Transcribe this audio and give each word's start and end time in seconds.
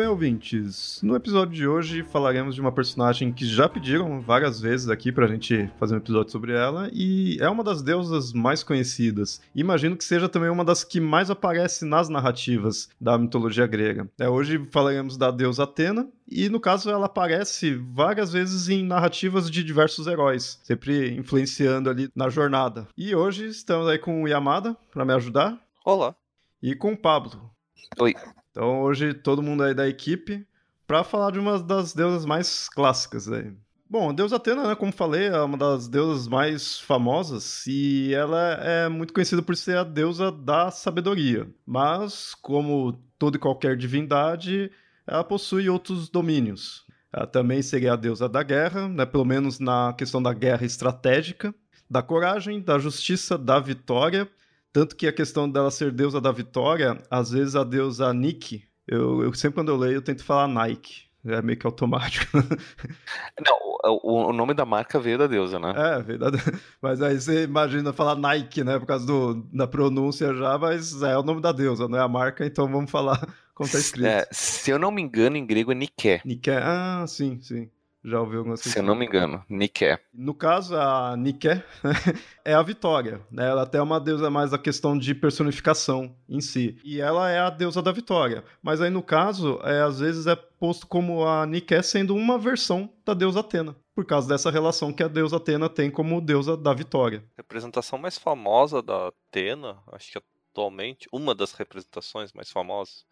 bem, 0.00 0.08
ouvintes. 0.08 0.98
No 1.02 1.14
episódio 1.14 1.54
de 1.54 1.68
hoje 1.68 2.02
falaremos 2.02 2.54
de 2.54 2.60
uma 2.62 2.72
personagem 2.72 3.30
que 3.30 3.44
já 3.44 3.68
pediram 3.68 4.18
várias 4.18 4.58
vezes 4.58 4.88
aqui 4.88 5.12
pra 5.12 5.26
gente 5.26 5.70
fazer 5.78 5.92
um 5.94 5.98
episódio 5.98 6.32
sobre 6.32 6.54
ela 6.54 6.88
e 6.90 7.36
é 7.38 7.46
uma 7.50 7.62
das 7.62 7.82
deusas 7.82 8.32
mais 8.32 8.62
conhecidas. 8.62 9.42
Imagino 9.54 9.94
que 9.94 10.04
seja 10.04 10.26
também 10.26 10.48
uma 10.48 10.64
das 10.64 10.84
que 10.84 11.00
mais 11.00 11.30
aparece 11.30 11.84
nas 11.84 12.08
narrativas 12.08 12.88
da 12.98 13.18
mitologia 13.18 13.66
grega. 13.66 14.08
É, 14.18 14.26
hoje 14.26 14.66
falaremos 14.70 15.18
da 15.18 15.30
deusa 15.30 15.64
Atena, 15.64 16.08
e 16.26 16.48
no 16.48 16.60
caso 16.60 16.88
ela 16.88 17.04
aparece 17.04 17.74
várias 17.74 18.32
vezes 18.32 18.70
em 18.70 18.82
narrativas 18.82 19.50
de 19.50 19.62
diversos 19.62 20.06
heróis, 20.06 20.58
sempre 20.62 21.14
influenciando 21.14 21.90
ali 21.90 22.08
na 22.16 22.30
jornada. 22.30 22.88
E 22.96 23.14
hoje 23.14 23.48
estamos 23.48 23.86
aí 23.86 23.98
com 23.98 24.22
o 24.22 24.28
Yamada 24.28 24.74
para 24.90 25.04
me 25.04 25.12
ajudar. 25.12 25.60
Olá. 25.84 26.14
E 26.62 26.74
com 26.74 26.94
o 26.94 26.96
Pablo. 26.96 27.50
Oi. 27.98 28.14
Então 28.50 28.82
hoje 28.82 29.14
todo 29.14 29.42
mundo 29.42 29.62
aí 29.62 29.74
da 29.74 29.88
equipe 29.88 30.46
para 30.86 31.04
falar 31.04 31.30
de 31.30 31.38
uma 31.38 31.58
das 31.58 31.94
deusas 31.94 32.24
mais 32.24 32.68
clássicas 32.68 33.30
aí. 33.30 33.52
Bom, 33.88 34.10
a 34.10 34.12
deusa 34.12 34.36
Atena, 34.36 34.68
né, 34.68 34.74
como 34.76 34.92
falei, 34.92 35.26
é 35.26 35.40
uma 35.40 35.58
das 35.58 35.88
deusas 35.88 36.28
mais 36.28 36.78
famosas 36.78 37.66
e 37.66 38.14
ela 38.14 38.52
é 38.62 38.88
muito 38.88 39.12
conhecida 39.12 39.42
por 39.42 39.56
ser 39.56 39.76
a 39.76 39.84
deusa 39.84 40.30
da 40.30 40.70
sabedoria. 40.70 41.48
Mas, 41.66 42.32
como 42.34 42.92
toda 43.18 43.36
e 43.36 43.40
qualquer 43.40 43.76
divindade, 43.76 44.70
ela 45.04 45.24
possui 45.24 45.68
outros 45.68 46.08
domínios. 46.08 46.84
Ela 47.12 47.26
também 47.26 47.62
seria 47.62 47.94
a 47.94 47.96
deusa 47.96 48.28
da 48.28 48.44
guerra, 48.44 48.88
né, 48.88 49.04
pelo 49.04 49.24
menos 49.24 49.58
na 49.58 49.92
questão 49.92 50.22
da 50.22 50.32
guerra 50.32 50.64
estratégica, 50.64 51.52
da 51.88 52.00
coragem, 52.00 52.62
da 52.62 52.78
justiça, 52.78 53.36
da 53.36 53.58
vitória 53.58 54.28
tanto 54.72 54.96
que 54.96 55.06
a 55.06 55.12
questão 55.12 55.50
dela 55.50 55.70
ser 55.70 55.92
deusa 55.92 56.20
da 56.20 56.32
vitória, 56.32 57.00
às 57.10 57.30
vezes 57.30 57.56
a 57.56 57.64
deusa 57.64 58.12
Nike, 58.12 58.64
eu, 58.86 59.22
eu 59.22 59.34
sempre 59.34 59.56
quando 59.56 59.70
eu 59.70 59.76
leio 59.76 59.94
eu 59.94 60.02
tento 60.02 60.24
falar 60.24 60.48
Nike. 60.48 61.10
É 61.24 61.42
meio 61.42 61.58
que 61.58 61.66
automático. 61.66 62.26
Não, 63.46 63.58
o, 64.02 64.30
o, 64.30 64.32
nome 64.32 64.54
da 64.54 64.64
marca 64.64 64.98
veio 64.98 65.18
da 65.18 65.26
deusa, 65.26 65.58
né? 65.58 65.74
É, 65.76 66.02
veio 66.02 66.18
da 66.18 66.30
Mas 66.80 67.02
aí 67.02 67.20
você 67.20 67.44
imagina 67.44 67.92
falar 67.92 68.16
Nike, 68.16 68.64
né? 68.64 68.78
Por 68.78 68.86
causa 68.86 69.06
do, 69.06 69.34
da 69.52 69.66
pronúncia 69.66 70.34
já, 70.34 70.56
mas 70.56 71.02
é 71.02 71.16
o 71.18 71.22
nome 71.22 71.42
da 71.42 71.52
deusa, 71.52 71.86
não 71.86 71.98
é 71.98 72.00
a 72.00 72.08
marca, 72.08 72.46
então 72.46 72.66
vamos 72.66 72.90
falar 72.90 73.20
como 73.54 73.68
tá 73.68 73.78
escrito. 73.78 74.06
É, 74.06 74.26
se 74.32 74.70
eu 74.70 74.78
não 74.78 74.90
me 74.90 75.02
engano, 75.02 75.36
em 75.36 75.44
grego 75.44 75.72
é 75.72 75.74
Nike. 75.74 76.20
Nike, 76.24 76.50
ah, 76.50 77.04
sim, 77.06 77.38
sim. 77.40 77.70
Já 78.02 78.18
ouviu 78.20 78.38
algumas 78.38 78.60
Se 78.60 78.78
eu 78.78 78.82
não 78.82 78.94
me 78.94 79.04
engano, 79.04 79.44
Nike. 79.48 79.98
No 80.12 80.32
caso, 80.32 80.74
a 80.74 81.14
Nike 81.16 81.48
é 82.44 82.54
a 82.54 82.62
vitória. 82.62 83.20
Né? 83.30 83.46
Ela 83.46 83.62
até 83.62 83.76
é 83.76 83.82
uma 83.82 84.00
deusa 84.00 84.30
mais 84.30 84.54
a 84.54 84.58
questão 84.58 84.96
de 84.96 85.14
personificação 85.14 86.16
em 86.26 86.40
si. 86.40 86.78
E 86.82 87.00
ela 87.00 87.28
é 87.28 87.38
a 87.38 87.50
deusa 87.50 87.82
da 87.82 87.92
vitória. 87.92 88.42
Mas 88.62 88.80
aí, 88.80 88.88
no 88.88 89.02
caso, 89.02 89.60
é, 89.64 89.82
às 89.82 90.00
vezes 90.00 90.26
é 90.26 90.34
posto 90.34 90.86
como 90.86 91.26
a 91.26 91.44
Nike 91.44 91.82
sendo 91.82 92.14
uma 92.16 92.38
versão 92.38 92.90
da 93.04 93.12
deusa 93.12 93.40
Atena. 93.40 93.76
Por 93.94 94.06
causa 94.06 94.26
dessa 94.26 94.50
relação 94.50 94.92
que 94.94 95.02
a 95.02 95.08
deusa 95.08 95.36
Atena 95.36 95.68
tem 95.68 95.90
como 95.90 96.22
deusa 96.22 96.56
da 96.56 96.72
vitória. 96.72 97.22
A 97.36 97.42
representação 97.42 97.98
mais 97.98 98.16
famosa 98.16 98.82
da 98.82 99.08
Atena, 99.08 99.78
acho 99.92 100.10
que 100.10 100.18
atualmente, 100.50 101.06
uma 101.12 101.34
das 101.34 101.52
representações 101.52 102.32
mais 102.32 102.50
famosas, 102.50 103.04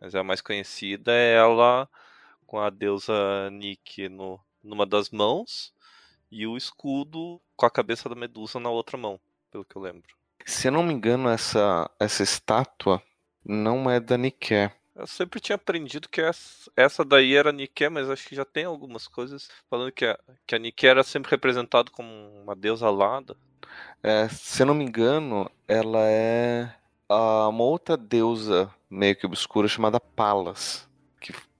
mas 0.00 0.14
é 0.14 0.18
a 0.18 0.24
mais 0.24 0.40
conhecida, 0.40 1.12
é 1.12 1.34
ela 1.34 1.88
com 2.52 2.60
a 2.60 2.68
deusa 2.68 3.48
Nike 3.50 4.10
no, 4.10 4.38
numa 4.62 4.84
das 4.84 5.08
mãos 5.08 5.72
e 6.30 6.46
o 6.46 6.54
escudo 6.54 7.40
com 7.56 7.64
a 7.64 7.70
cabeça 7.70 8.10
da 8.10 8.14
Medusa 8.14 8.60
na 8.60 8.68
outra 8.68 8.98
mão, 8.98 9.18
pelo 9.50 9.64
que 9.64 9.74
eu 9.74 9.80
lembro. 9.80 10.14
Se 10.44 10.68
eu 10.68 10.72
não 10.72 10.82
me 10.82 10.92
engano, 10.92 11.30
essa, 11.30 11.90
essa 11.98 12.22
estátua 12.22 13.02
não 13.42 13.90
é 13.90 13.98
da 13.98 14.18
Nike. 14.18 14.70
Eu 14.94 15.06
sempre 15.06 15.40
tinha 15.40 15.56
aprendido 15.56 16.10
que 16.10 16.20
essa, 16.20 16.70
essa 16.76 17.02
daí 17.02 17.34
era 17.34 17.52
Nike, 17.52 17.88
mas 17.88 18.10
acho 18.10 18.28
que 18.28 18.36
já 18.36 18.44
tem 18.44 18.66
algumas 18.66 19.08
coisas 19.08 19.48
falando 19.70 19.90
que 19.90 20.04
a, 20.04 20.18
que 20.46 20.54
a 20.54 20.58
Nike 20.58 20.86
era 20.86 21.02
sempre 21.02 21.30
representada 21.30 21.90
como 21.90 22.12
uma 22.42 22.54
deusa 22.54 22.86
alada. 22.86 23.34
É, 24.02 24.28
se 24.28 24.62
eu 24.62 24.66
não 24.66 24.74
me 24.74 24.84
engano, 24.84 25.50
ela 25.66 26.00
é 26.02 26.70
uma 27.08 27.64
outra 27.64 27.96
deusa 27.96 28.70
meio 28.90 29.16
que 29.16 29.24
obscura 29.24 29.66
chamada 29.66 29.98
Palas. 29.98 30.91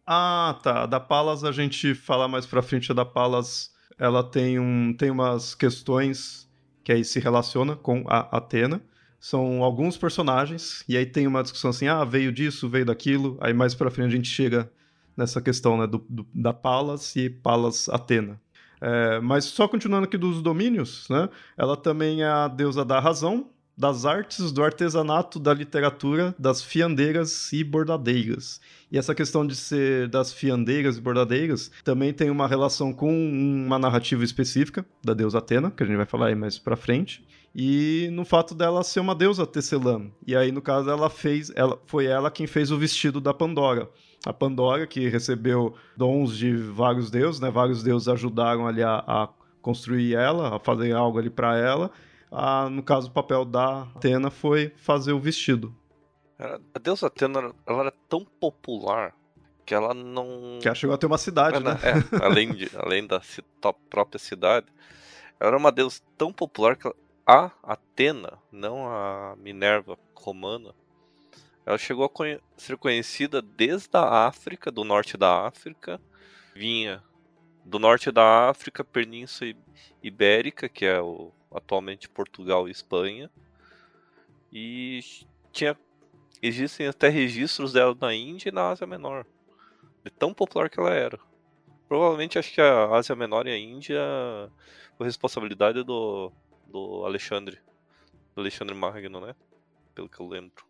Ah, 0.07 0.59
tá. 0.63 0.87
Da 0.87 1.01
Palas 1.01 1.45
a 1.45 1.53
gente 1.53 1.95
fala 1.95 2.29
mais 2.29 2.47
pra 2.47 2.63
frente. 2.63 2.91
A 2.91 2.95
da 2.95 3.05
Palas 3.05 3.73
ela 3.99 4.23
tem, 4.25 4.59
um, 4.59 4.93
tem 4.93 5.11
umas 5.11 5.55
questões 5.55 6.49
que 6.83 6.93
aí 6.93 7.05
se 7.05 7.21
relaciona 7.21 7.77
com 7.77 8.05
a 8.09 8.37
Atena. 8.37 8.83
São 9.21 9.63
alguns 9.63 9.97
personagens, 9.97 10.83
e 10.89 10.97
aí 10.97 11.07
tem 11.07 11.29
uma 11.29 11.43
discussão 11.43 11.71
assim: 11.71 11.87
ah, 11.87 12.05
veio 12.05 12.33
disso, 12.33 12.69
veio 12.69 12.85
daquilo. 12.85 13.39
Aí 13.41 13.55
mais 13.55 13.75
pra 13.75 13.91
frente 13.91 14.09
a 14.09 14.17
gente 14.17 14.29
chega 14.29 14.71
nessa 15.17 15.41
questão 15.41 15.79
né, 15.79 15.87
do, 15.87 16.05
do 16.09 16.27
da 16.34 16.53
Palas 16.53 17.15
e 17.15 17.31
Palas 17.31 17.89
Atena. 17.89 18.41
É, 18.81 19.21
mas 19.21 19.45
só 19.45 19.69
continuando 19.69 20.07
aqui 20.07 20.19
dos 20.19 20.43
domínios, 20.43 21.09
né? 21.09 21.29
Ela 21.57 21.77
também 21.77 22.23
é 22.23 22.27
a 22.27 22.49
deusa 22.49 22.84
da 22.84 22.99
razão, 22.99 23.49
das 23.82 24.06
artes, 24.06 24.53
do 24.53 24.62
artesanato, 24.62 25.41
da 25.41 25.53
literatura, 25.53 26.32
das 26.38 26.62
fiandeiras 26.62 27.53
e 27.53 27.65
bordadeiras. 27.65 28.60
E 28.93 28.97
essa 28.97 29.12
questão 29.12 29.44
de 29.44 29.56
ser 29.56 30.06
das 30.06 30.32
fiandeiras 30.32 30.97
e 30.97 31.00
bordadeiras 31.00 31.69
também 31.82 32.12
tem 32.12 32.31
uma 32.31 32.47
relação 32.47 32.92
com 32.92 33.12
uma 33.12 33.81
narrativa 33.81 34.22
específica 34.22 34.87
da 35.03 35.15
deusa 35.15 35.38
Atena, 35.38 35.69
que 35.69 35.82
a 35.82 35.87
gente 35.87 35.97
vai 35.97 36.06
falar 36.06 36.26
aí 36.28 36.37
mais 36.37 36.60
pra 36.60 36.76
frente. 36.76 37.26
E 37.53 38.09
no 38.12 38.25
fato 38.25 38.54
dela 38.54 38.84
ser 38.84 39.00
uma 39.00 39.16
deusa 39.16 39.44
tecelã. 39.44 40.06
E 40.25 40.37
aí, 40.37 40.53
no 40.53 40.62
caso, 40.62 40.88
ela 40.88 41.10
fez. 41.10 41.50
Ela, 41.56 41.76
foi 41.84 42.06
ela 42.06 42.31
quem 42.31 42.47
fez 42.47 42.71
o 42.71 42.78
vestido 42.78 43.21
da 43.21 43.34
Pandora. 43.34 43.91
A 44.25 44.32
Pandora, 44.32 44.87
que 44.87 45.09
recebeu 45.09 45.75
dons 45.97 46.37
de 46.37 46.54
vários 46.54 47.10
deuses, 47.10 47.41
né? 47.41 47.50
Vários 47.50 47.82
deuses 47.82 48.06
ajudaram 48.06 48.65
ali 48.65 48.81
a, 48.81 49.03
a 49.04 49.28
construir 49.60 50.15
ela, 50.15 50.54
a 50.54 50.60
fazer 50.60 50.92
algo 50.92 51.19
ali 51.19 51.28
para 51.28 51.59
ela 51.59 51.91
a, 52.32 52.70
no 52.70 52.82
caso, 52.82 53.09
o 53.09 53.12
papel 53.12 53.44
da 53.44 53.82
Atena 53.82 54.31
foi 54.31 54.72
fazer 54.76 55.12
o 55.12 55.20
vestido. 55.20 55.75
A 56.38 56.78
deusa 56.78 57.06
Atena 57.06 57.54
ela 57.66 57.80
era 57.80 57.92
tão 58.09 58.24
popular 58.24 59.15
que 59.65 59.74
ela 59.74 59.95
não. 59.95 60.59
Que 60.60 60.66
ela 60.66 60.74
chegou 60.74 60.95
a 60.95 60.98
ter 60.98 61.07
uma 61.07 61.18
cidade, 61.18 61.57
ela, 61.57 61.74
né? 61.74 61.80
É, 61.83 62.16
além, 62.24 62.53
de, 62.53 62.71
além 62.77 63.07
da 63.07 63.21
própria 63.91 64.18
cidade. 64.18 64.66
Ela 65.39 65.51
era 65.51 65.57
uma 65.57 65.71
deusa 65.71 66.01
tão 66.16 66.33
popular 66.33 66.77
que 66.77 66.91
a 67.27 67.51
Atena, 67.62 68.39
não 68.51 68.89
a 68.89 69.36
Minerva 69.36 69.98
romana, 70.15 70.74
ela 71.65 71.78
chegou 71.78 72.04
a 72.04 72.09
conhe 72.09 72.41
ser 72.57 72.77
conhecida 72.77 73.41
desde 73.41 73.91
a 73.92 74.27
África, 74.27 74.71
do 74.71 74.84
norte 74.84 75.16
da 75.16 75.47
África, 75.47 76.01
vinha 76.54 77.03
do 77.64 77.78
norte 77.78 78.10
da 78.10 78.48
África, 78.48 78.84
Península 78.84 79.54
Ibérica, 80.03 80.68
que 80.68 80.84
é 80.84 81.00
o 81.00 81.32
atualmente 81.50 82.09
Portugal 82.09 82.68
e 82.68 82.70
Espanha. 82.70 83.30
E 84.53 85.00
tinha 85.53 85.76
existem 86.42 86.88
até 86.88 87.09
registros 87.09 87.72
dela 87.72 87.97
na 88.00 88.12
Índia 88.12 88.48
e 88.48 88.53
na 88.53 88.70
Ásia 88.70 88.86
Menor. 88.86 89.24
De 90.04 90.10
tão 90.10 90.34
popular 90.34 90.68
que 90.68 90.80
ela 90.80 90.92
era. 90.92 91.18
Provavelmente 91.88 92.38
acho 92.38 92.53
que 92.53 92.60
a 92.60 92.86
Ásia 92.88 93.14
Menor 93.14 93.47
e 93.47 93.50
a 93.50 93.59
Índia 93.59 94.00
foi 94.97 95.06
responsabilidade 95.06 95.82
do, 95.84 96.32
do 96.66 97.04
Alexandre. 97.04 97.59
Do 98.34 98.41
Alexandre 98.41 98.74
Magno, 98.74 99.20
né? 99.20 99.36
Pelo 99.94 100.09
que 100.09 100.20
eu 100.20 100.26
lembro. 100.26 100.64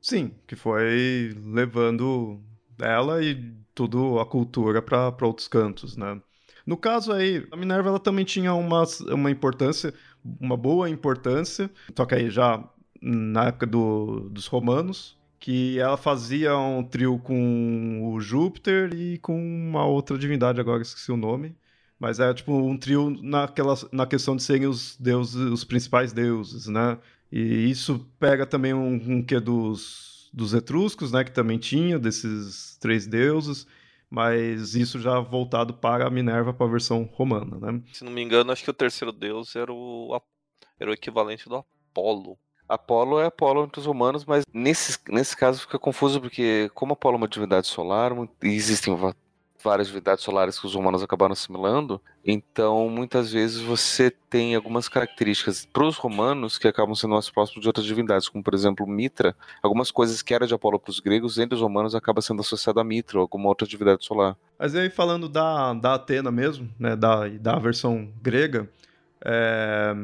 Sim, 0.00 0.34
que 0.46 0.56
foi 0.56 1.32
levando 1.44 2.42
ela 2.82 3.22
e 3.24 3.54
tudo 3.74 4.18
a 4.18 4.26
cultura 4.26 4.82
para 4.82 5.14
outros 5.26 5.48
cantos, 5.48 5.96
né? 5.96 6.20
No 6.66 6.76
caso 6.76 7.12
aí, 7.12 7.46
a 7.50 7.56
Minerva 7.56 7.88
ela 7.88 7.98
também 7.98 8.24
tinha 8.24 8.54
uma, 8.54 8.84
uma 9.10 9.30
importância, 9.30 9.92
uma 10.40 10.56
boa 10.56 10.88
importância, 10.88 11.70
só 11.96 12.06
que 12.06 12.14
aí 12.14 12.30
já 12.30 12.62
na 13.00 13.46
época 13.48 13.66
do, 13.66 14.28
dos 14.30 14.46
romanos, 14.46 15.18
que 15.40 15.78
ela 15.80 15.96
fazia 15.96 16.56
um 16.56 16.84
trio 16.84 17.18
com 17.18 18.12
o 18.14 18.20
Júpiter 18.20 18.94
e 18.94 19.18
com 19.18 19.36
uma 19.36 19.84
outra 19.84 20.16
divindade, 20.16 20.60
agora 20.60 20.82
esqueci 20.82 21.10
o 21.10 21.16
nome. 21.16 21.56
Mas 21.98 22.20
é 22.20 22.32
tipo 22.34 22.52
um 22.52 22.76
trio 22.76 23.10
naquela, 23.22 23.74
na 23.92 24.06
questão 24.06 24.36
de 24.36 24.42
serem 24.42 24.66
os 24.66 24.96
deuses, 24.98 25.36
os 25.36 25.64
principais 25.64 26.12
deuses, 26.12 26.66
né? 26.66 26.98
E 27.30 27.70
isso 27.70 28.08
pega 28.18 28.46
também 28.46 28.74
um, 28.74 28.94
um 28.94 29.22
que 29.22 29.38
dos, 29.40 30.11
dos 30.32 30.54
etruscos, 30.54 31.12
né? 31.12 31.22
Que 31.24 31.32
também 31.32 31.58
tinha 31.58 31.98
desses 31.98 32.76
três 32.78 33.06
deuses 33.06 33.66
mas 34.12 34.74
isso 34.74 35.00
já 35.00 35.18
voltado 35.20 35.72
para 35.72 36.06
a 36.06 36.10
Minerva, 36.10 36.52
para 36.52 36.66
a 36.66 36.70
versão 36.70 37.08
romana, 37.14 37.58
né? 37.58 37.80
Se 37.94 38.04
não 38.04 38.12
me 38.12 38.20
engano, 38.22 38.52
acho 38.52 38.62
que 38.62 38.68
o 38.68 38.74
terceiro 38.74 39.10
deus 39.10 39.56
era 39.56 39.72
o, 39.72 40.20
era 40.78 40.90
o 40.90 40.92
equivalente 40.92 41.48
do 41.48 41.56
Apolo. 41.56 42.38
Apolo 42.68 43.18
é 43.20 43.24
Apolo 43.24 43.64
entre 43.64 43.80
os 43.80 43.86
humanos, 43.86 44.26
mas 44.26 44.44
nesse, 44.52 44.98
nesse 45.08 45.34
caso 45.34 45.62
fica 45.62 45.78
confuso 45.78 46.20
porque, 46.20 46.70
como 46.74 46.92
Apolo 46.92 47.14
é 47.14 47.18
uma 47.20 47.28
divindade 47.28 47.66
solar, 47.66 48.12
existem 48.42 48.94
várias 49.62 49.88
divindades 49.88 50.24
solares 50.24 50.58
que 50.58 50.66
os 50.66 50.74
humanos 50.74 51.02
acabaram 51.02 51.32
assimilando, 51.32 52.00
então 52.24 52.88
muitas 52.88 53.32
vezes 53.32 53.60
você 53.60 54.10
tem 54.10 54.54
algumas 54.54 54.88
características 54.88 55.64
para 55.64 55.84
os 55.86 55.96
romanos 55.96 56.58
que 56.58 56.68
acabam 56.68 56.94
sendo 56.94 57.14
mais 57.14 57.30
próximos 57.30 57.62
de 57.62 57.68
outras 57.68 57.86
divindades, 57.86 58.28
como 58.28 58.42
por 58.42 58.54
exemplo 58.54 58.86
Mitra, 58.86 59.36
algumas 59.62 59.90
coisas 59.90 60.22
que 60.22 60.34
era 60.34 60.46
de 60.46 60.54
Apolo 60.54 60.78
para 60.78 60.90
os 60.90 61.00
gregos, 61.00 61.38
entre 61.38 61.54
os 61.54 61.60
romanos 61.60 61.94
acaba 61.94 62.20
sendo 62.20 62.40
associada 62.40 62.80
a 62.80 62.84
Mitra 62.84 63.18
ou 63.18 63.22
alguma 63.22 63.48
outra 63.48 63.66
divindade 63.66 64.04
solar. 64.04 64.36
Mas 64.58 64.74
aí 64.74 64.90
falando 64.90 65.28
da, 65.28 65.74
da 65.74 65.94
Atena 65.94 66.30
mesmo, 66.30 66.68
né, 66.78 66.96
da, 66.96 67.28
da 67.28 67.58
versão 67.58 68.12
grega, 68.22 68.68
é, 69.24 69.94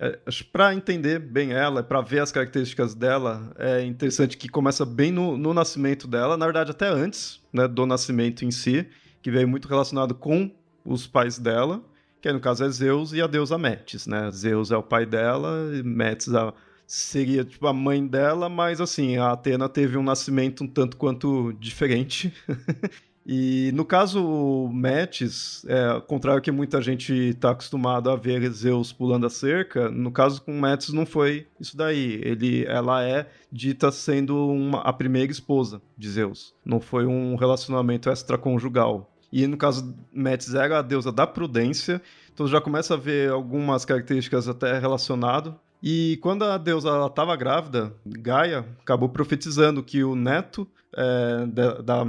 é, 0.00 0.18
para 0.50 0.74
entender 0.74 1.18
bem 1.18 1.52
ela, 1.52 1.82
para 1.82 2.00
ver 2.00 2.20
as 2.20 2.32
características 2.32 2.94
dela, 2.94 3.52
é 3.58 3.84
interessante 3.84 4.36
que 4.36 4.48
começa 4.48 4.86
bem 4.86 5.12
no, 5.12 5.36
no 5.36 5.52
nascimento 5.52 6.08
dela, 6.08 6.36
na 6.36 6.46
verdade 6.46 6.70
até 6.70 6.88
antes 6.88 7.40
né, 7.52 7.68
do 7.68 7.84
nascimento 7.84 8.44
em 8.44 8.50
si, 8.50 8.88
que 9.22 9.30
veio 9.30 9.48
muito 9.48 9.68
relacionado 9.68 10.14
com 10.14 10.50
os 10.84 11.06
pais 11.06 11.38
dela, 11.38 11.82
que 12.20 12.32
no 12.32 12.40
caso 12.40 12.64
é 12.64 12.68
Zeus 12.68 13.12
e 13.12 13.20
a 13.20 13.26
deusa 13.26 13.56
Metis, 13.56 14.06
né? 14.06 14.30
Zeus 14.30 14.70
é 14.70 14.76
o 14.76 14.82
pai 14.82 15.06
dela, 15.06 15.70
Metis 15.84 16.34
a, 16.34 16.52
seria 16.86 17.44
tipo 17.44 17.66
a 17.66 17.72
mãe 17.72 18.06
dela, 18.06 18.48
mas 18.48 18.80
assim, 18.80 19.16
a 19.16 19.32
Atena 19.32 19.68
teve 19.68 19.96
um 19.96 20.02
nascimento 20.02 20.64
um 20.64 20.68
tanto 20.68 20.96
quanto 20.96 21.52
diferente. 21.54 22.32
E 23.24 23.70
no 23.72 23.84
caso 23.84 24.68
Metis, 24.72 25.64
é, 25.68 26.02
ao 26.28 26.40
que 26.40 26.50
muita 26.50 26.82
gente 26.82 27.12
está 27.12 27.52
acostumado 27.52 28.10
a 28.10 28.16
ver 28.16 28.50
Zeus 28.50 28.92
pulando 28.92 29.26
a 29.26 29.30
cerca, 29.30 29.88
no 29.88 30.10
caso 30.10 30.42
com 30.42 30.60
Metis 30.60 30.92
não 30.92 31.06
foi 31.06 31.46
isso 31.60 31.76
daí. 31.76 32.20
Ele, 32.24 32.64
ela 32.66 33.04
é 33.04 33.28
dita 33.50 33.92
sendo 33.92 34.48
uma, 34.48 34.80
a 34.80 34.92
primeira 34.92 35.30
esposa 35.30 35.80
de 35.96 36.10
Zeus. 36.10 36.52
Não 36.64 36.80
foi 36.80 37.06
um 37.06 37.36
relacionamento 37.36 38.10
extraconjugal. 38.10 39.08
E 39.32 39.46
no 39.46 39.56
caso 39.56 39.96
Metis 40.12 40.54
era 40.54 40.78
a 40.78 40.82
deusa 40.82 41.10
da 41.10 41.26
prudência, 41.26 42.02
então 42.34 42.46
já 42.46 42.60
começa 42.60 42.94
a 42.94 42.98
ver 42.98 43.30
algumas 43.30 43.84
características 43.84 44.46
até 44.46 44.78
relacionado. 44.78 45.58
E 45.82 46.18
quando 46.22 46.44
a 46.44 46.58
deusa 46.58 47.06
estava 47.06 47.34
grávida, 47.34 47.92
Gaia 48.06 48.64
acabou 48.80 49.08
profetizando 49.08 49.82
que 49.82 50.04
o 50.04 50.14
neto 50.14 50.68
é, 50.94 51.46
da, 51.46 51.80
da 51.80 52.04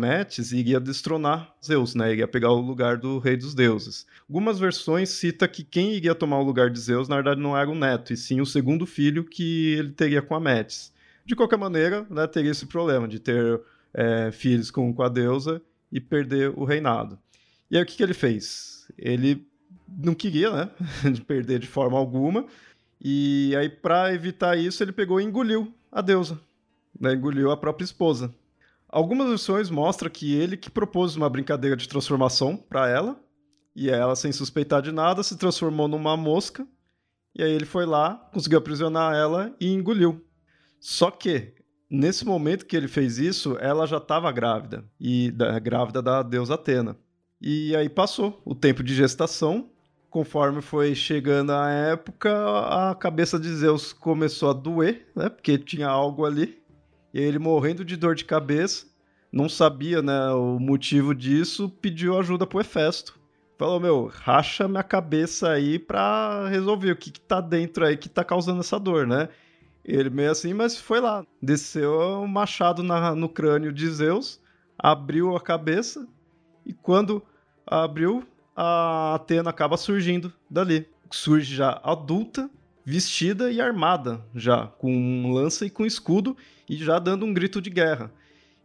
iria 0.52 0.80
destronar 0.80 1.56
Zeus, 1.64 1.96
né? 1.96 2.12
Iria 2.12 2.28
pegar 2.28 2.52
o 2.52 2.62
lugar 2.62 2.98
do 2.98 3.18
rei 3.18 3.38
dos 3.38 3.56
deuses. 3.56 4.06
Algumas 4.30 4.60
versões 4.60 5.10
cita 5.10 5.48
que 5.48 5.64
quem 5.64 5.94
iria 5.94 6.14
tomar 6.14 6.40
o 6.40 6.44
lugar 6.44 6.70
de 6.70 6.80
Zeus, 6.80 7.08
na 7.08 7.16
verdade, 7.16 7.42
não 7.42 7.58
era 7.58 7.70
o 7.70 7.75
neto, 7.75 8.14
e 8.14 8.18
sim 8.18 8.42
o 8.42 8.46
segundo 8.46 8.86
filho 8.86 9.24
que 9.24 9.74
ele 9.74 9.92
teria 9.92 10.22
com 10.22 10.36
a 10.36 10.40
Metis. 10.40 10.94
De 11.25 11.36
qualquer 11.36 11.58
maneira, 11.58 12.06
né, 12.10 12.28
teria 12.28 12.52
esse 12.52 12.66
problema 12.66 13.08
de 13.08 13.18
ter 13.18 13.62
é, 13.94 14.30
filhos 14.31 14.70
com, 14.70 14.94
com 14.94 15.02
a 15.02 15.10
deusa 15.10 15.62
e 15.94 16.01
perder 16.01 16.51
o 16.57 16.66
reinado. 16.66 17.19
E 17.69 17.78
aí 17.78 17.84
o 17.84 17.86
que, 17.86 17.95
que 17.95 18.04
ele 18.04 18.16
fez? 18.16 18.92
Ele 18.98 19.48
não 19.88 20.16
queria, 20.16 20.50
né, 20.51 20.72
de 21.13 21.22
perder 21.22 21.60
de 21.60 21.68
forma 21.68 21.98
alguma, 21.98 22.48
e 23.00 23.56
aí 23.56 23.69
para 23.69 24.12
evitar 24.12 24.57
isso 24.57 24.84
ele 24.84 24.92
pegou 24.92 25.22
e 25.22 25.24
engoliu 25.24 25.72
a 25.92 26.01
deusa, 26.01 26.40
né, 27.00 27.13
engoliu 27.13 27.51
a 27.51 27.57
própria 27.57 27.86
esposa. 27.86 28.34
Algumas 28.90 29.30
versões 29.30 29.69
mostram 29.69 30.10
que 30.10 30.34
ele 30.34 30.57
que 30.57 30.69
propôs 30.69 31.16
uma 31.16 31.30
brincadeira 31.30 31.78
de 31.78 31.88
transformação 31.88 32.57
para 32.57 32.89
ela, 32.89 33.19
e 33.75 33.89
ela, 33.89 34.16
sem 34.16 34.31
suspeitar 34.31 34.81
de 34.81 34.92
nada, 34.92 35.24
se 35.24 35.38
transformou 35.38 35.88
numa 35.88 36.16
mosca, 36.16 36.68
e 37.36 37.44
aí 37.44 37.51
ele 37.51 37.66
foi 37.66 37.86
lá, 37.86 38.16
conseguiu 38.31 38.60
aprisionar 38.60 39.16
ela 39.16 39.56
e 39.60 39.72
engoliu. 39.72 40.24
Só 40.80 41.10
que, 41.10 41.54
nesse 41.94 42.25
momento 42.25 42.66
que 42.66 42.75
ele 42.75 42.88
fez 42.88 43.19
isso, 43.19 43.56
ela 43.60 43.86
já 43.86 43.98
estava 43.98 44.31
grávida, 44.31 44.84
e 45.00 45.30
da, 45.30 45.60
grávida 45.60 46.01
da 46.01 46.24
deusa 46.24 46.56
Atena. 46.56 46.98
E 47.40 47.75
aí 47.75 47.88
passou 47.88 48.42
o 48.44 48.56
tempo 48.56 48.81
de 48.81 48.95
gestação, 48.95 49.69
conforme 50.10 50.62
foi 50.62 50.95
chegando 50.95 51.51
a 51.51 51.69
época, 51.69 52.31
a 52.90 52.95
cabeça 52.95 53.40
de 53.40 53.54
Zeus 53.54 53.94
começou 53.94 54.50
a 54.50 54.54
doer, 54.54 55.07
né? 55.16 55.30
Porque 55.30 55.57
tinha 55.57 55.88
algo 55.88 56.25
ali. 56.25 56.57
E 57.13 57.19
ele 57.19 57.38
morrendo 57.38 57.86
de 57.86 57.96
dor 57.96 58.16
de 58.16 58.25
cabeça, 58.25 58.88
não 59.31 59.48
sabia, 59.48 60.01
né, 60.01 60.31
o 60.31 60.57
motivo 60.60 61.13
disso, 61.13 61.69
pediu 61.69 62.18
ajuda 62.18 62.48
pro 62.48 62.60
Hefesto. 62.60 63.19
Falou, 63.56 63.80
meu, 63.80 64.12
racha 64.12 64.68
minha 64.68 64.84
cabeça 64.84 65.50
aí 65.50 65.78
pra 65.78 66.48
resolver 66.48 66.92
o 66.92 66.96
que 66.96 67.12
que 67.12 67.22
tá 67.22 67.39
dentro 67.39 67.86
aí 67.86 67.96
que 67.96 68.10
tá 68.10 68.24
causando 68.24 68.62
essa 68.62 68.80
dor, 68.80 69.06
né? 69.06 69.30
Ele 69.83 70.09
meio 70.09 70.31
assim, 70.31 70.53
mas 70.53 70.77
foi 70.77 71.01
lá. 71.01 71.25
Desceu 71.41 71.91
o 71.91 72.21
um 72.24 72.27
machado 72.27 72.81
na, 72.81 73.13
no 73.13 73.27
crânio 73.27 73.74
de 73.74 73.89
Zeus, 73.89 74.39
abriu 74.77 75.35
a 75.35 75.41
cabeça, 75.41 76.07
e 76.65 76.74
quando 76.74 77.21
abriu, 77.65 78.24
a 78.56 79.15
Atena 79.15 79.50
acaba 79.50 79.75
surgindo 79.77 80.31
dali. 80.50 80.88
Surge 81.12 81.56
já 81.56 81.80
adulta, 81.83 82.50
vestida 82.85 83.51
e 83.51 83.62
armada 83.62 84.24
já, 84.33 84.68
com 84.68 85.31
lança 85.31 85.65
e 85.65 85.69
com 85.69 85.86
escudo 85.86 86.36
e 86.68 86.77
já 86.77 86.97
dando 86.97 87.25
um 87.25 87.33
grito 87.33 87.62
de 87.62 87.69
guerra. 87.69 88.12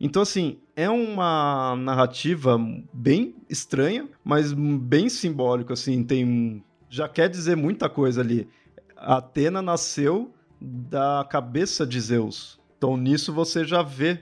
Então, 0.00 0.22
assim, 0.22 0.58
é 0.76 0.88
uma 0.88 1.74
narrativa 1.76 2.56
bem 2.92 3.34
estranha, 3.50 4.08
mas 4.24 4.52
bem 4.52 5.08
simbólica, 5.08 5.72
assim, 5.72 6.04
tem... 6.04 6.62
Já 6.88 7.08
quer 7.08 7.28
dizer 7.28 7.56
muita 7.56 7.88
coisa 7.88 8.20
ali. 8.20 8.48
A 8.96 9.16
Atena 9.16 9.60
nasceu 9.60 10.32
da 10.60 11.26
cabeça 11.28 11.86
de 11.86 12.00
Zeus. 12.00 12.58
Então, 12.76 12.96
nisso 12.96 13.32
você 13.32 13.64
já 13.64 13.82
vê 13.82 14.20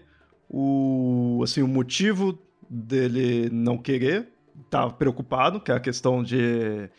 o, 0.48 1.40
assim, 1.42 1.62
o 1.62 1.68
motivo 1.68 2.38
dele 2.68 3.48
não 3.50 3.78
querer, 3.78 4.28
tá 4.70 4.88
preocupado, 4.88 5.60
que 5.60 5.70
é 5.70 5.74
a 5.74 5.80
questão 5.80 6.22
de 6.22 6.90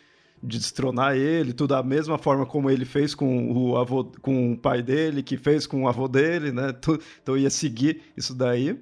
de 0.41 0.59
destronar 0.59 1.15
ele, 1.15 1.53
tudo 1.53 1.69
da 1.69 1.81
mesma 1.81 2.17
forma 2.17 2.45
como 2.45 2.69
ele 2.69 2.85
fez 2.85 3.15
com 3.15 3.51
o 3.51 3.77
avô, 3.77 4.05
com 4.21 4.53
o 4.53 4.57
pai 4.57 4.81
dele, 4.81 5.23
que 5.23 5.37
fez 5.37 5.65
com 5.65 5.83
o 5.83 5.87
avô 5.87 6.07
dele, 6.07 6.51
né? 6.51 6.73
Então 7.21 7.37
ia 7.37 7.49
seguir 7.49 8.01
isso 8.15 8.33
daí. 8.33 8.79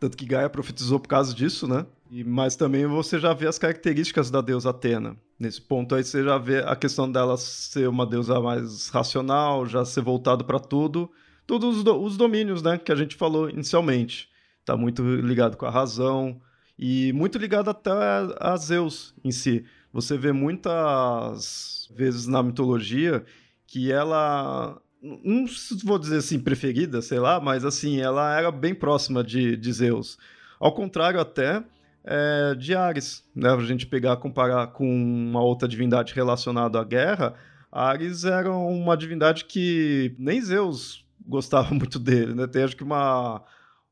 Tanto 0.00 0.16
que 0.16 0.26
Gaia 0.26 0.48
profetizou 0.48 1.00
por 1.00 1.08
causa 1.08 1.34
disso, 1.34 1.66
né? 1.66 1.84
E, 2.10 2.24
mas 2.24 2.56
também 2.56 2.86
você 2.86 3.18
já 3.18 3.34
vê 3.34 3.46
as 3.46 3.58
características 3.58 4.30
da 4.30 4.40
deusa 4.40 4.70
Atena. 4.70 5.16
Nesse 5.38 5.60
ponto 5.60 5.94
aí 5.94 6.02
você 6.02 6.24
já 6.24 6.38
vê 6.38 6.58
a 6.58 6.74
questão 6.74 7.10
dela 7.10 7.36
ser 7.36 7.88
uma 7.88 8.06
deusa 8.06 8.40
mais 8.40 8.88
racional, 8.88 9.66
já 9.66 9.84
ser 9.84 10.00
voltado 10.00 10.44
para 10.44 10.58
tudo, 10.58 11.10
todos 11.46 11.78
os, 11.78 11.84
do, 11.84 12.02
os 12.02 12.16
domínios, 12.16 12.62
né, 12.62 12.78
que 12.78 12.90
a 12.90 12.96
gente 12.96 13.14
falou 13.14 13.48
inicialmente. 13.48 14.28
Tá 14.64 14.76
muito 14.76 15.02
ligado 15.02 15.56
com 15.56 15.66
a 15.66 15.70
razão 15.70 16.40
e 16.78 17.12
muito 17.12 17.38
ligado 17.38 17.70
até 17.70 17.90
a, 17.90 18.52
a 18.52 18.56
Zeus 18.56 19.14
em 19.22 19.30
si. 19.30 19.64
Você 19.92 20.16
vê 20.16 20.32
muitas 20.32 21.90
vezes 21.94 22.26
na 22.26 22.42
mitologia 22.42 23.24
que 23.66 23.92
ela 23.92 24.80
não 25.00 25.46
vou 25.84 25.98
dizer 25.98 26.18
assim 26.18 26.40
preferida, 26.40 27.00
sei 27.00 27.18
lá, 27.18 27.40
mas 27.40 27.64
assim, 27.64 28.00
ela 28.00 28.36
era 28.36 28.50
bem 28.50 28.74
próxima 28.74 29.22
de, 29.22 29.56
de 29.56 29.72
Zeus. 29.72 30.18
Ao 30.58 30.72
contrário 30.74 31.20
até 31.20 31.62
é, 32.08 32.54
de 32.54 32.74
Ares, 32.74 33.22
né? 33.34 33.50
A 33.50 33.60
gente 33.60 33.86
pegar 33.86 34.16
comparar 34.16 34.68
com 34.68 34.86
uma 34.88 35.42
outra 35.42 35.68
divindade 35.68 36.14
relacionada 36.14 36.80
à 36.80 36.84
guerra, 36.84 37.34
Ares 37.70 38.24
era 38.24 38.50
uma 38.50 38.96
divindade 38.96 39.44
que 39.44 40.14
nem 40.18 40.40
Zeus 40.40 41.04
gostava 41.26 41.68
muito 41.74 41.98
dele, 41.98 42.34
né? 42.34 42.46
Tem 42.46 42.62
acho 42.62 42.76
que 42.76 42.84
uma 42.84 43.44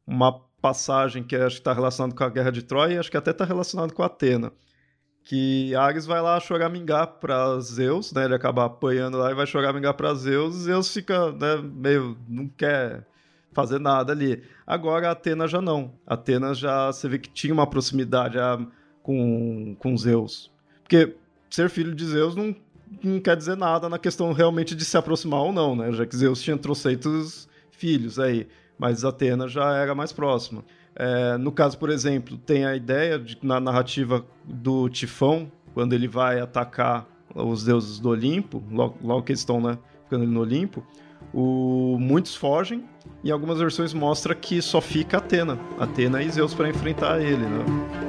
uma 0.06 0.40
passagem 0.62 1.22
que 1.22 1.36
acho 1.36 1.56
que 1.56 1.60
está 1.60 1.72
relacionada 1.74 2.14
com 2.14 2.24
a 2.24 2.30
guerra 2.30 2.50
de 2.50 2.62
Troia 2.62 2.94
e 2.94 2.98
acho 2.98 3.10
que 3.10 3.16
até 3.16 3.32
está 3.32 3.44
relacionado 3.44 3.92
com 3.92 4.02
Atena 4.02 4.52
que 5.26 5.74
Ares 5.74 6.06
vai 6.06 6.22
lá 6.22 6.38
choramingar 6.38 7.18
para 7.18 7.58
Zeus, 7.58 8.12
né? 8.12 8.24
Ele 8.24 8.34
acaba 8.34 8.64
apanhando 8.64 9.18
lá 9.18 9.32
e 9.32 9.34
vai 9.34 9.44
choramingar 9.46 9.94
para 9.94 10.14
Zeus, 10.14 10.54
Zeus 10.54 10.92
fica, 10.92 11.32
né, 11.32 11.56
meio 11.60 12.16
não 12.28 12.48
quer 12.48 13.04
fazer 13.56 13.80
nada 13.80 14.12
ali. 14.12 14.42
Agora 14.66 15.08
a 15.08 15.12
Atena 15.12 15.48
já 15.48 15.62
não. 15.62 15.94
A 16.06 16.12
Atena 16.12 16.52
já 16.52 16.92
você 16.92 17.08
vê 17.08 17.18
que 17.18 17.30
tinha 17.30 17.54
uma 17.54 17.66
proximidade 17.66 18.38
a, 18.38 18.58
com 19.02 19.74
com 19.78 19.96
Zeus. 19.96 20.52
porque 20.82 21.16
ser 21.48 21.70
filho 21.70 21.94
de 21.94 22.04
Zeus 22.04 22.36
não, 22.36 22.54
não 23.02 23.18
quer 23.18 23.34
dizer 23.34 23.56
nada 23.56 23.88
na 23.88 23.98
questão 23.98 24.30
realmente 24.32 24.74
de 24.74 24.84
se 24.84 24.98
aproximar 24.98 25.40
ou 25.40 25.52
não, 25.52 25.74
né? 25.74 25.90
Já 25.92 26.04
que 26.04 26.14
Zeus 26.14 26.42
tinha 26.42 26.58
troceitos 26.58 27.48
filhos 27.70 28.18
aí, 28.18 28.46
mas 28.78 29.04
Atena 29.06 29.48
já 29.48 29.74
era 29.74 29.94
mais 29.94 30.12
próxima. 30.12 30.62
É, 30.94 31.38
no 31.38 31.50
caso, 31.50 31.78
por 31.78 31.88
exemplo, 31.88 32.36
tem 32.36 32.66
a 32.66 32.76
ideia 32.76 33.18
de, 33.18 33.38
na 33.42 33.58
narrativa 33.58 34.24
do 34.44 34.88
Tifão, 34.90 35.50
quando 35.72 35.94
ele 35.94 36.08
vai 36.08 36.40
atacar 36.40 37.06
os 37.34 37.64
deuses 37.64 37.98
do 37.98 38.10
Olimpo, 38.10 38.62
logo, 38.70 38.98
logo 39.02 39.22
que 39.22 39.32
eles 39.32 39.40
estão 39.40 39.60
né, 39.60 39.78
ficando 40.04 40.26
no 40.26 40.40
Olimpo, 40.40 40.86
o, 41.32 41.96
muitos 41.98 42.34
fogem 42.34 42.84
e 43.22 43.30
algumas 43.30 43.58
versões 43.58 43.92
mostra 43.92 44.34
que 44.34 44.60
só 44.60 44.80
fica 44.80 45.18
Atena, 45.18 45.58
Atena 45.78 46.22
e 46.22 46.30
Zeus 46.30 46.54
para 46.54 46.68
enfrentar 46.68 47.20
ele, 47.20 47.44
né? 47.44 48.05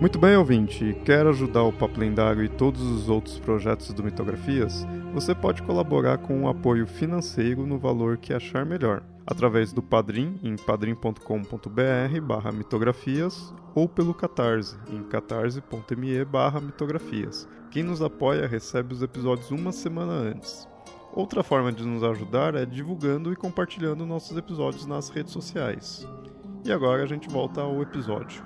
Muito 0.00 0.18
bem, 0.18 0.34
ouvinte. 0.34 0.96
Quer 1.04 1.26
ajudar 1.26 1.62
o 1.62 1.72
Papo 1.72 2.00
Lendário 2.00 2.42
e 2.42 2.48
todos 2.48 2.80
os 2.80 3.10
outros 3.10 3.38
projetos 3.38 3.92
do 3.92 4.02
Mitografias? 4.02 4.86
Você 5.12 5.34
pode 5.34 5.62
colaborar 5.62 6.16
com 6.16 6.40
um 6.40 6.48
apoio 6.48 6.86
financeiro 6.86 7.66
no 7.66 7.78
valor 7.78 8.16
que 8.16 8.32
achar 8.32 8.64
melhor, 8.64 9.02
através 9.26 9.74
do 9.74 9.82
Padrim 9.82 10.40
em 10.42 10.56
padrim.com.br 10.56 12.20
barra 12.22 12.50
mitografias 12.50 13.52
ou 13.74 13.86
pelo 13.86 14.14
Catarse 14.14 14.78
em 14.88 15.02
catarse.me 15.02 16.24
barra 16.24 16.62
mitografias. 16.62 17.46
Quem 17.70 17.82
nos 17.82 18.00
apoia 18.00 18.46
recebe 18.46 18.94
os 18.94 19.02
episódios 19.02 19.50
uma 19.50 19.70
semana 19.70 20.12
antes. 20.12 20.66
Outra 21.12 21.42
forma 21.42 21.70
de 21.70 21.84
nos 21.84 22.02
ajudar 22.02 22.54
é 22.54 22.64
divulgando 22.64 23.34
e 23.34 23.36
compartilhando 23.36 24.06
nossos 24.06 24.34
episódios 24.34 24.86
nas 24.86 25.10
redes 25.10 25.34
sociais. 25.34 26.08
E 26.64 26.72
agora 26.72 27.02
a 27.02 27.06
gente 27.06 27.28
volta 27.28 27.60
ao 27.60 27.82
episódio. 27.82 28.42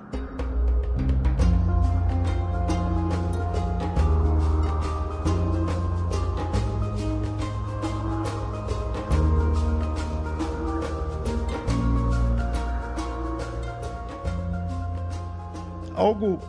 Algo 15.95 16.39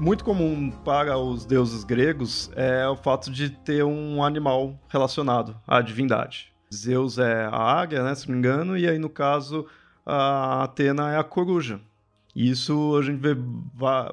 muito 0.00 0.24
comum 0.24 0.70
para 0.70 1.16
os 1.18 1.44
deuses 1.44 1.84
gregos 1.84 2.50
é 2.54 2.86
o 2.88 2.96
fato 2.96 3.30
de 3.30 3.50
ter 3.50 3.84
um 3.84 4.22
animal 4.22 4.78
relacionado 4.88 5.56
à 5.66 5.80
divindade. 5.80 6.52
Zeus 6.74 7.18
é 7.18 7.44
a 7.44 7.56
águia, 7.56 8.02
né, 8.02 8.14
se 8.14 8.26
não 8.26 8.34
me 8.34 8.38
engano, 8.38 8.76
e 8.76 8.88
aí 8.88 8.98
no 8.98 9.08
caso 9.08 9.66
a 10.04 10.64
Atena 10.64 11.12
é 11.12 11.18
a 11.18 11.24
coruja. 11.24 11.80
E 12.34 12.50
isso 12.50 12.96
a 12.96 13.02
gente 13.02 13.18
vê 13.20 13.36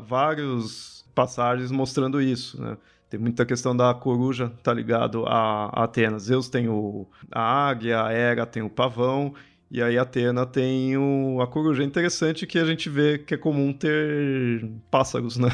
vários 0.07 1.05
passagens 1.13 1.71
mostrando 1.71 2.21
isso, 2.21 2.61
né? 2.61 2.77
Tem 3.09 3.19
muita 3.19 3.45
questão 3.45 3.77
da 3.77 3.93
coruja, 3.93 4.51
tá 4.63 4.73
ligado 4.73 5.23
a, 5.27 5.83
Atena. 5.83 6.17
Zeus 6.17 6.49
tem 6.49 6.67
o, 6.67 7.05
a 7.31 7.67
águia, 7.69 8.01
a 8.01 8.11
Hera 8.11 8.43
tem 8.45 8.63
o 8.63 8.69
pavão, 8.69 9.35
e 9.73 9.81
aí 9.81 9.97
Atena 9.97 10.45
tem 10.45 10.95
o, 10.95 11.41
a 11.41 11.47
coruja. 11.47 11.83
Interessante 11.83 12.45
que 12.45 12.59
a 12.59 12.65
gente 12.65 12.89
vê 12.89 13.17
que 13.17 13.33
é 13.33 13.37
comum 13.37 13.73
ter 13.73 14.69
pássaros, 14.91 15.35
né? 15.37 15.49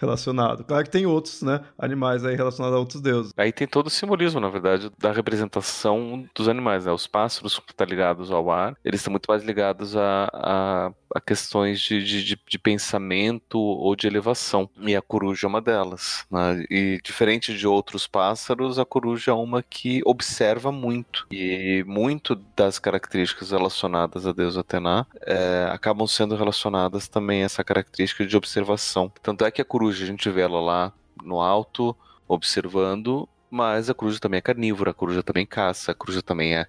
Relacionado. 0.00 0.64
Claro 0.64 0.84
que 0.84 0.90
tem 0.90 1.06
outros, 1.06 1.42
né, 1.42 1.60
animais 1.78 2.24
aí 2.24 2.34
relacionados 2.34 2.76
a 2.76 2.80
outros 2.80 3.00
deuses. 3.00 3.32
Aí 3.36 3.52
tem 3.52 3.66
todo 3.66 3.86
o 3.86 3.90
simbolismo, 3.90 4.40
na 4.40 4.48
verdade, 4.48 4.90
da 4.98 5.12
representação 5.12 6.26
dos 6.34 6.48
animais, 6.48 6.86
né? 6.86 6.92
Os 6.92 7.06
pássaros 7.06 7.58
que 7.58 7.72
estão 7.72 7.86
tá 7.86 7.90
ligados 7.90 8.30
ao 8.30 8.50
ar, 8.50 8.76
eles 8.84 9.00
estão 9.00 9.10
muito 9.10 9.26
mais 9.28 9.42
ligados 9.42 9.96
a, 9.96 10.30
a, 10.32 10.92
a 11.14 11.20
questões 11.20 11.80
de, 11.80 12.02
de, 12.02 12.38
de, 12.46 12.58
pensamento 12.58 13.58
ou 13.58 13.94
de 13.94 14.06
elevação. 14.06 14.68
E 14.80 14.96
a 14.96 15.02
coruja 15.02 15.46
é 15.46 15.48
uma 15.48 15.60
delas. 15.60 16.24
Né? 16.30 16.64
E 16.70 17.00
diferente 17.02 17.56
de 17.56 17.66
outros 17.66 18.06
pássaros, 18.06 18.78
a 18.78 18.84
coruja 18.84 19.30
é 19.32 19.34
uma 19.34 19.62
que 19.62 20.00
observa 20.04 20.72
muito. 20.72 21.26
E 21.30 21.84
muito 21.86 22.34
das 22.56 22.78
características 22.78 23.50
relacionadas 23.50 24.26
a 24.26 24.32
Deus 24.32 24.56
Atena 24.56 25.06
é, 25.22 25.68
acabam 25.72 26.06
sendo 26.06 26.36
relacionadas 26.36 27.08
também 27.08 27.42
a 27.42 27.46
essa 27.46 27.64
característica 27.64 28.24
de 28.24 28.36
observação. 28.36 29.12
Tanto 29.22 29.44
é 29.44 29.50
que 29.50 29.60
a 29.60 29.64
coruja 29.64 29.89
coruja, 29.90 30.04
a 30.04 30.06
gente 30.06 30.30
vê 30.30 30.42
ela 30.42 30.60
lá 30.60 30.92
no 31.22 31.40
alto, 31.40 31.96
observando, 32.28 33.28
mas 33.50 33.90
a 33.90 33.94
coruja 33.94 34.20
também 34.20 34.38
é 34.38 34.40
carnívora, 34.40 34.92
a 34.92 34.94
coruja 34.94 35.22
também 35.22 35.44
caça, 35.44 35.90
a 35.90 35.94
coruja 35.94 36.22
também 36.22 36.56
é, 36.56 36.66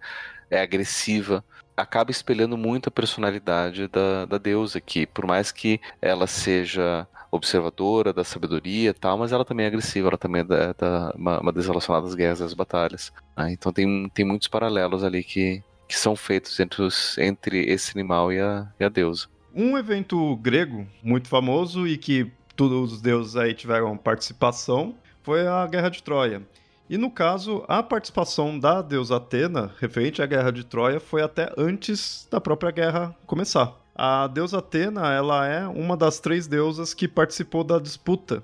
é 0.49 0.61
agressiva. 0.61 1.43
Acaba 1.77 2.11
espelhando 2.11 2.57
muito 2.57 2.89
a 2.89 2.91
personalidade 2.91 3.87
da, 3.87 4.25
da 4.25 4.37
deusa, 4.37 4.81
que 4.81 5.05
por 5.05 5.25
mais 5.25 5.51
que 5.51 5.79
ela 6.01 6.25
seja 6.25 7.07
observadora 7.29 8.11
da 8.11 8.23
sabedoria 8.23 8.89
e 8.89 8.93
tal, 8.93 9.17
mas 9.17 9.31
ela 9.31 9.45
também 9.45 9.65
é 9.65 9.67
agressiva, 9.67 10.09
ela 10.09 10.17
também 10.17 10.41
é 10.41 10.43
da, 10.43 10.73
da, 10.73 11.13
uma, 11.15 11.39
uma 11.39 11.51
das 11.51 11.67
relacionadas 11.67 12.09
às 12.09 12.15
guerras 12.15 12.41
às 12.41 12.53
batalhas. 12.53 13.13
Né? 13.37 13.53
Então 13.53 13.71
tem, 13.71 14.09
tem 14.09 14.25
muitos 14.25 14.47
paralelos 14.47 15.03
ali 15.03 15.23
que, 15.23 15.63
que 15.87 15.97
são 15.97 16.15
feitos 16.15 16.59
entre, 16.59 16.81
os, 16.81 17.17
entre 17.19 17.71
esse 17.71 17.97
animal 17.97 18.33
e 18.33 18.39
a, 18.39 18.67
e 18.79 18.83
a 18.83 18.89
deusa. 18.89 19.27
Um 19.53 19.77
evento 19.77 20.35
grego 20.37 20.87
muito 21.03 21.27
famoso 21.27 21.85
e 21.85 21.97
que 21.97 22.31
todos 22.69 22.93
os 22.93 23.01
deuses 23.01 23.35
aí 23.35 23.55
tiveram 23.55 23.97
participação, 23.97 24.93
foi 25.23 25.47
a 25.47 25.65
Guerra 25.65 25.89
de 25.89 26.03
Troia. 26.03 26.43
E 26.87 26.95
no 26.95 27.09
caso, 27.09 27.65
a 27.67 27.81
participação 27.81 28.59
da 28.59 28.83
deusa 28.83 29.15
Atena, 29.15 29.71
referente 29.79 30.21
à 30.21 30.27
Guerra 30.27 30.51
de 30.51 30.63
Troia, 30.63 30.99
foi 30.99 31.23
até 31.23 31.51
antes 31.57 32.27
da 32.29 32.39
própria 32.39 32.69
guerra 32.69 33.15
começar. 33.25 33.73
A 33.95 34.27
deusa 34.27 34.59
Atena, 34.59 35.11
ela 35.11 35.47
é 35.47 35.67
uma 35.67 35.97
das 35.97 36.19
três 36.19 36.45
deusas 36.45 36.93
que 36.93 37.07
participou 37.07 37.63
da 37.63 37.79
disputa 37.79 38.43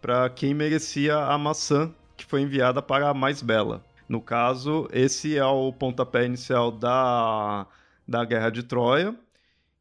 para 0.00 0.30
quem 0.30 0.54
merecia 0.54 1.16
a 1.16 1.36
maçã 1.36 1.92
que 2.16 2.24
foi 2.24 2.42
enviada 2.42 2.80
para 2.80 3.08
a 3.08 3.14
mais 3.14 3.42
bela. 3.42 3.84
No 4.08 4.20
caso, 4.20 4.88
esse 4.92 5.36
é 5.36 5.44
o 5.44 5.72
pontapé 5.72 6.24
inicial 6.24 6.70
da, 6.70 7.66
da 8.06 8.24
Guerra 8.24 8.50
de 8.50 8.62
Troia, 8.62 9.12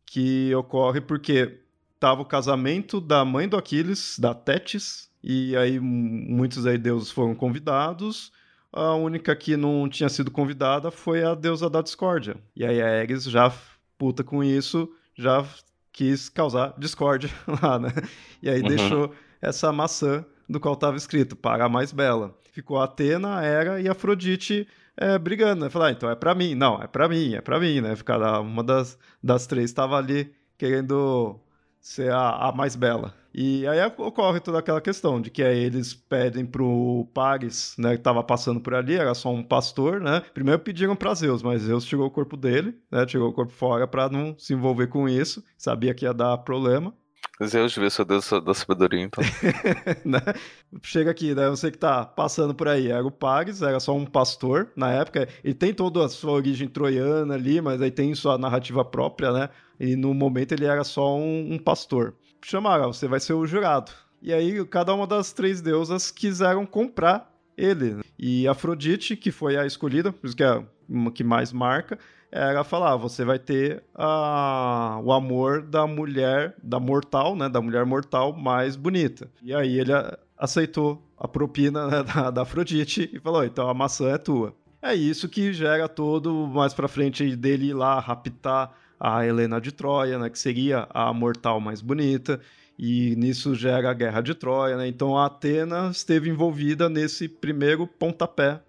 que 0.08 0.56
ocorre 0.56 1.02
porque 1.02 1.60
tava 2.06 2.22
o 2.22 2.26
casamento 2.26 3.02
da 3.02 3.26
mãe 3.26 3.50
do 3.50 3.58
Aquiles, 3.58 4.20
da 4.20 4.32
Tétis, 4.32 5.10
e 5.24 5.58
aí 5.58 5.80
muitos 5.80 6.68
aí 6.68 6.78
deuses 6.78 7.10
foram 7.10 7.34
convidados. 7.34 8.32
A 8.72 8.94
única 8.94 9.36
que 9.36 9.58
não 9.58 9.90
tinha 9.90 10.08
sido 10.08 10.30
convidada 10.30 10.92
foi 10.92 11.24
a 11.24 11.34
deusa 11.34 11.68
da 11.68 11.82
discórdia. 11.82 12.38
E 12.56 12.64
aí 12.64 12.80
a 12.80 13.02
Ares 13.02 13.24
já 13.24 13.52
puta 13.98 14.24
com 14.24 14.44
isso, 14.44 14.88
já 15.16 15.44
quis 15.92 16.30
causar 16.30 16.76
discórdia 16.78 17.32
lá, 17.60 17.80
né? 17.80 17.90
E 18.40 18.52
aí 18.52 18.62
uhum. 18.62 18.68
deixou 18.68 19.12
essa 19.42 19.72
maçã 19.72 20.24
do 20.48 20.60
qual 20.60 20.76
estava 20.76 20.98
escrito 20.98 21.36
para 21.36 21.66
a 21.66 21.70
mais 21.70 21.92
bela. 21.92 22.38
Ficou 22.52 22.80
Atena, 22.80 23.44
Hera 23.44 23.82
e 23.82 23.90
Afrodite 23.90 24.68
é, 24.96 25.18
brigando, 25.18 25.64
né? 25.64 25.72
Falar, 25.72 25.88
ah, 25.88 25.92
então 25.92 26.08
é 26.08 26.14
para 26.16 26.36
mim. 26.36 26.54
Não, 26.54 26.80
é 26.80 26.86
para 26.86 27.10
mim, 27.10 27.34
é 27.34 27.42
para 27.42 27.60
mim, 27.60 27.82
né? 27.82 27.96
Ficar 27.96 28.42
uma 28.42 28.64
das, 28.64 28.96
das 29.24 29.48
três 29.48 29.72
estava 29.72 29.98
ali 29.98 30.32
querendo 30.56 31.40
ser 31.86 32.12
a, 32.12 32.48
a 32.48 32.52
mais 32.52 32.76
bela. 32.76 33.14
E 33.32 33.68
aí 33.68 33.80
ocorre 33.98 34.40
toda 34.40 34.58
aquela 34.58 34.82
questão 34.82 35.22
de 35.22 35.30
que 35.30 35.44
aí 35.44 35.60
eles 35.60 35.94
pedem 35.94 36.44
pro 36.46 37.08
Paris, 37.14 37.76
né, 37.78 37.96
que 37.96 38.02
tava 38.02 38.24
passando 38.24 38.60
por 38.60 38.74
ali, 38.74 38.96
era 38.96 39.14
só 39.14 39.32
um 39.32 39.44
pastor, 39.44 40.02
né? 40.02 40.22
Primeiro 40.34 40.60
pediram 40.60 40.96
para 40.96 41.14
Zeus, 41.14 41.44
mas 41.44 41.62
Zeus 41.62 41.86
tirou 41.86 42.08
o 42.08 42.12
corpo 42.12 42.36
dele, 42.36 42.76
né? 42.90 43.06
Tirou 43.06 43.30
o 43.30 43.34
corpo 43.34 43.52
fora 43.52 43.88
para 43.88 44.10
não 44.10 44.36
se 44.40 44.54
envolver 44.54 44.88
com 44.88 45.08
isso, 45.08 45.44
sabia 45.58 45.94
que 45.94 46.06
ia 46.06 46.14
dar 46.14 46.40
problema. 46.40 46.92
Zeus 47.44 47.74
devia 47.74 47.90
ser 47.90 48.06
Deus 48.06 48.30
da 48.44 48.54
sabedoria, 48.54 49.02
então. 49.02 49.24
né? 50.06 50.20
Chega 50.82 51.12
aqui, 51.12 51.36
né? 51.36 51.50
Você 51.50 51.70
que 51.70 51.78
tá 51.78 52.06
passando 52.06 52.54
por 52.56 52.68
aí. 52.68 52.88
Era 52.90 53.06
o 53.06 53.12
Paris, 53.12 53.62
era 53.62 53.80
só 53.80 53.96
um 53.96 54.06
pastor 54.06 54.72
na 54.76 54.92
época. 54.92 55.28
Ele 55.44 55.54
tem 55.54 55.74
toda 55.74 56.06
a 56.06 56.10
sua 56.10 56.32
origem 56.32 56.68
troiana 56.68 57.34
ali, 57.34 57.60
mas 57.60 57.82
aí 57.82 57.92
tem 57.92 58.16
sua 58.16 58.38
narrativa 58.38 58.86
própria, 58.86 59.32
né? 59.32 59.50
E 59.80 59.96
no 59.96 60.14
momento 60.14 60.54
ele 60.54 60.66
era 60.66 60.84
só 60.84 61.18
um, 61.18 61.54
um 61.54 61.58
pastor. 61.58 62.16
Chamaram, 62.42 62.94
você 62.94 63.08
vai 63.08 63.20
ser 63.20 63.34
o 63.34 63.46
jurado. 63.46 63.92
E 64.22 64.34
aí 64.34 64.64
cada 64.66 64.94
uma 64.94 65.06
das 65.06 65.34
três 65.34 65.62
deusas 65.62 66.12
quiseram 66.12 66.66
comprar 66.66 67.32
ele. 67.58 68.02
E 68.18 68.48
Afrodite, 68.48 69.16
que 69.16 69.32
foi 69.32 69.58
a 69.58 69.66
escolhida, 69.66 70.12
por 70.12 70.28
isso 70.28 70.36
que 70.36 70.44
é 70.44 70.64
uma 70.88 71.12
que 71.12 71.24
mais 71.24 71.52
marca, 71.52 71.98
era 72.36 72.66
falar, 72.66 72.92
ah, 72.92 72.98
você 72.98 73.24
vai 73.24 73.40
ter 73.40 73.82
a, 73.96 75.00
o 75.02 75.14
amor 75.14 75.62
da 75.62 75.88
mulher, 75.88 76.54
da 76.62 76.82
mortal, 76.82 77.34
né, 77.34 77.48
da 77.48 77.62
mulher 77.62 77.86
mortal 77.86 78.34
mais 78.34 78.76
bonita. 78.76 79.32
E 79.42 79.56
aí 79.56 79.80
ele 79.80 79.94
aceitou 80.38 81.02
a 81.18 81.30
propina 81.30 81.88
né, 81.88 82.04
da, 82.04 82.30
da 82.30 82.42
Afrodite 82.42 83.10
e 83.14 83.20
falou, 83.22 83.46
então 83.46 83.70
a 83.70 83.74
maçã 83.74 84.10
é 84.10 84.18
tua. 84.18 84.54
É 84.82 84.94
isso 84.94 85.30
que 85.30 85.54
gera 85.54 85.88
todo 85.88 86.46
mais 86.46 86.74
pra 86.74 86.90
frente 86.90 87.38
dele 87.38 87.70
ir 87.70 87.74
lá 87.74 88.02
raptar 88.02 88.74
a 89.00 89.26
Helena 89.26 89.62
de 89.62 89.72
Troia, 89.72 90.20
né, 90.20 90.30
que 90.30 90.38
seria 90.38 90.88
a 90.90 91.14
mortal 91.14 91.62
mais 91.62 91.82
bonita, 91.82 92.42
e 92.78 93.16
nisso 93.16 93.56
gera 93.56 93.92
a 93.92 93.94
Guerra 93.94 94.20
de 94.20 94.36
Troia. 94.36 94.76
Né? 94.76 94.90
Então 94.90 95.18
a 95.18 95.28
Atena 95.28 95.90
esteve 95.90 96.30
envolvida 96.30 96.90
nesse 96.90 97.30
primeiro 97.30 97.88
pontapé 97.88 98.60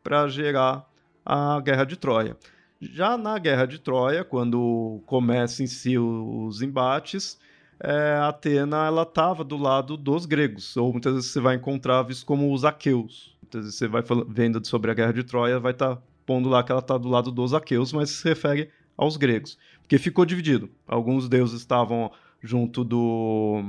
para 0.00 0.28
gerar 0.28 0.88
a 1.24 1.60
Guerra 1.60 1.84
de 1.84 1.96
Troia. 1.96 2.36
Já 2.80 3.16
na 3.16 3.38
Guerra 3.38 3.66
de 3.66 3.78
Troia, 3.78 4.24
quando 4.24 5.02
começam 5.06 5.64
em 5.64 5.66
si 5.66 5.96
os 5.98 6.60
embates, 6.60 7.38
é, 7.80 8.18
Atena 8.22 8.86
ela 8.86 9.02
estava 9.02 9.42
do 9.42 9.56
lado 9.56 9.96
dos 9.96 10.26
gregos, 10.26 10.76
ou 10.76 10.92
muitas 10.92 11.14
vezes 11.14 11.30
você 11.30 11.40
vai 11.40 11.56
encontrar 11.56 12.02
visto 12.02 12.26
como 12.26 12.52
os 12.52 12.64
aqueus. 12.64 13.36
Muitas 13.42 13.64
vezes 13.64 13.78
você 13.78 13.88
vai 13.88 14.02
vendo 14.28 14.64
sobre 14.66 14.90
a 14.90 14.94
Guerra 14.94 15.12
de 15.12 15.24
Troia, 15.24 15.60
vai 15.60 15.72
estar 15.72 15.96
tá 15.96 16.02
pondo 16.24 16.48
lá 16.48 16.62
que 16.62 16.72
ela 16.72 16.80
está 16.80 16.98
do 16.98 17.08
lado 17.08 17.30
dos 17.30 17.54
aqueus, 17.54 17.92
mas 17.92 18.10
se 18.10 18.28
refere 18.28 18.70
aos 18.96 19.16
gregos, 19.16 19.58
porque 19.80 19.98
ficou 19.98 20.24
dividido. 20.24 20.70
Alguns 20.86 21.28
deuses 21.28 21.60
estavam 21.60 22.10
junto 22.42 22.82
do, 22.82 23.62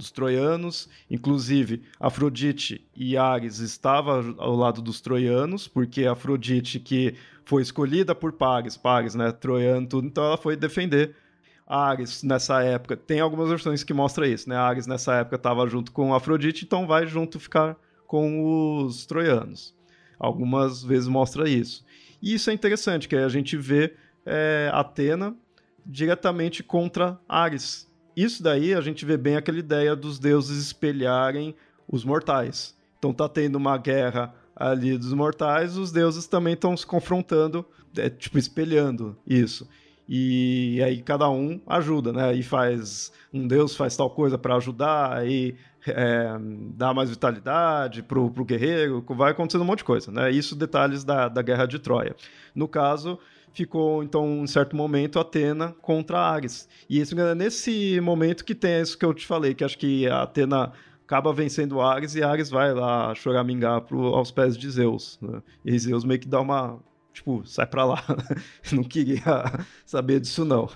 dos 0.00 0.10
troianos, 0.10 0.88
inclusive 1.10 1.82
Afrodite 1.98 2.84
e 2.96 3.16
Ares 3.16 3.58
estavam 3.58 4.34
ao 4.38 4.56
lado 4.56 4.80
dos 4.82 5.00
troianos, 5.00 5.68
porque 5.68 6.06
Afrodite 6.06 6.80
que 6.80 7.14
foi 7.44 7.62
escolhida 7.62 8.14
por 8.14 8.32
Paris, 8.32 8.76
Paris, 8.76 9.14
né, 9.14 9.30
troiano 9.30 9.86
tudo, 9.86 10.06
então 10.06 10.24
ela 10.24 10.36
foi 10.36 10.56
defender 10.56 11.14
Ares 11.66 12.22
nessa 12.22 12.62
época. 12.62 12.96
Tem 12.96 13.20
algumas 13.20 13.48
versões 13.48 13.84
que 13.84 13.94
mostram 13.94 14.26
isso, 14.26 14.48
né? 14.48 14.56
Ares 14.56 14.88
nessa 14.88 15.14
época 15.14 15.36
estava 15.36 15.68
junto 15.68 15.92
com 15.92 16.12
Afrodite, 16.12 16.64
então 16.64 16.84
vai 16.86 17.06
junto 17.06 17.38
ficar 17.38 17.76
com 18.08 18.82
os 18.82 19.06
troianos. 19.06 19.72
Algumas 20.18 20.82
vezes 20.82 21.06
mostra 21.06 21.48
isso. 21.48 21.84
E 22.20 22.34
isso 22.34 22.50
é 22.50 22.52
interessante, 22.52 23.08
que 23.08 23.14
a 23.14 23.28
gente 23.28 23.56
vê 23.56 23.94
é, 24.26 24.68
Atena 24.72 25.36
diretamente 25.86 26.62
contra 26.62 27.18
Ares. 27.28 27.89
Isso 28.20 28.42
daí 28.42 28.74
a 28.74 28.82
gente 28.82 29.06
vê 29.06 29.16
bem 29.16 29.36
aquela 29.36 29.58
ideia 29.58 29.96
dos 29.96 30.18
deuses 30.18 30.58
espelharem 30.62 31.54
os 31.88 32.04
mortais. 32.04 32.76
Então 32.98 33.14
tá 33.14 33.26
tendo 33.26 33.56
uma 33.56 33.78
guerra 33.78 34.34
ali 34.54 34.98
dos 34.98 35.14
mortais, 35.14 35.78
os 35.78 35.90
deuses 35.90 36.26
também 36.26 36.52
estão 36.52 36.76
se 36.76 36.86
confrontando, 36.86 37.64
é, 37.96 38.10
tipo, 38.10 38.36
espelhando 38.36 39.16
isso. 39.26 39.66
E 40.06 40.82
aí 40.84 41.00
cada 41.00 41.30
um 41.30 41.58
ajuda, 41.66 42.12
né? 42.12 42.34
E 42.34 42.42
faz. 42.42 43.10
Um 43.32 43.46
deus 43.46 43.74
faz 43.74 43.96
tal 43.96 44.10
coisa 44.10 44.36
para 44.36 44.56
ajudar, 44.56 45.16
aí 45.16 45.56
é, 45.86 46.36
dá 46.74 46.92
mais 46.92 47.08
vitalidade 47.08 48.02
pro, 48.02 48.30
pro 48.30 48.44
guerreiro, 48.44 49.02
vai 49.16 49.30
acontecendo 49.30 49.62
um 49.62 49.66
monte 49.66 49.78
de 49.78 49.84
coisa, 49.84 50.10
né? 50.10 50.30
Isso 50.30 50.54
detalhes 50.54 51.04
da, 51.04 51.26
da 51.28 51.40
guerra 51.40 51.64
de 51.64 51.78
Troia. 51.78 52.14
No 52.54 52.68
caso, 52.68 53.18
ficou, 53.52 54.02
então, 54.02 54.42
em 54.42 54.46
certo 54.46 54.76
momento, 54.76 55.18
Atena 55.18 55.74
contra 55.80 56.18
Ares. 56.18 56.68
E 56.88 56.98
esse, 56.98 57.14
nesse 57.34 58.00
momento 58.00 58.44
que 58.44 58.54
tem 58.54 58.80
isso 58.80 58.98
que 58.98 59.04
eu 59.04 59.14
te 59.14 59.26
falei, 59.26 59.54
que 59.54 59.64
acho 59.64 59.78
que 59.78 60.08
a 60.08 60.22
Atena 60.22 60.72
acaba 61.04 61.32
vencendo 61.32 61.80
Ares 61.80 62.14
e 62.14 62.22
Ares 62.22 62.50
vai 62.50 62.72
lá 62.72 63.12
choramingar 63.14 63.80
pro, 63.80 64.14
aos 64.14 64.30
pés 64.30 64.56
de 64.56 64.70
Zeus. 64.70 65.18
Né? 65.20 65.42
E 65.64 65.76
Zeus 65.78 66.04
meio 66.04 66.20
que 66.20 66.28
dá 66.28 66.40
uma. 66.40 66.78
Tipo, 67.12 67.44
sai 67.44 67.66
pra 67.66 67.84
lá. 67.84 68.02
não 68.72 68.84
queria 68.84 69.20
saber 69.84 70.20
disso, 70.20 70.44
não. 70.44 70.68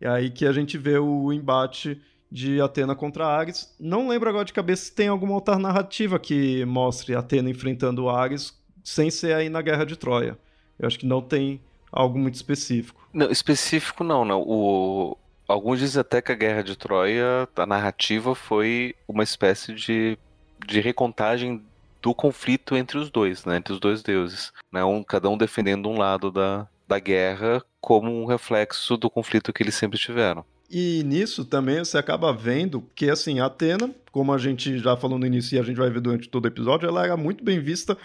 E 0.00 0.06
aí 0.06 0.30
que 0.30 0.46
a 0.46 0.52
gente 0.52 0.76
vê 0.76 0.98
o 0.98 1.32
embate 1.32 2.00
de 2.30 2.60
Atena 2.60 2.94
contra 2.94 3.26
Ares. 3.26 3.74
Não 3.80 4.08
lembro 4.08 4.28
agora 4.28 4.44
de 4.44 4.52
cabeça 4.52 4.84
se 4.84 4.94
tem 4.94 5.08
alguma 5.08 5.34
outra 5.34 5.58
narrativa 5.58 6.18
que 6.18 6.64
mostre 6.66 7.14
Atena 7.14 7.48
enfrentando 7.48 8.10
Ares 8.10 8.54
sem 8.84 9.10
ser 9.10 9.34
aí 9.34 9.48
na 9.48 9.62
Guerra 9.62 9.84
de 9.84 9.96
Troia. 9.96 10.38
Eu 10.78 10.86
acho 10.86 10.98
que 10.98 11.06
não 11.06 11.20
tem 11.20 11.60
algo 11.92 12.18
muito 12.18 12.34
específico. 12.34 13.08
Não, 13.12 13.30
específico 13.30 14.04
não, 14.04 14.24
não. 14.24 14.42
O... 14.42 15.16
Alguns 15.46 15.78
dizem 15.78 16.00
até 16.00 16.20
que 16.20 16.30
a 16.30 16.34
Guerra 16.34 16.62
de 16.62 16.76
Troia, 16.76 17.48
a 17.56 17.66
narrativa 17.66 18.34
foi 18.34 18.94
uma 19.06 19.22
espécie 19.22 19.72
de, 19.72 20.18
de 20.66 20.80
recontagem 20.80 21.62
do 22.02 22.14
conflito 22.14 22.76
entre 22.76 22.98
os 22.98 23.10
dois, 23.10 23.44
né? 23.44 23.56
Entre 23.56 23.72
os 23.72 23.80
dois 23.80 24.02
deuses. 24.02 24.52
Né? 24.70 24.84
Um, 24.84 25.02
cada 25.02 25.28
um 25.28 25.38
defendendo 25.38 25.88
um 25.88 25.98
lado 25.98 26.30
da, 26.30 26.68
da 26.86 26.98
guerra 26.98 27.62
como 27.80 28.10
um 28.10 28.26
reflexo 28.26 28.96
do 28.96 29.08
conflito 29.08 29.52
que 29.52 29.62
eles 29.62 29.74
sempre 29.74 29.98
tiveram. 29.98 30.44
E 30.70 31.02
nisso 31.04 31.44
também 31.46 31.78
você 31.78 31.96
acaba 31.96 32.32
vendo 32.32 32.84
que, 32.94 33.08
assim, 33.08 33.40
Atena, 33.40 33.90
como 34.12 34.34
a 34.34 34.38
gente 34.38 34.78
já 34.78 34.96
falou 34.96 35.18
no 35.18 35.26
início 35.26 35.56
e 35.56 35.58
a 35.58 35.62
gente 35.62 35.76
vai 35.76 35.88
ver 35.88 36.00
durante 36.00 36.28
todo 36.28 36.44
o 36.44 36.48
episódio, 36.48 36.86
ela 36.86 37.04
era 37.04 37.16
muito 37.16 37.42
bem 37.42 37.58
vista 37.58 37.96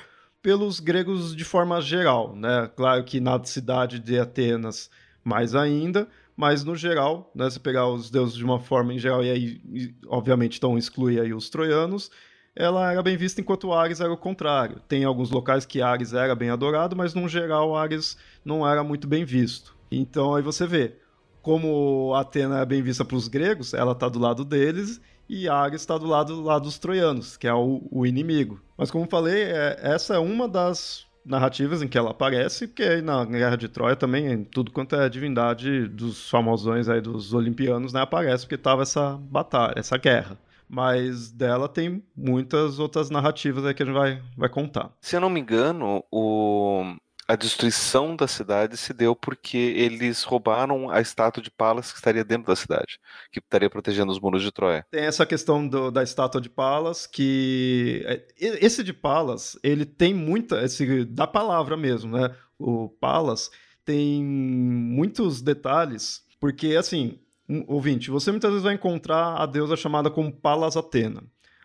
pelos 0.43 0.81
gregos 0.81 1.33
de 1.33 1.45
forma 1.45 1.81
geral, 1.81 2.35
né? 2.35 2.69
Claro 2.75 3.03
que 3.05 3.21
na 3.21 3.41
cidade 3.43 3.97
de 3.97 4.19
Atenas 4.19 4.91
mais 5.23 5.55
ainda, 5.55 6.07
mas 6.35 6.65
no 6.65 6.75
geral, 6.75 7.31
né, 7.33 7.49
se 7.49 7.59
pegar 7.59 7.87
os 7.87 8.09
deuses 8.09 8.35
de 8.35 8.43
uma 8.43 8.59
forma 8.59 8.93
em 8.93 8.99
geral, 8.99 9.23
e 9.23 9.31
aí, 9.31 9.95
obviamente, 10.05 10.57
então 10.57 10.77
exclui 10.77 11.17
aí 11.17 11.33
os 11.33 11.49
troianos, 11.49 12.11
ela 12.55 12.91
era 12.91 13.01
bem 13.01 13.15
vista 13.15 13.39
enquanto 13.39 13.71
Ares 13.71 14.01
era 14.01 14.11
o 14.11 14.17
contrário. 14.17 14.81
Tem 14.87 15.05
alguns 15.05 15.31
locais 15.31 15.65
que 15.65 15.81
Ares 15.81 16.13
era 16.13 16.35
bem 16.35 16.49
adorado, 16.49 16.95
mas 16.95 17.13
no 17.13 17.27
geral 17.27 17.75
Ares 17.75 18.17
não 18.43 18.67
era 18.67 18.83
muito 18.83 19.07
bem 19.07 19.23
visto. 19.23 19.75
Então 19.89 20.35
aí 20.35 20.43
você 20.43 20.67
vê, 20.67 20.97
como 21.41 22.13
Atena 22.15 22.59
é 22.59 22.65
bem 22.65 22.81
vista 22.81 23.05
para 23.05 23.17
os 23.17 23.27
gregos, 23.27 23.73
ela 23.73 23.93
está 23.93 24.09
do 24.09 24.19
lado 24.19 24.43
deles, 24.43 24.99
e 25.27 25.47
Ares 25.47 25.81
está 25.81 25.97
do 25.97 26.05
lado, 26.05 26.35
do 26.35 26.43
lado 26.43 26.63
dos 26.63 26.77
troianos, 26.77 27.37
que 27.37 27.47
é 27.47 27.53
o, 27.53 27.81
o 27.91 28.05
inimigo. 28.05 28.61
Mas 28.77 28.91
como 28.91 29.07
falei, 29.09 29.43
é, 29.43 29.79
essa 29.81 30.15
é 30.15 30.19
uma 30.19 30.47
das 30.47 31.05
narrativas 31.25 31.81
em 31.81 31.87
que 31.87 31.97
ela 31.97 32.11
aparece, 32.11 32.67
porque 32.67 33.01
na 33.01 33.23
Guerra 33.23 33.55
de 33.55 33.67
Troia 33.67 33.95
também, 33.95 34.43
tudo 34.43 34.71
quanto 34.71 34.95
é 34.95 35.07
divindade 35.07 35.87
dos 35.87 36.29
famosões 36.29 36.89
aí 36.89 36.99
dos 36.99 37.33
olimpianos, 37.33 37.93
né, 37.93 38.01
aparece, 38.01 38.45
porque 38.45 38.57
tava 38.57 38.81
essa 38.81 39.17
batalha, 39.17 39.73
essa 39.77 39.97
guerra. 39.97 40.37
Mas 40.67 41.31
dela 41.31 41.69
tem 41.69 42.03
muitas 42.15 42.79
outras 42.79 43.09
narrativas 43.09 43.65
aí 43.65 43.73
que 43.73 43.83
a 43.83 43.85
gente 43.85 43.95
vai, 43.95 44.21
vai 44.35 44.49
contar. 44.49 44.91
Se 44.99 45.15
eu 45.15 45.21
não 45.21 45.29
me 45.29 45.39
engano, 45.39 46.03
o 46.11 46.95
a 47.27 47.35
destruição 47.35 48.15
da 48.15 48.27
cidade 48.27 48.75
se 48.75 48.93
deu 48.93 49.15
porque 49.15 49.57
eles 49.57 50.23
roubaram 50.23 50.89
a 50.89 50.99
estátua 50.99 51.41
de 51.41 51.49
Palas 51.49 51.91
que 51.91 51.97
estaria 51.97 52.23
dentro 52.23 52.47
da 52.47 52.55
cidade, 52.55 52.99
que 53.31 53.39
estaria 53.39 53.69
protegendo 53.69 54.11
os 54.11 54.19
muros 54.19 54.41
de 54.41 54.51
Troia. 54.51 54.85
Tem 54.91 55.05
essa 55.05 55.25
questão 55.25 55.65
do, 55.67 55.89
da 55.89 56.03
estátua 56.03 56.41
de 56.41 56.49
Palas, 56.49 57.07
que 57.07 58.03
é, 58.05 58.25
esse 58.39 58.83
de 58.83 58.93
Palas, 58.93 59.57
ele 59.63 59.85
tem 59.85 60.13
muita, 60.13 60.63
esse, 60.63 61.05
da 61.05 61.25
palavra 61.25 61.77
mesmo, 61.77 62.17
né? 62.17 62.35
O 62.59 62.89
Palas 62.89 63.49
tem 63.85 64.23
muitos 64.23 65.41
detalhes, 65.41 66.23
porque 66.39 66.75
assim, 66.75 67.19
ouvinte, 67.67 68.09
você 68.09 68.31
muitas 68.31 68.49
vezes 68.51 68.63
vai 68.63 68.73
encontrar 68.73 69.35
a 69.35 69.45
deusa 69.45 69.75
chamada 69.75 70.09
como 70.09 70.31
Palas 70.31 70.75
Atena. 70.77 71.23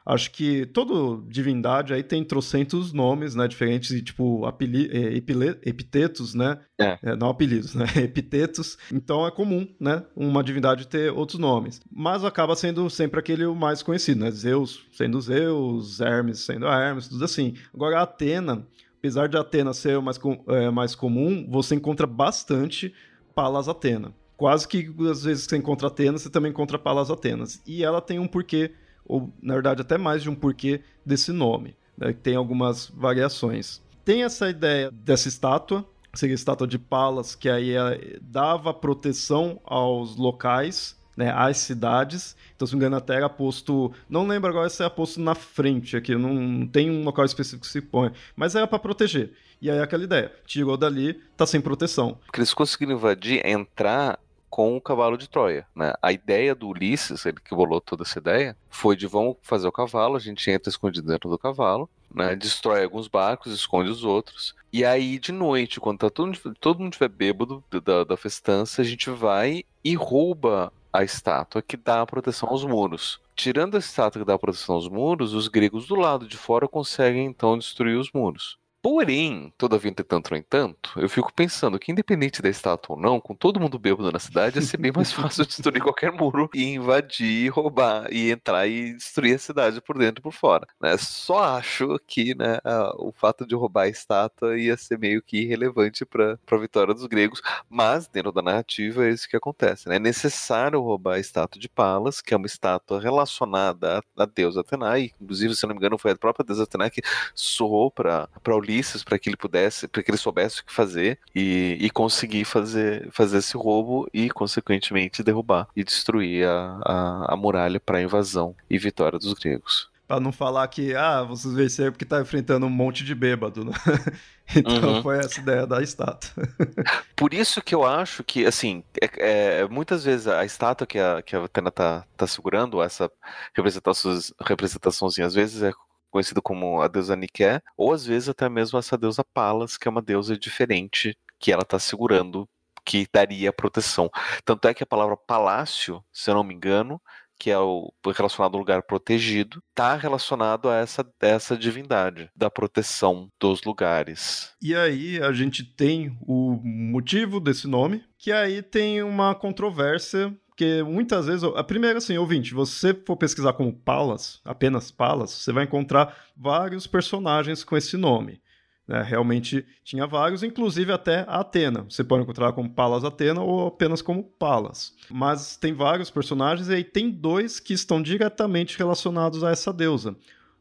Acho 0.09 0.31
que 0.31 0.65
toda 0.65 1.23
divindade 1.29 1.93
aí 1.93 2.03
tem 2.03 2.25
trocentos 2.25 2.95
nomes, 2.95 3.35
né, 3.35 3.47
diferentes 3.47 3.91
e 3.91 4.01
tipo 4.01 4.47
apeli 4.47 4.89
é, 4.91 5.15
epitetos, 5.15 6.33
né? 6.33 6.59
É. 6.81 6.99
É, 7.03 7.15
não 7.15 7.29
apelidos, 7.29 7.75
né? 7.75 7.85
Epitetos. 8.03 8.79
Então 8.91 9.27
é 9.27 9.31
comum, 9.31 9.69
né, 9.79 10.03
uma 10.17 10.43
divindade 10.43 10.89
ter 10.89 11.13
outros 11.13 11.39
nomes. 11.39 11.83
Mas 11.93 12.25
acaba 12.25 12.57
sendo 12.57 12.89
sempre 12.89 13.21
aquele 13.21 13.47
mais 13.49 13.83
conhecido, 13.83 14.25
né? 14.25 14.31
Zeus 14.31 14.87
sendo 14.93 15.21
Zeus, 15.21 16.01
Hermes 16.01 16.39
sendo 16.39 16.65
Hermes, 16.67 17.07
tudo 17.07 17.27
assim. 17.27 17.53
Agora 17.75 17.99
a 17.99 18.03
Atena, 18.05 18.67
apesar 18.99 19.29
de 19.29 19.37
Atena 19.37 19.75
ser 19.75 19.99
o 19.99 20.03
mais, 20.03 20.19
é, 20.49 20.71
mais 20.71 20.95
comum, 20.95 21.47
você 21.51 21.75
encontra 21.75 22.07
bastante 22.07 22.95
Palas 23.35 23.69
Atena. 23.69 24.15
Quase 24.39 24.67
que 24.67 24.91
às 25.11 25.25
vezes 25.25 25.45
que 25.45 25.51
você 25.51 25.59
encontra 25.59 25.89
Atena, 25.89 26.17
você 26.17 26.31
também 26.31 26.51
encontra 26.51 26.79
Palas 26.79 27.11
Atenas. 27.11 27.61
E 27.67 27.85
ela 27.85 28.01
tem 28.01 28.19
um 28.19 28.27
porquê 28.27 28.73
ou 29.09 29.33
na 29.43 29.55
verdade 29.55 29.81
até 29.81 29.99
mais 29.99 30.23
de 30.23 30.31
um 30.31 30.35
porquê 30.35 30.83
desse 31.05 31.33
nome, 31.33 31.75
né, 31.97 32.13
que 32.13 32.21
tem 32.21 32.37
algumas 32.37 32.89
variações. 32.91 33.83
Tem 34.05 34.23
essa 34.23 34.49
ideia 34.49 34.91
dessa 34.91 35.29
estátua, 35.29 35.85
seria 36.15 36.35
a 36.35 36.37
estátua 36.37 36.67
de 36.67 36.79
Palas, 36.79 37.35
que 37.35 37.49
aí 37.49 37.75
é, 37.75 38.19
dava 38.21 38.73
proteção 38.73 39.61
aos 39.65 40.17
locais, 40.17 40.97
né, 41.17 41.33
às 41.35 41.59
cidades. 41.59 42.37
Então, 42.55 42.67
se 42.67 42.73
não 42.73 42.79
me 42.79 42.85
engano, 42.85 42.97
até 42.97 43.17
era 43.17 43.29
posto. 43.29 43.93
Não 44.09 44.27
lembro 44.27 44.51
agora 44.51 44.71
se 44.71 44.83
era 44.83 44.91
posto 44.91 45.21
na 45.21 45.35
frente 45.35 45.97
aqui, 45.97 46.15
não 46.15 46.67
tem 46.67 46.91
um 46.91 47.05
local 47.05 47.25
específico 47.25 47.67
que 47.67 47.73
se 47.73 47.81
põe, 47.81 48.13
mas 48.37 48.55
era 48.55 48.67
para 48.67 48.79
proteger. 48.79 49.33
E 49.61 49.69
aí 49.69 49.81
aquela 49.81 50.05
ideia, 50.05 50.33
tirou 50.47 50.77
dali, 50.77 51.21
tá 51.37 51.45
sem 51.45 51.61
proteção. 51.61 52.17
Porque 52.27 52.39
eles 52.39 52.55
conseguiram 52.55 52.93
invadir, 52.93 53.45
entrar 53.45 54.19
com 54.59 54.77
o 54.77 54.81
cavalo 54.81 55.17
de 55.17 55.29
Troia. 55.29 55.65
Né? 55.73 55.93
A 56.03 56.11
ideia 56.11 56.53
do 56.53 56.67
Ulisses, 56.67 57.25
ele 57.25 57.39
que 57.39 57.55
bolou 57.55 57.81
toda 57.81 58.03
essa 58.03 58.19
ideia, 58.19 58.57
foi 58.69 58.97
de 58.97 59.07
vamos 59.07 59.37
fazer 59.41 59.69
o 59.69 59.73
cavalo, 59.73 60.17
a 60.17 60.19
gente 60.19 60.51
entra 60.51 60.69
escondido 60.69 61.07
dentro 61.07 61.31
do 61.31 61.39
cavalo, 61.39 61.89
né? 62.13 62.35
destrói 62.35 62.83
alguns 62.83 63.07
barcos, 63.07 63.53
esconde 63.53 63.89
os 63.89 64.03
outros. 64.03 64.57
E 64.73 64.85
aí, 64.85 65.21
de 65.21 65.31
noite, 65.31 65.79
quando 65.79 66.01
tá 66.01 66.11
todo, 66.11 66.37
todo 66.57 66.81
mundo 66.81 66.91
estiver 66.91 67.09
bêbado 67.09 67.63
da, 67.85 68.03
da 68.03 68.17
festança, 68.17 68.83
a 68.83 68.85
gente 68.85 69.09
vai 69.11 69.63
e 69.85 69.95
rouba 69.95 70.73
a 70.93 71.05
estátua 71.05 71.63
que 71.63 71.77
dá 71.77 72.05
proteção 72.05 72.49
aos 72.49 72.65
muros. 72.65 73.21
Tirando 73.37 73.77
a 73.77 73.79
estátua 73.79 74.23
que 74.23 74.27
dá 74.27 74.37
proteção 74.37 74.75
aos 74.75 74.89
muros, 74.89 75.35
os 75.35 75.47
gregos 75.47 75.87
do 75.87 75.95
lado 75.95 76.27
de 76.27 76.37
fora 76.37 76.67
conseguem 76.67 77.27
então 77.27 77.57
destruir 77.57 77.97
os 77.97 78.11
muros. 78.13 78.59
Porém, 78.81 79.53
todavia, 79.59 79.91
entretanto, 79.91 80.31
no 80.31 80.37
entanto, 80.37 80.93
eu 80.97 81.09
fico 81.09 81.33
pensando 81.33 81.79
que, 81.81 81.91
independente 81.91 82.41
da 82.41 82.49
estátua 82.49 82.95
ou 82.95 83.03
não, 83.03 83.21
com 83.21 83.35
todo 83.35 83.59
mundo 83.59 83.77
bêbado 83.77 84.13
na 84.13 84.21
cidade, 84.21 84.59
ia 84.59 84.63
ser 84.63 84.77
bem 84.77 84.93
mais 84.95 85.11
fácil 85.13 85.45
destruir 85.45 85.83
qualquer 85.83 86.13
muro 86.13 86.49
e 86.55 86.63
invadir, 86.65 87.51
roubar 87.51 88.07
e 88.13 88.31
entrar 88.31 88.69
e 88.69 88.95
destruir 88.95 89.35
a 89.35 89.39
cidade 89.39 89.81
por 89.81 89.99
dentro 89.99 90.21
e 90.21 90.23
por 90.23 90.33
fora. 90.33 90.67
Né? 90.81 90.97
Só 90.97 91.57
acho 91.57 91.99
que 92.07 92.37
né, 92.37 92.59
o 92.99 93.11
fato 93.11 93.45
de 93.45 93.55
roubar 93.57 93.85
a 93.85 93.89
estátua 93.89 94.57
ia 94.57 94.77
ser 94.77 94.97
meio 94.99 95.21
que 95.23 95.39
irrelevante 95.39 96.05
para 96.05 96.39
a 96.49 96.57
vitória 96.57 96.95
dos 96.95 97.07
gregos, 97.07 97.43
mas 97.69 98.07
dentro 98.07 98.31
da 98.31 98.43
narrativa 98.43 99.07
é 99.07 99.11
isso 99.11 99.29
que 99.29 99.37
acontece. 99.37 99.89
Né? 99.89 99.97
É 99.97 99.99
necessário 99.99 100.81
roubar 100.81 101.17
a 101.17 101.21
estátua 101.21 101.61
de 101.61 101.69
Palas, 101.69 102.21
que 102.21 102.33
é 102.33 102.37
uma 102.37 102.47
estátua 102.47 103.01
relacionada 103.01 104.01
à, 104.17 104.25
deusa 104.25 104.61
Atena, 104.61 104.99
e 104.99 105.13
inclusive, 105.21 105.57
se 105.57 105.67
não 105.67 105.75
me 105.75 105.79
engano, 105.79 105.99
foi 105.99 106.13
a 106.13 106.17
própria 106.17 106.45
deusa 106.45 106.63
Atena 106.63 106.89
que 106.89 107.03
sorrou 107.35 107.91
para 107.91 108.29
Ulisses 108.69 109.03
para 109.03 109.19
que 109.19 109.29
ele 109.29 109.37
pudesse, 109.37 109.89
para 109.89 110.03
que 110.03 110.11
ele 110.11 110.19
soubesse 110.19 110.61
o 110.61 110.65
que 110.65 110.73
fazer 110.73 111.19
e, 111.35 111.79
e 111.81 111.91
conseguir 111.91 112.45
fazer, 112.45 113.09
fazer 113.11 113.39
esse 113.39 113.57
roubo 113.57 114.09
e, 114.13 114.29
consequentemente, 114.31 115.23
derrubar 115.23 115.69
e 115.75 115.83
destruir 115.83 116.47
a, 116.47 116.81
a, 116.85 117.35
a 117.35 117.37
muralha 117.37 117.81
para 117.81 117.99
a 117.99 118.03
invasão 118.03 118.55
e 118.69 118.79
vitória 118.79 119.19
dos 119.19 119.33
gregos. 119.33 119.89
Para 120.07 120.21
não 120.21 120.33
falar 120.33 120.67
que, 120.69 120.95
ah, 120.95 121.23
vocês 121.23 121.53
venceram 121.53 121.93
porque 121.93 122.05
tá 122.05 122.21
enfrentando 122.21 122.65
um 122.65 122.71
monte 122.71 123.05
de 123.05 123.15
bêbado, 123.15 123.65
né? 123.65 123.73
Então 124.57 124.95
uhum. 124.95 125.03
foi 125.03 125.19
essa 125.19 125.39
ideia 125.39 125.67
da 125.67 125.83
estátua. 125.83 126.43
Por 127.15 127.35
isso 127.35 127.61
que 127.61 127.75
eu 127.75 127.85
acho 127.85 128.25
que, 128.25 128.47
assim, 128.47 128.83
é, 128.99 129.61
é, 129.61 129.69
muitas 129.69 130.05
vezes 130.05 130.27
a 130.27 130.43
estátua 130.43 130.87
que 130.87 130.99
a, 130.99 131.21
que 131.21 131.37
a 131.37 131.45
Atena 131.45 131.71
tá, 131.71 132.07
tá 132.17 132.27
segurando, 132.27 132.83
essa 132.83 133.13
representação, 133.55 134.19
representaçãozinha, 134.41 135.27
às 135.27 135.35
vezes 135.35 135.63
é 135.63 135.71
conhecido 136.11 136.43
como 136.43 136.81
a 136.81 136.89
deusa 136.89 137.17
Nike, 137.17 137.61
ou 137.77 137.93
às 137.93 138.05
vezes 138.05 138.29
até 138.29 138.49
mesmo 138.49 138.79
essa 138.79 138.97
deusa 138.97 139.25
Palas, 139.25 139.77
que 139.77 139.89
é 139.89 139.91
uma 139.91 140.03
deusa 140.03 140.37
diferente 140.37 141.17
que 141.39 141.53
ela 141.53 141.63
está 141.63 141.79
segurando, 141.79 142.49
que 142.85 143.07
daria 143.13 143.53
proteção. 143.53 144.11
Tanto 144.45 144.67
é 144.67 144.75
que 144.75 144.83
a 144.83 144.87
palavra 144.87 145.17
palácio, 145.17 146.03
se 146.13 146.31
eu 146.31 146.35
não 146.35 146.43
me 146.43 146.55
engano, 146.55 147.01
que 147.39 147.51
é 147.51 147.59
o 147.59 147.93
relacionado 148.15 148.55
ao 148.55 148.59
lugar 148.59 148.83
protegido, 148.83 149.63
está 149.71 149.95
relacionado 149.95 150.69
a 150.69 150.77
essa, 150.77 151.07
essa 151.21 151.57
divindade 151.57 152.29
da 152.35 152.51
proteção 152.51 153.31
dos 153.39 153.63
lugares. 153.63 154.53
E 154.61 154.75
aí 154.75 155.23
a 155.23 155.33
gente 155.33 155.63
tem 155.63 156.19
o 156.23 156.61
motivo 156.65 157.39
desse 157.39 157.69
nome, 157.69 158.05
que 158.19 158.33
aí 158.33 158.61
tem 158.61 159.03
uma 159.03 159.35
controvérsia 159.35 160.37
porque 160.59 160.83
muitas 160.83 161.27
vezes, 161.27 161.45
a 161.45 161.63
primeira, 161.63 161.99
assim, 161.99 162.19
ouvinte, 162.19 162.53
você 162.53 162.93
for 162.93 163.17
pesquisar 163.17 163.53
como 163.53 163.73
Palas, 163.73 164.41
apenas 164.45 164.91
Palas, 164.91 165.31
você 165.31 165.53
vai 165.53 165.63
encontrar 165.63 166.17
vários 166.37 166.85
personagens 166.85 167.63
com 167.63 167.77
esse 167.77 167.97
nome. 167.97 168.43
Né? 168.85 169.01
Realmente 169.01 169.65
tinha 169.85 170.05
vários, 170.05 170.43
inclusive 170.43 170.91
até 170.91 171.25
Atena. 171.29 171.87
Você 171.89 172.03
pode 172.03 172.25
encontrar 172.25 172.53
como 172.55 172.69
Palas 172.69 173.05
Atena 173.05 173.41
ou 173.41 173.69
apenas 173.69 174.03
como 174.03 174.25
Palas. 174.25 174.97
Mas 175.09 175.57
tem 175.57 175.73
vários 175.73 176.11
personagens 176.11 176.69
e 176.69 176.75
aí 176.75 176.83
tem 176.83 177.09
dois 177.09 177.61
que 177.61 177.73
estão 177.73 178.03
diretamente 178.03 178.77
relacionados 178.77 179.45
a 179.45 179.53
essa 179.53 179.73
deusa. 179.73 180.17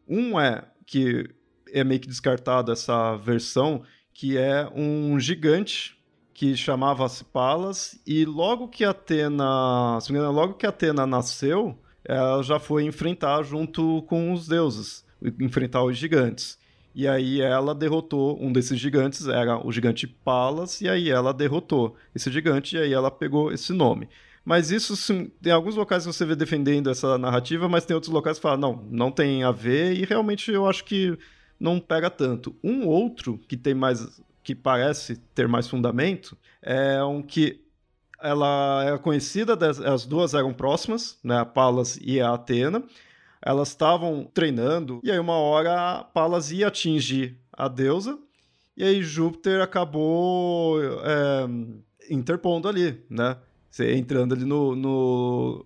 Um 0.08 0.40
é 0.40 0.64
que 0.86 1.28
é 1.74 1.84
meio 1.84 2.00
que 2.00 2.08
descartado 2.08 2.72
essa 2.72 3.16
versão, 3.16 3.82
que 4.14 4.38
é 4.38 4.70
um 4.76 5.20
gigante 5.20 5.97
que 6.38 6.56
chamava-se 6.56 7.23
Palas, 7.23 8.00
e 8.06 8.23
logo 8.23 8.67
que 8.67 8.86
Atena, 8.86 9.97
se 10.00 10.12
engano, 10.12 10.32
logo 10.32 10.54
que 10.54 10.67
Atena 10.67 11.08
nasceu, 11.08 11.76
ela 12.06 12.43
já 12.43 12.60
foi 12.60 12.84
enfrentar 12.84 13.41
junto 13.41 14.04
com 14.04 14.32
os 14.32 14.47
deuses, 14.47 15.04
enfrentar 15.41 15.84
os 15.84 15.97
gigantes. 15.97 16.60
E 16.93 17.08
aí 17.08 17.41
ela 17.41 17.73
derrotou 17.73 18.38
um 18.39 18.54
desses 18.54 18.80
gigantes, 18.80 19.28
era 19.28 19.65
o 19.65 19.71
gigante 19.71 20.06
Palas, 20.06 20.80
e 20.80 20.88
aí 20.88 21.10
ela 21.10 21.34
derrotou 21.34 21.95
esse 22.13 22.32
gigante, 22.32 22.76
e 22.76 22.82
aí 22.82 22.93
ela 22.93 23.10
pegou 23.10 23.52
esse 23.52 23.73
nome. 23.73 24.08
Mas 24.45 24.69
isso, 24.69 24.93
tem 25.41 25.52
alguns 25.52 25.76
locais 25.76 26.06
que 26.06 26.13
você 26.13 26.23
vê 26.23 26.36
defendendo 26.36 26.91
essa 26.91 27.17
narrativa, 27.17 27.67
mas 27.67 27.84
tem 27.84 27.95
outros 27.95 28.13
locais 28.13 28.38
que 28.38 28.43
falam, 28.43 28.60
não, 28.60 28.88
não 28.91 29.12
tem 29.12 29.43
a 29.43 29.50
ver, 29.50 29.97
e 29.97 30.06
realmente 30.06 30.52
eu 30.52 30.67
acho 30.67 30.86
que 30.86 31.17
não 31.60 31.80
pega 31.80 32.12
tanto. 32.12 32.56
Um 32.63 32.86
outro 32.86 33.39
que 33.47 33.58
tem 33.58 33.73
mais 33.73 34.21
que 34.48 34.56
parece 34.56 35.18
ter 35.36 35.46
mais 35.46 35.68
fundamento, 35.68 36.38
é 36.62 37.04
um 37.04 37.22
que 37.22 37.66
ela 38.18 38.82
era 38.86 38.98
conhecida, 38.98 39.58
as 39.86 40.06
duas 40.06 40.34
eram 40.34 40.54
próximas, 40.54 41.20
né, 41.22 41.40
a 41.40 41.46
Palas 41.46 42.00
e 42.02 42.22
a 42.22 42.34
Atena. 42.34 42.82
Elas 43.42 43.68
estavam 43.68 44.24
treinando, 44.24 45.02
e 45.04 45.12
aí 45.12 45.20
uma 45.20 45.34
hora 45.34 45.98
a 45.98 46.04
Palas 46.06 46.50
ia 46.50 46.70
atingir 46.70 47.38
a 47.52 47.68
deusa, 47.68 48.18
e 48.78 48.86
aí 48.86 49.04
Júpiter 49.04 49.62
acabou 49.62 50.82
é, 50.82 51.46
interpondo 52.10 52.70
ali, 52.70 53.04
né? 53.10 53.36
Entrando 53.98 54.34
ali 54.34 54.46
no. 54.46 54.78
no 54.78 55.66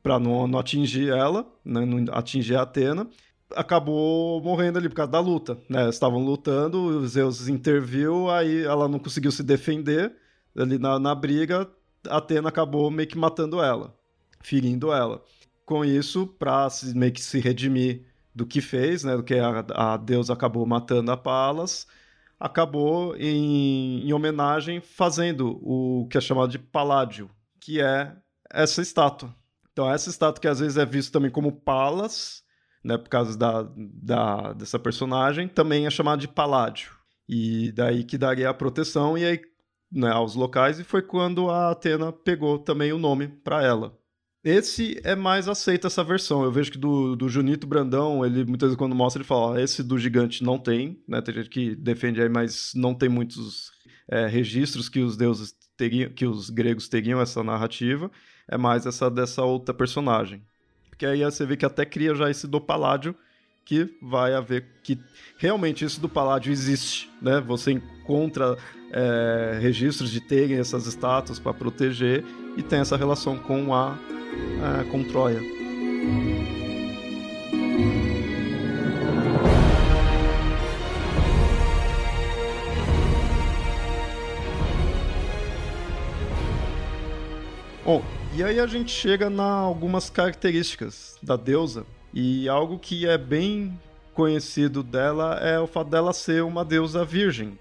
para 0.00 0.20
não, 0.20 0.46
não 0.46 0.60
atingir 0.60 1.08
ela, 1.08 1.44
né, 1.64 1.84
não 1.84 2.14
atingir 2.14 2.54
a 2.54 2.62
Atena 2.62 3.08
acabou 3.56 4.42
morrendo 4.42 4.78
ali 4.78 4.88
por 4.88 4.94
causa 4.96 5.12
da 5.12 5.20
luta, 5.20 5.58
né? 5.68 5.88
Estavam 5.88 6.24
lutando, 6.24 6.78
o 6.80 7.06
Zeus 7.06 7.48
interviu, 7.48 8.30
aí 8.30 8.64
ela 8.64 8.88
não 8.88 8.98
conseguiu 8.98 9.32
se 9.32 9.42
defender 9.42 10.14
ali 10.56 10.78
na, 10.78 10.98
na 10.98 11.14
briga, 11.14 11.70
Atena 12.08 12.48
acabou 12.48 12.90
meio 12.90 13.08
que 13.08 13.16
matando 13.16 13.62
ela, 13.62 13.94
ferindo 14.40 14.92
ela. 14.92 15.22
Com 15.64 15.84
isso, 15.84 16.26
para 16.26 16.68
meio 16.94 17.12
que 17.12 17.22
se 17.22 17.38
redimir 17.38 18.04
do 18.34 18.46
que 18.46 18.60
fez, 18.60 19.04
né? 19.04 19.16
Do 19.16 19.22
que 19.22 19.34
a, 19.34 19.64
a 19.74 19.96
deusa 19.96 20.32
acabou 20.32 20.66
matando 20.66 21.10
a 21.10 21.16
Palas, 21.16 21.86
acabou 22.38 23.16
em, 23.16 24.06
em 24.06 24.12
homenagem 24.12 24.80
fazendo 24.80 25.58
o 25.62 26.06
que 26.08 26.18
é 26.18 26.20
chamado 26.20 26.50
de 26.50 26.58
Paládio, 26.58 27.30
que 27.60 27.80
é 27.80 28.14
essa 28.50 28.82
estátua. 28.82 29.34
Então, 29.72 29.90
essa 29.90 30.10
estátua 30.10 30.40
que 30.40 30.48
às 30.48 30.60
vezes 30.60 30.76
é 30.76 30.84
vista 30.84 31.12
também 31.12 31.30
como 31.30 31.52
Palas, 31.52 32.42
né, 32.84 32.98
por 32.98 33.08
causa 33.08 33.36
da, 33.36 33.68
da, 33.76 34.52
dessa 34.52 34.78
personagem, 34.78 35.48
também 35.48 35.86
é 35.86 35.90
chamado 35.90 36.20
de 36.20 36.28
Paládio. 36.28 36.92
E 37.28 37.72
daí 37.72 38.04
que 38.04 38.18
daria 38.18 38.50
a 38.50 38.54
proteção 38.54 39.16
e 39.16 39.24
aí, 39.24 39.40
né, 39.90 40.10
aos 40.10 40.34
locais, 40.34 40.78
e 40.80 40.84
foi 40.84 41.02
quando 41.02 41.48
a 41.50 41.70
Atena 41.70 42.12
pegou 42.12 42.58
também 42.58 42.92
o 42.92 42.98
nome 42.98 43.28
para 43.28 43.62
ela. 43.62 43.96
Esse 44.44 45.00
é 45.04 45.14
mais 45.14 45.46
aceito, 45.46 45.86
essa 45.86 46.02
versão. 46.02 46.42
Eu 46.42 46.50
vejo 46.50 46.72
que 46.72 46.78
do, 46.78 47.14
do 47.14 47.28
Junito 47.28 47.64
Brandão, 47.64 48.26
ele 48.26 48.44
muitas 48.44 48.68
vezes 48.68 48.76
quando 48.76 48.94
mostra, 48.94 49.20
ele 49.20 49.28
fala: 49.28 49.52
ó, 49.52 49.56
esse 49.56 49.84
do 49.84 49.96
gigante 49.96 50.42
não 50.42 50.58
tem, 50.58 51.00
né? 51.06 51.22
Tem 51.22 51.32
gente 51.32 51.48
que 51.48 51.76
defende 51.76 52.20
aí, 52.20 52.28
mas 52.28 52.72
não 52.74 52.92
tem 52.92 53.08
muitos 53.08 53.70
é, 54.08 54.26
registros 54.26 54.88
que 54.88 54.98
os 54.98 55.16
deuses 55.16 55.54
teriam, 55.76 56.10
que 56.10 56.26
os 56.26 56.50
gregos 56.50 56.88
teriam 56.88 57.20
essa 57.20 57.44
narrativa. 57.44 58.10
É 58.48 58.58
mais 58.58 58.84
essa 58.84 59.08
dessa 59.08 59.44
outra 59.44 59.72
personagem 59.72 60.44
porque 60.92 61.06
aí 61.06 61.24
você 61.24 61.46
vê 61.46 61.56
que 61.56 61.64
até 61.64 61.86
cria 61.86 62.14
já 62.14 62.30
esse 62.30 62.46
do 62.46 62.60
Paládio, 62.60 63.14
que 63.64 63.96
vai 64.02 64.34
haver 64.34 64.66
que 64.84 64.98
realmente 65.38 65.86
isso 65.86 65.98
do 65.98 66.08
Paládio 66.08 66.52
existe, 66.52 67.10
né? 67.20 67.40
Você 67.40 67.72
encontra 67.72 68.58
é, 68.92 69.58
registros 69.58 70.10
de 70.10 70.20
terem 70.20 70.58
essas 70.58 70.86
estátuas 70.86 71.38
para 71.38 71.54
proteger 71.54 72.22
e 72.58 72.62
tem 72.62 72.80
essa 72.80 72.96
relação 72.96 73.38
com 73.38 73.74
a 73.74 73.96
é, 74.80 74.84
com 74.90 75.02
Troia. 75.02 75.40
Bom, 87.82 88.04
e 88.34 88.42
aí 88.42 88.58
a 88.58 88.66
gente 88.66 88.90
chega 88.90 89.28
na 89.28 89.44
algumas 89.44 90.08
características 90.08 91.18
da 91.22 91.36
deusa 91.36 91.84
e 92.14 92.48
algo 92.48 92.78
que 92.78 93.06
é 93.06 93.18
bem 93.18 93.78
conhecido 94.14 94.82
dela 94.82 95.38
é 95.40 95.60
o 95.60 95.66
fato 95.66 95.90
dela 95.90 96.12
ser 96.12 96.42
uma 96.42 96.64
deusa 96.64 97.04
virgem. 97.04 97.58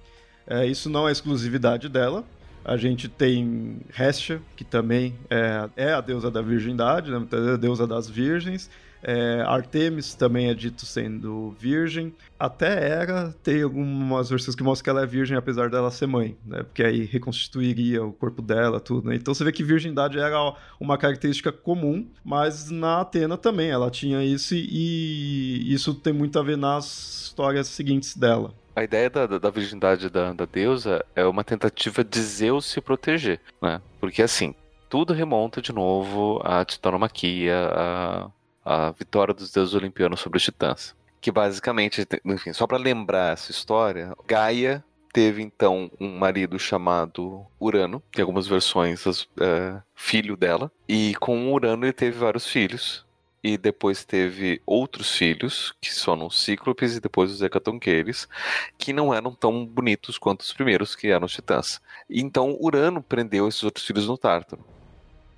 É, 0.47 0.65
isso 0.65 0.89
não 0.89 1.07
é 1.07 1.11
exclusividade 1.11 1.89
dela. 1.89 2.23
A 2.63 2.77
gente 2.77 3.09
tem 3.09 3.81
Hestia, 3.97 4.41
que 4.55 4.63
também 4.63 5.15
é, 5.29 5.69
é 5.75 5.93
a 5.93 6.01
deusa 6.01 6.31
da 6.31 6.41
virgindade, 6.41 7.11
né? 7.11 7.25
é 7.31 7.53
a 7.53 7.57
deusa 7.57 7.85
das 7.85 8.09
virgens. 8.09 8.69
É, 9.03 9.43
Artemis 9.47 10.13
também 10.13 10.49
é 10.49 10.53
dito 10.53 10.85
sendo 10.85 11.51
virgem. 11.59 12.13
Até 12.39 12.67
Hera 12.67 13.35
tem 13.43 13.63
algumas 13.63 14.29
versões 14.29 14.55
que 14.55 14.63
mostram 14.63 14.83
que 14.83 14.89
ela 14.89 15.03
é 15.03 15.05
virgem 15.05 15.37
apesar 15.37 15.69
dela 15.69 15.91
ser 15.91 16.07
mãe, 16.07 16.37
né? 16.45 16.63
Porque 16.63 16.83
aí 16.83 17.05
reconstituiria 17.05 18.03
o 18.03 18.13
corpo 18.13 18.41
dela, 18.41 18.79
tudo, 18.79 19.09
né? 19.09 19.15
Então 19.15 19.33
você 19.33 19.43
vê 19.43 19.51
que 19.51 19.63
virgindade 19.63 20.19
era 20.19 20.55
uma 20.79 20.97
característica 20.97 21.51
comum, 21.51 22.07
mas 22.23 22.69
na 22.69 23.01
Atena 23.01 23.37
também 23.37 23.69
ela 23.69 23.89
tinha 23.89 24.23
isso 24.23 24.53
e 24.55 25.73
isso 25.73 25.93
tem 25.93 26.13
muito 26.13 26.37
a 26.37 26.43
ver 26.43 26.57
nas 26.57 27.23
histórias 27.25 27.67
seguintes 27.67 28.15
dela. 28.15 28.53
A 28.75 28.83
ideia 28.83 29.09
da, 29.09 29.25
da 29.25 29.49
virgindade 29.49 30.09
da, 30.09 30.31
da 30.31 30.45
deusa 30.45 31.03
é 31.15 31.25
uma 31.25 31.43
tentativa 31.43 32.03
de 32.03 32.19
Zeus 32.21 32.65
se 32.65 32.79
proteger, 32.79 33.39
né? 33.61 33.81
Porque 33.99 34.21
assim, 34.21 34.55
tudo 34.89 35.13
remonta 35.13 35.61
de 35.61 35.73
novo 35.73 36.41
à 36.43 36.63
titanomaquia, 36.63 37.69
a 37.73 38.29
a 38.63 38.91
vitória 38.91 39.33
dos 39.33 39.51
deuses 39.51 39.73
olimpianos 39.73 40.19
sobre 40.19 40.37
os 40.37 40.43
titãs. 40.43 40.95
Que 41.19 41.31
basicamente, 41.31 42.07
enfim, 42.25 42.53
só 42.53 42.65
para 42.65 42.77
lembrar 42.77 43.33
essa 43.33 43.51
história, 43.51 44.15
Gaia 44.25 44.83
teve 45.13 45.41
então 45.41 45.91
um 45.99 46.17
marido 46.17 46.57
chamado 46.57 47.45
Urano, 47.59 48.01
tem 48.11 48.23
algumas 48.23 48.47
versões, 48.47 49.05
é, 49.39 49.81
filho 49.93 50.35
dela, 50.35 50.71
e 50.87 51.15
com 51.19 51.53
Urano 51.53 51.85
ele 51.85 51.93
teve 51.93 52.17
vários 52.17 52.47
filhos. 52.47 53.05
E 53.43 53.57
depois 53.57 54.05
teve 54.05 54.61
outros 54.67 55.17
filhos, 55.17 55.73
que 55.81 55.91
são 55.91 56.27
os 56.27 56.43
Cíclopes 56.43 56.95
e 56.95 56.99
depois 56.99 57.31
os 57.31 57.41
Hecatonqueires, 57.41 58.27
que 58.77 58.93
não 58.93 59.11
eram 59.11 59.33
tão 59.33 59.65
bonitos 59.65 60.19
quanto 60.19 60.41
os 60.41 60.53
primeiros, 60.53 60.95
que 60.95 61.07
eram 61.07 61.25
os 61.25 61.33
Titãs. 61.33 61.81
Então 62.07 62.55
Urano 62.61 63.01
prendeu 63.01 63.47
esses 63.47 63.63
outros 63.63 63.83
filhos 63.83 64.07
no 64.07 64.15
Tártaro. 64.15 64.63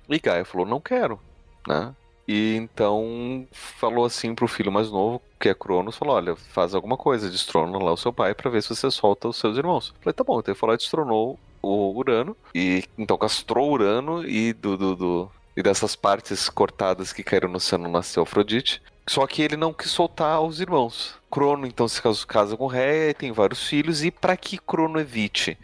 E 0.06 0.18
Gaia 0.18 0.44
falou: 0.44 0.66
Não 0.66 0.82
quero, 0.82 1.18
né? 1.66 1.94
E 2.26 2.56
então 2.56 3.46
falou 3.52 4.04
assim 4.04 4.34
pro 4.34 4.48
filho 4.48 4.72
mais 4.72 4.90
novo, 4.90 5.20
que 5.38 5.48
é 5.48 5.54
Cronos, 5.54 5.96
falou: 5.96 6.16
olha, 6.16 6.34
faz 6.36 6.74
alguma 6.74 6.96
coisa, 6.96 7.30
destrona 7.30 7.78
lá 7.78 7.92
o 7.92 7.96
seu 7.96 8.12
pai 8.12 8.34
para 8.34 8.50
ver 8.50 8.62
se 8.62 8.74
você 8.74 8.90
solta 8.90 9.28
os 9.28 9.36
seus 9.36 9.56
irmãos. 9.56 9.88
Eu 9.88 10.02
falei, 10.02 10.14
tá 10.14 10.24
bom, 10.24 10.40
então 10.40 10.52
ele 10.52 10.58
falou, 10.58 10.76
destronou 10.76 11.38
o 11.62 11.96
Urano, 11.96 12.36
e 12.54 12.84
então 12.96 13.16
castrou 13.16 13.70
Urano 13.70 14.26
e 14.26 14.52
do, 14.52 14.76
do, 14.76 14.96
do, 14.96 15.30
e 15.56 15.62
dessas 15.62 15.94
partes 15.96 16.48
cortadas 16.48 17.12
que 17.12 17.22
caíram 17.22 17.48
no 17.48 17.56
oceano 17.56 17.88
nasceu 17.88 18.22
Afrodite. 18.22 18.82
Só 19.06 19.26
que 19.26 19.42
ele 19.42 19.56
não 19.56 19.72
quis 19.72 19.90
soltar 19.90 20.40
os 20.40 20.60
irmãos. 20.60 21.14
Crono 21.30 21.66
então 21.66 21.86
se 21.86 22.00
casa 22.26 22.56
com 22.56 22.66
Réia 22.66 23.10
e 23.10 23.14
tem 23.14 23.32
vários 23.32 23.66
filhos, 23.66 24.02
e 24.02 24.10
para 24.10 24.36
que 24.36 24.56
Crono 24.56 24.98
evite 24.98 25.58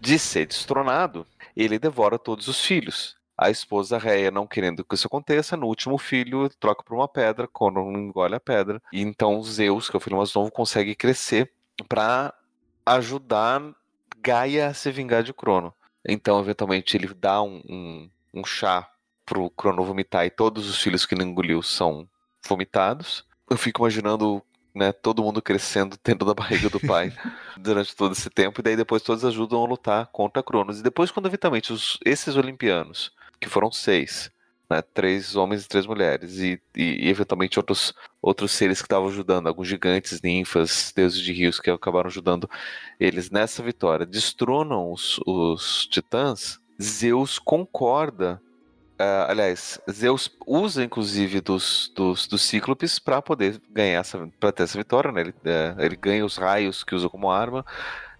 de 0.00 0.18
ser 0.18 0.46
destronado, 0.46 1.26
ele 1.56 1.78
devora 1.78 2.18
todos 2.18 2.48
os 2.48 2.64
filhos. 2.64 3.19
A 3.40 3.48
esposa 3.48 3.96
Réia, 3.96 4.30
não 4.30 4.46
querendo 4.46 4.84
que 4.84 4.94
isso 4.94 5.06
aconteça, 5.06 5.56
no 5.56 5.66
último 5.66 5.96
filho 5.96 6.46
troca 6.60 6.82
por 6.82 6.94
uma 6.94 7.08
pedra, 7.08 7.48
quando 7.48 7.76
não 7.76 7.98
engole 7.98 8.34
a 8.34 8.40
pedra. 8.40 8.82
E 8.92 9.00
então 9.00 9.42
Zeus, 9.42 9.88
que 9.88 9.96
é 9.96 9.98
o 9.98 10.00
filho 10.00 10.18
mais 10.18 10.34
novo, 10.34 10.50
consegue 10.50 10.94
crescer 10.94 11.50
para 11.88 12.34
ajudar 12.84 13.62
Gaia 14.22 14.66
a 14.66 14.74
se 14.74 14.92
vingar 14.92 15.22
de 15.22 15.32
Crono. 15.32 15.72
Então, 16.06 16.38
eventualmente, 16.38 16.94
ele 16.98 17.08
dá 17.14 17.40
um, 17.40 17.62
um, 17.66 18.10
um 18.34 18.44
chá 18.44 18.86
pro 19.24 19.48
Crono 19.48 19.86
vomitar 19.86 20.26
e 20.26 20.30
todos 20.30 20.68
os 20.68 20.78
filhos 20.78 21.06
que 21.06 21.14
ele 21.14 21.24
engoliu 21.24 21.62
são 21.62 22.06
vomitados. 22.46 23.24
Eu 23.48 23.56
fico 23.56 23.80
imaginando 23.80 24.42
né, 24.74 24.92
todo 24.92 25.22
mundo 25.22 25.40
crescendo 25.40 25.96
dentro 26.04 26.26
da 26.26 26.34
barriga 26.34 26.68
do 26.68 26.78
pai 26.78 27.10
durante 27.56 27.96
todo 27.96 28.12
esse 28.12 28.28
tempo, 28.28 28.60
e 28.60 28.62
daí 28.62 28.76
depois 28.76 29.02
todos 29.02 29.24
ajudam 29.24 29.64
a 29.64 29.66
lutar 29.66 30.06
contra 30.08 30.42
Cronos. 30.42 30.80
E 30.80 30.82
depois, 30.82 31.10
quando 31.10 31.24
eventualmente 31.24 31.72
os, 31.72 31.98
esses 32.04 32.36
olimpianos 32.36 33.18
que 33.40 33.48
foram 33.48 33.72
seis, 33.72 34.30
né? 34.70 34.82
Três 34.82 35.34
homens 35.34 35.64
e 35.64 35.68
três 35.68 35.86
mulheres. 35.86 36.38
E, 36.38 36.60
e, 36.76 37.06
e 37.06 37.08
eventualmente 37.08 37.58
outros, 37.58 37.92
outros 38.22 38.52
seres 38.52 38.80
que 38.80 38.86
estavam 38.86 39.08
ajudando, 39.08 39.48
alguns 39.48 39.66
gigantes, 39.66 40.20
ninfas, 40.22 40.92
deuses 40.94 41.20
de 41.20 41.32
rios 41.32 41.58
que 41.58 41.70
acabaram 41.70 42.08
ajudando 42.08 42.48
eles 42.98 43.30
nessa 43.30 43.62
vitória. 43.62 44.06
Destronam 44.06 44.92
os, 44.92 45.18
os 45.26 45.86
titãs. 45.86 46.60
Zeus 46.80 47.38
concorda. 47.38 48.40
Uh, 49.00 49.24
aliás, 49.28 49.80
Zeus 49.90 50.30
usa 50.46 50.84
inclusive 50.84 51.40
dos, 51.40 51.90
dos, 51.96 52.26
dos 52.26 52.42
cíclopes 52.42 52.98
para 52.98 53.22
poder 53.22 53.60
ganhar 53.70 54.00
essa, 54.00 54.30
ter 54.38 54.62
essa 54.62 54.76
vitória, 54.76 55.10
né? 55.10 55.22
Ele, 55.22 55.30
uh, 55.30 55.80
ele 55.80 55.96
ganha 55.96 56.24
os 56.24 56.36
raios 56.36 56.84
que 56.84 56.94
usa 56.94 57.08
como 57.08 57.30
arma. 57.30 57.64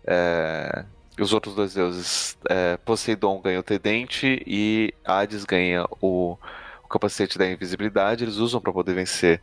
Uh, 0.04 0.99
os 1.22 1.33
outros 1.33 1.54
dois 1.54 1.74
deuses, 1.74 2.38
é, 2.48 2.76
Poseidon 2.78 3.40
ganha 3.40 3.61
o 3.61 3.62
Tridente 3.62 4.42
e 4.46 4.94
Hades 5.04 5.44
ganha 5.44 5.87
o, 6.00 6.37
o 6.85 6.88
capacete 6.88 7.38
da 7.38 7.50
invisibilidade. 7.50 8.24
Eles 8.24 8.37
usam 8.37 8.61
para 8.61 8.72
poder 8.72 8.94
vencer 8.94 9.40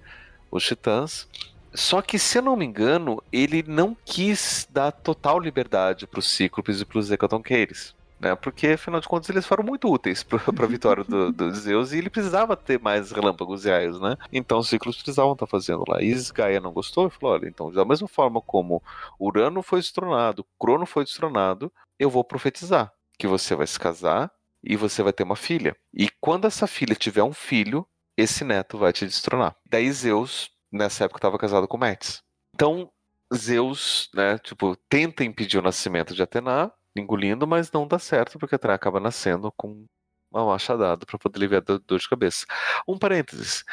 os 0.49 0.63
titãs. 0.63 1.27
Só 1.73 2.01
que, 2.01 2.17
se 2.17 2.37
eu 2.37 2.41
não 2.41 2.55
me 2.55 2.65
engano, 2.65 3.21
ele 3.31 3.63
não 3.67 3.95
quis 4.05 4.67
dar 4.71 4.91
total 4.91 5.39
liberdade 5.39 6.07
para 6.07 6.19
os 6.19 6.29
Cíclopes 6.29 6.81
e 6.81 6.85
para 6.85 6.99
os 6.99 7.11
Hecatonqueires 7.11 7.96
né? 8.19 8.35
Porque, 8.35 8.67
afinal 8.67 8.99
de 8.99 9.07
contas, 9.07 9.29
eles 9.29 9.45
foram 9.45 9.63
muito 9.63 9.91
úteis 9.91 10.23
para 10.23 10.39
a 10.39 10.67
vitória 10.67 11.03
do, 11.03 11.31
do, 11.31 11.53
Zeus 11.53 11.91
e 11.91 11.97
ele 11.97 12.09
precisava 12.09 12.55
ter 12.55 12.79
mais 12.79 13.11
relâmpagos 13.11 13.65
e 13.65 13.69
raios, 13.69 13.99
né? 13.99 14.17
Então 14.31 14.59
os 14.59 14.69
ciclos 14.69 14.95
precisavam 14.95 15.33
estar 15.33 15.45
tá 15.45 15.49
fazendo 15.49 15.83
lá. 15.87 16.01
E 16.01 16.13
Gaia 16.33 16.59
não 16.59 16.71
gostou 16.71 17.07
e 17.07 17.11
falou: 17.11 17.35
olha, 17.35 17.47
então, 17.47 17.71
da 17.71 17.85
mesma 17.85 18.07
forma 18.07 18.41
como 18.41 18.81
Urano 19.19 19.61
foi 19.61 19.79
destronado, 19.79 20.45
Crono 20.59 20.85
foi 20.85 21.03
destronado, 21.03 21.71
eu 21.99 22.09
vou 22.09 22.23
profetizar 22.23 22.91
que 23.17 23.27
você 23.27 23.55
vai 23.55 23.67
se 23.67 23.79
casar 23.79 24.31
e 24.63 24.75
você 24.75 25.01
vai 25.01 25.13
ter 25.13 25.23
uma 25.23 25.35
filha. 25.35 25.75
E 25.93 26.09
quando 26.19 26.45
essa 26.45 26.67
filha 26.67 26.95
tiver 26.95 27.23
um 27.23 27.33
filho, 27.33 27.87
esse 28.15 28.43
neto 28.43 28.77
vai 28.77 28.91
te 28.91 29.05
destronar. 29.05 29.55
Daí 29.65 29.91
Zeus, 29.91 30.51
nessa 30.71 31.05
época, 31.05 31.19
estava 31.19 31.37
casado 31.37 31.67
com 31.67 31.77
Metis. 31.77 32.21
Então, 32.53 32.91
Zeus, 33.33 34.09
né, 34.13 34.37
tipo, 34.39 34.75
tenta 34.89 35.23
impedir 35.23 35.57
o 35.57 35.61
nascimento 35.61 36.13
de 36.15 36.23
Atena, 36.23 36.71
engolindo, 36.99 37.47
mas 37.47 37.71
não 37.71 37.87
dá 37.87 37.99
certo 37.99 38.39
porque 38.39 38.55
a 38.55 38.57
Atena 38.57 38.73
acaba 38.73 38.99
nascendo 38.99 39.51
com 39.51 39.85
uma 40.31 40.45
machadada 40.45 41.05
para 41.05 41.17
poder 41.17 41.39
aliviar 41.39 41.63
a 41.67 41.77
dor 41.77 41.99
de 41.99 42.09
cabeça. 42.09 42.45
Um 42.87 42.97
parênteses. 42.97 43.63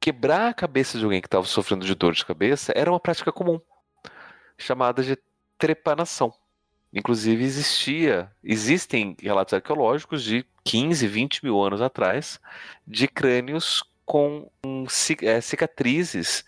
Quebrar 0.00 0.48
a 0.48 0.54
cabeça 0.54 0.98
de 0.98 1.04
alguém 1.04 1.20
que 1.20 1.28
estava 1.28 1.46
sofrendo 1.46 1.86
de 1.86 1.94
dor 1.94 2.12
de 2.12 2.24
cabeça 2.24 2.72
era 2.74 2.90
uma 2.90 2.98
prática 2.98 3.30
comum, 3.30 3.60
chamada 4.58 5.02
de 5.02 5.16
trepanação. 5.56 6.34
Inclusive 6.92 7.42
existia, 7.42 8.30
existem 8.42 9.16
relatos 9.20 9.54
arqueológicos 9.54 10.22
de 10.22 10.44
15, 10.64 11.06
20 11.06 11.44
mil 11.44 11.62
anos 11.62 11.80
atrás 11.80 12.40
de 12.86 13.08
crânios 13.08 13.82
com 14.04 14.50
é, 15.22 15.40
cicatrizes 15.40 16.44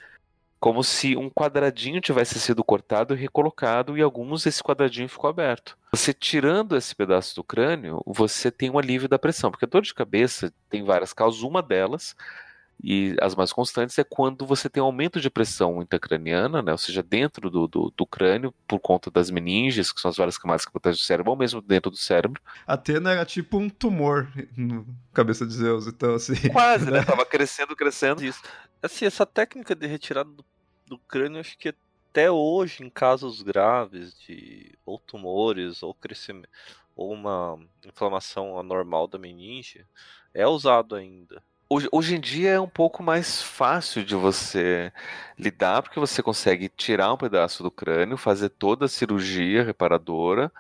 como 0.65 0.83
se 0.83 1.15
um 1.15 1.29
quadradinho 1.29 2.01
tivesse 2.01 2.41
sido 2.41 2.65
cortado 2.65 3.13
e 3.13 3.19
recolocado 3.19 3.99
e 3.99 4.01
alguns 4.01 4.47
esse 4.47 4.63
quadradinho 4.63 5.11
ficou 5.11 5.29
aberto. 5.29 5.77
Você 5.93 6.15
tirando 6.15 6.75
esse 6.75 6.97
pedaço 6.97 7.35
do 7.35 7.45
crânio, 7.45 8.03
você 8.07 8.51
tem 8.51 8.71
um 8.71 8.79
alívio 8.79 9.07
da 9.07 9.19
pressão, 9.19 9.51
porque 9.51 9.67
a 9.67 9.69
dor 9.69 9.83
de 9.83 9.93
cabeça 9.93 10.51
tem 10.71 10.83
várias 10.83 11.13
causas, 11.13 11.43
uma 11.43 11.63
delas 11.63 12.17
e 12.83 13.15
as 13.21 13.35
mais 13.35 13.53
constantes 13.53 13.99
é 13.99 14.05
quando 14.05 14.47
você 14.47 14.71
tem 14.71 14.83
um 14.83 14.87
aumento 14.87 15.21
de 15.21 15.29
pressão 15.29 15.83
intracraniana, 15.83 16.63
né, 16.63 16.73
ou 16.73 16.79
seja, 16.79 17.03
dentro 17.03 17.51
do, 17.51 17.69
do, 17.69 17.93
do, 17.95 18.07
crânio, 18.07 18.53
por 18.67 18.81
conta 18.81 19.11
das 19.11 19.31
meninges, 19.31 19.93
que 19.93 20.01
são 20.01 20.11
as 20.11 20.17
várias 20.17 20.39
camadas 20.39 20.65
que 20.65 20.73
protegem 20.73 20.99
o 20.99 21.05
cérebro, 21.05 21.31
ou 21.31 21.37
mesmo 21.37 21.61
dentro 21.61 21.91
do 21.91 21.97
cérebro. 21.99 22.41
Atena 22.67 23.13
era 23.13 23.27
tipo 23.27 23.59
um 23.59 23.69
tumor 23.69 24.33
no 24.57 24.87
cabeça 25.13 25.47
de 25.47 25.53
Zeus, 25.53 25.87
então 25.87 26.15
assim. 26.15 26.49
Quase, 26.49 26.91
né? 26.91 27.05
Tava 27.07 27.27
crescendo, 27.27 27.77
crescendo. 27.77 28.25
Isso. 28.25 28.41
Assim, 28.83 29.05
essa 29.05 29.25
técnica 29.25 29.75
de 29.75 29.87
retirada 29.87 30.31
do 30.31 30.45
do 30.87 30.99
crânio, 30.99 31.41
acho 31.41 31.57
que 31.59 31.75
até 32.11 32.31
hoje, 32.31 32.85
em 32.85 32.91
casos 32.91 33.43
graves 33.43 34.17
de 34.21 34.73
ou 34.87 34.99
tumores 34.99 35.83
ou 35.83 35.93
crescimento 35.95 36.49
ou 36.97 37.13
uma 37.13 37.59
inflamação 37.85 38.59
anormal 38.59 39.09
da 39.09 39.19
meninge, 39.19 39.85
é 40.33 40.47
usado 40.47 40.95
ainda. 40.95 41.43
Hoje, 41.69 42.15
em 42.15 42.21
dia 42.21 42.51
é 42.51 42.61
um 42.61 42.69
pouco 42.69 43.03
mais 43.03 43.43
fácil 43.43 44.05
de 44.05 44.15
você 44.15 44.93
lidar, 45.37 45.83
porque 45.83 45.99
você 45.99 46.23
consegue 46.23 46.69
tirar 46.69 47.13
um 47.13 47.17
pedaço 47.17 47.63
do 47.65 47.71
crânio, 47.71 48.17
fazer 48.17 48.51
toda 48.51 48.85
a 48.85 48.89
cirurgia 48.89 49.65
reparadora, 49.65 50.53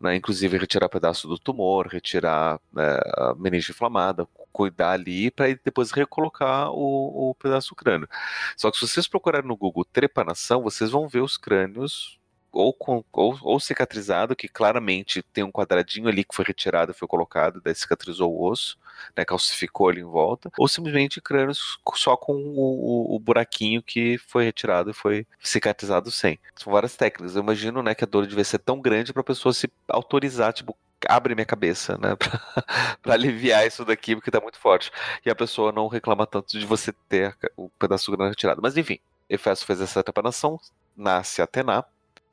né, 0.00 0.14
inclusive 0.16 0.56
retirar 0.56 0.88
pedaço 0.88 1.28
do 1.28 1.38
tumor, 1.38 1.88
retirar 1.88 2.60
né, 2.72 2.98
a 3.16 3.34
meninge 3.36 3.72
inflamada, 3.72 4.26
cuidar 4.52 4.92
ali 4.92 5.30
para 5.30 5.46
depois 5.64 5.90
recolocar 5.90 6.70
o, 6.70 7.30
o, 7.30 7.34
pedaço 7.34 7.70
do 7.70 7.76
crânio. 7.76 8.08
Só 8.56 8.70
que 8.70 8.78
se 8.78 8.86
vocês 8.86 9.08
procurarem 9.08 9.48
no 9.48 9.56
Google 9.56 9.84
trepanação, 9.84 10.62
vocês 10.62 10.90
vão 10.90 11.08
ver 11.08 11.20
os 11.20 11.36
crânios 11.36 12.18
ou, 12.50 12.72
com, 12.72 13.04
ou, 13.12 13.38
ou, 13.42 13.60
cicatrizado, 13.60 14.34
que 14.34 14.48
claramente 14.48 15.22
tem 15.22 15.44
um 15.44 15.52
quadradinho 15.52 16.08
ali 16.08 16.24
que 16.24 16.34
foi 16.34 16.44
retirado 16.44 16.94
foi 16.94 17.06
colocado, 17.06 17.60
daí 17.62 17.74
cicatrizou 17.74 18.34
o 18.34 18.50
osso, 18.50 18.78
né, 19.16 19.24
calcificou 19.24 19.88
ali 19.88 20.00
em 20.00 20.04
volta, 20.04 20.50
ou 20.58 20.66
simplesmente 20.66 21.20
crânios 21.20 21.78
só 21.94 22.16
com 22.16 22.32
o, 22.32 23.12
o, 23.12 23.16
o, 23.16 23.18
buraquinho 23.20 23.82
que 23.82 24.18
foi 24.18 24.44
retirado 24.44 24.90
e 24.90 24.94
foi 24.94 25.26
cicatrizado 25.40 26.10
sem. 26.10 26.38
São 26.56 26.72
várias 26.72 26.96
técnicas. 26.96 27.36
Eu 27.36 27.42
imagino 27.42 27.82
né, 27.82 27.94
que 27.94 28.04
a 28.04 28.06
dor 28.06 28.26
devia 28.26 28.44
ser 28.44 28.58
tão 28.58 28.80
grande 28.80 29.12
para 29.12 29.20
a 29.20 29.24
pessoa 29.24 29.52
se 29.52 29.70
autorizar, 29.86 30.52
tipo, 30.52 30.76
abre 31.06 31.34
minha 31.34 31.46
cabeça, 31.46 31.96
né, 31.98 32.16
para 33.02 33.14
aliviar 33.14 33.66
isso 33.66 33.84
daqui, 33.84 34.14
porque 34.14 34.30
tá 34.30 34.40
muito 34.40 34.58
forte. 34.58 34.90
E 35.24 35.30
a 35.30 35.34
pessoa 35.34 35.72
não 35.72 35.88
reclama 35.88 36.26
tanto 36.26 36.58
de 36.58 36.66
você 36.66 36.92
ter 37.08 37.36
o 37.56 37.68
pedaço 37.70 38.10
grande 38.10 38.30
retirado. 38.30 38.60
Mas 38.62 38.76
enfim, 38.76 38.98
Efeso 39.28 39.64
fez 39.64 39.80
essa 39.80 40.02
preparação, 40.02 40.58
nasce 40.96 41.42
Atena, 41.42 41.84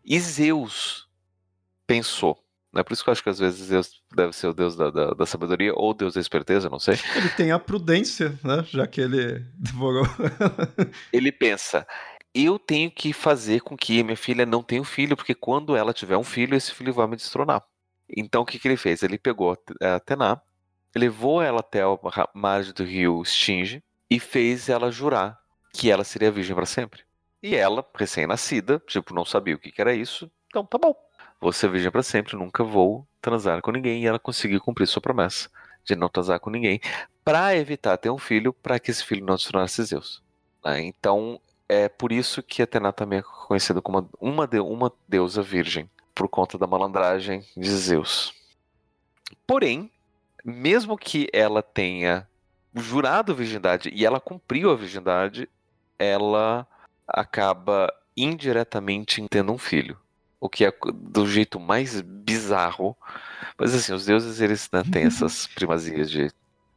e 0.04 0.20
Zeus 0.20 1.08
pensou. 1.86 2.40
Né? 2.74 2.84
Por 2.84 2.94
isso 2.94 3.04
que 3.04 3.10
eu 3.10 3.12
acho 3.14 3.24
que 3.24 3.30
às 3.30 3.40
vezes 3.40 3.68
Zeus 3.68 4.04
deve 4.14 4.34
ser 4.34 4.48
o 4.48 4.54
deus 4.54 4.76
da, 4.76 4.90
da, 4.90 5.12
da 5.12 5.26
sabedoria 5.26 5.74
ou 5.74 5.92
o 5.92 5.94
deus 5.94 6.14
da 6.14 6.20
esperteza, 6.20 6.70
não 6.70 6.80
sei. 6.80 7.00
Ele 7.16 7.30
tem 7.30 7.52
a 7.52 7.60
prudência, 7.60 8.38
né? 8.44 8.66
Já 8.68 8.86
que 8.86 9.00
ele 9.00 9.46
devorou. 9.56 10.06
ele 11.14 11.32
pensa, 11.32 11.88
eu 12.34 12.60
tenho 12.60 12.92
que 12.92 13.14
fazer 13.14 13.62
com 13.62 13.78
que 13.78 14.04
minha 14.04 14.18
filha 14.18 14.46
não 14.46 14.62
tenha 14.62 14.82
um 14.82 14.86
filho, 14.86 15.16
porque 15.16 15.34
quando 15.34 15.76
ela 15.76 15.94
tiver 15.94 16.18
um 16.18 16.24
filho, 16.24 16.56
esse 16.56 16.74
filho 16.74 16.94
vai 16.94 17.08
me 17.08 17.16
destronar. 17.16 17.64
Então 18.10 18.42
o 18.42 18.46
que, 18.46 18.60
que 18.60 18.68
ele 18.68 18.78
fez? 18.78 19.04
Ele 19.04 19.18
pegou 19.18 19.58
a 19.82 19.96
Atena, 19.96 20.42
levou 20.96 21.42
ela 21.42 21.60
até 21.60 21.82
a 21.82 22.30
margem 22.34 22.74
do 22.74 22.84
rio 22.84 23.24
Stinge 23.26 23.84
e 24.10 24.20
fez 24.20 24.70
ela 24.70 24.92
jurar 24.92 25.40
que 25.74 25.92
ela 25.92 26.04
seria 26.04 26.32
virgem 26.32 26.56
para 26.56 26.66
sempre. 26.66 27.04
E 27.42 27.56
ela, 27.56 27.86
recém-nascida, 27.94 28.82
tipo, 28.88 29.14
não 29.14 29.26
sabia 29.26 29.56
o 29.56 29.60
que, 29.60 29.72
que 29.72 29.82
era 29.82 29.94
isso. 29.94 30.32
Então, 30.48 30.66
tá 30.66 30.78
bom. 30.78 30.96
Ser 31.52 31.70
virgem 31.70 31.92
para 31.92 32.02
sempre, 32.02 32.36
nunca 32.36 32.64
vou 32.64 33.08
transar 33.22 33.62
com 33.62 33.72
ninguém. 33.72 34.02
E 34.02 34.08
ela 34.08 34.18
conseguiu 34.18 34.60
cumprir 34.60 34.88
sua 34.88 35.02
promessa 35.02 35.50
de 35.84 35.96
não 35.96 36.10
transar 36.10 36.40
com 36.40 36.50
ninguém, 36.50 36.82
para 37.24 37.56
evitar 37.56 37.98
ter 37.98 38.10
um 38.10 38.18
filho, 38.18 38.52
para 38.52 38.80
que 38.80 38.90
esse 38.90 39.04
filho 39.04 39.24
não 39.24 39.38
se 39.38 39.52
tornasse 39.52 39.84
Zeus. 39.84 40.24
Né? 40.64 40.82
Então, 40.82 41.40
é 41.70 41.88
por 41.88 42.12
isso 42.12 42.42
que 42.42 42.62
Atena 42.62 42.92
também 42.92 43.20
é 43.20 43.22
conhecida 43.22 43.82
como 43.82 44.10
uma, 44.20 44.48
de, 44.48 44.60
uma 44.60 44.92
deusa 45.08 45.44
virgem, 45.44 45.90
por 46.16 46.30
conta 46.30 46.58
da 46.58 46.66
malandragem 46.66 47.46
de 47.56 47.70
Zeus. 47.70 48.34
Porém, 49.46 49.92
mesmo 50.44 50.98
que 50.98 51.28
ela 51.34 51.62
tenha 51.62 52.28
jurado 52.74 53.36
virgindade 53.36 53.90
e 53.94 54.06
ela 54.06 54.20
cumpriu 54.20 54.72
a 54.72 54.76
virgindade, 54.76 55.50
ela 56.00 56.66
acaba 57.08 57.94
indiretamente 58.16 59.26
tendo 59.30 59.52
um 59.52 59.58
filho. 59.58 59.98
O 60.40 60.50
que 60.50 60.66
é 60.66 60.74
do 60.94 61.28
jeito 61.28 61.60
mais 61.60 62.02
bizarro. 62.02 62.96
Mas 63.58 63.74
assim, 63.74 63.94
os 63.94 64.06
deuses, 64.06 64.40
eles 64.40 64.70
né, 64.72 64.84
têm 64.92 65.06
essas 65.08 65.48
primazias 65.48 66.10
de. 66.10 66.32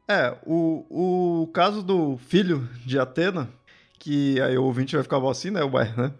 É, 0.06 0.34
o, 0.46 1.42
o 1.42 1.46
caso 1.48 1.82
do 1.82 2.16
filho 2.16 2.66
de 2.86 2.98
Atena, 2.98 3.50
que 3.98 4.40
aí 4.40 4.56
o 4.56 4.64
ouvinte 4.64 4.94
vai 4.94 5.02
ficar 5.02 5.18
assim, 5.28 5.50
né? 5.50 5.62
Ué, 5.62 5.92
né? 5.96 6.12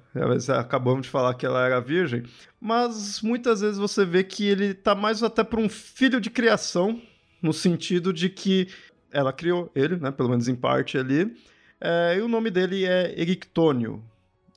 Acabamos 0.59 1.03
de 1.03 1.09
falar 1.09 1.35
que 1.35 1.47
ela 1.47 1.65
era 1.65 1.81
virgem. 1.81 2.25
Mas 2.61 3.23
muitas 3.23 3.61
vezes 3.61 3.79
você 3.79 4.05
vê 4.05 4.25
que 4.25 4.47
ele 4.47 4.75
tá 4.75 4.95
mais 4.95 5.23
até 5.23 5.45
para 5.45 5.61
um 5.61 5.69
filho 5.69 6.21
de 6.21 6.31
criação, 6.31 7.01
no 7.41 7.53
sentido 7.53 8.13
de 8.13 8.29
que 8.29 8.69
ela 9.13 9.33
criou 9.33 9.71
ele, 9.75 9.97
né? 9.97 10.11
Pelo 10.11 10.29
menos 10.29 10.49
em 10.49 10.57
parte 10.57 10.99
ali. 10.99 11.35
É, 11.81 12.17
e 12.19 12.21
o 12.21 12.29
nome 12.29 12.51
dele 12.51 12.85
é 12.85 13.19
Erictônio. 13.19 14.03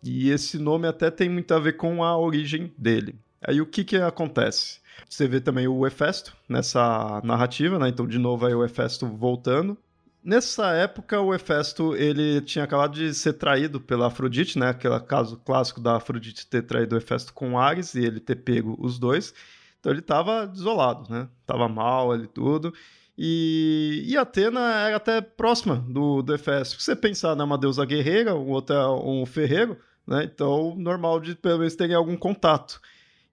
E 0.04 0.32
esse 0.32 0.58
nome 0.58 0.88
até 0.88 1.12
tem 1.12 1.30
muito 1.30 1.54
a 1.54 1.60
ver 1.60 1.74
com 1.74 2.04
a 2.04 2.18
origem 2.18 2.74
dele. 2.76 3.16
Aí 3.42 3.62
o 3.62 3.66
que 3.66 3.84
que 3.84 3.98
acontece? 3.98 4.80
Você 5.08 5.28
vê 5.28 5.40
também 5.40 5.68
o 5.68 5.86
Hefesto 5.86 6.36
nessa 6.50 7.22
narrativa, 7.24 7.78
né? 7.78 7.90
Então, 7.90 8.08
de 8.08 8.18
novo, 8.18 8.46
aí 8.46 8.54
o 8.54 8.64
Hefesto 8.64 9.08
voltando. 9.08 9.78
Nessa 10.24 10.72
época, 10.74 11.20
o 11.20 11.34
Hefesto 11.34 11.96
ele 11.96 12.42
tinha 12.42 12.64
acabado 12.64 12.94
de 12.94 13.14
ser 13.14 13.34
traído 13.34 13.82
pela 13.82 14.08
Afrodite, 14.08 14.60
né? 14.60 14.70
Aquele 14.70 15.00
caso 15.02 15.38
clássico 15.38 15.82
da 15.82 15.98
Afrodite 15.98 16.46
ter 16.46 16.62
traído 16.62 16.96
o 16.96 16.98
Hefesto 16.98 17.34
com 17.34 17.58
Ares 17.58 17.96
e 17.96 18.06
ele 18.06 18.20
ter 18.20 18.36
pego 18.36 18.76
os 18.80 19.00
dois. 19.00 19.34
Então 19.80 19.92
ele 19.92 20.02
estava 20.02 20.46
desolado, 20.46 21.12
né? 21.12 21.28
Tava 21.46 21.68
mal 21.68 22.12
ali 22.12 22.28
tudo. 22.28 22.74
E, 23.18 24.04
e 24.08 24.18
Atena 24.18 24.60
era 24.76 24.98
até 24.98 25.22
próxima 25.22 25.78
do, 25.90 26.22
do 26.22 26.34
Hefesto. 26.36 26.80
Se 26.80 26.86
você 26.86 26.96
pensar, 26.96 27.36
né? 27.36 27.44
Uma 27.44 27.58
deusa 27.58 27.84
guerreira, 27.86 28.36
o 28.36 28.50
outro 28.50 28.76
é 28.76 28.90
um 28.90 29.26
ferreiro 29.26 29.78
né? 30.06 30.24
Então, 30.24 30.76
normal 30.76 31.20
de 31.20 31.36
pelo 31.36 31.60
menos 31.60 31.76
terem 31.76 31.96
algum 31.96 32.18
contato. 32.18 32.82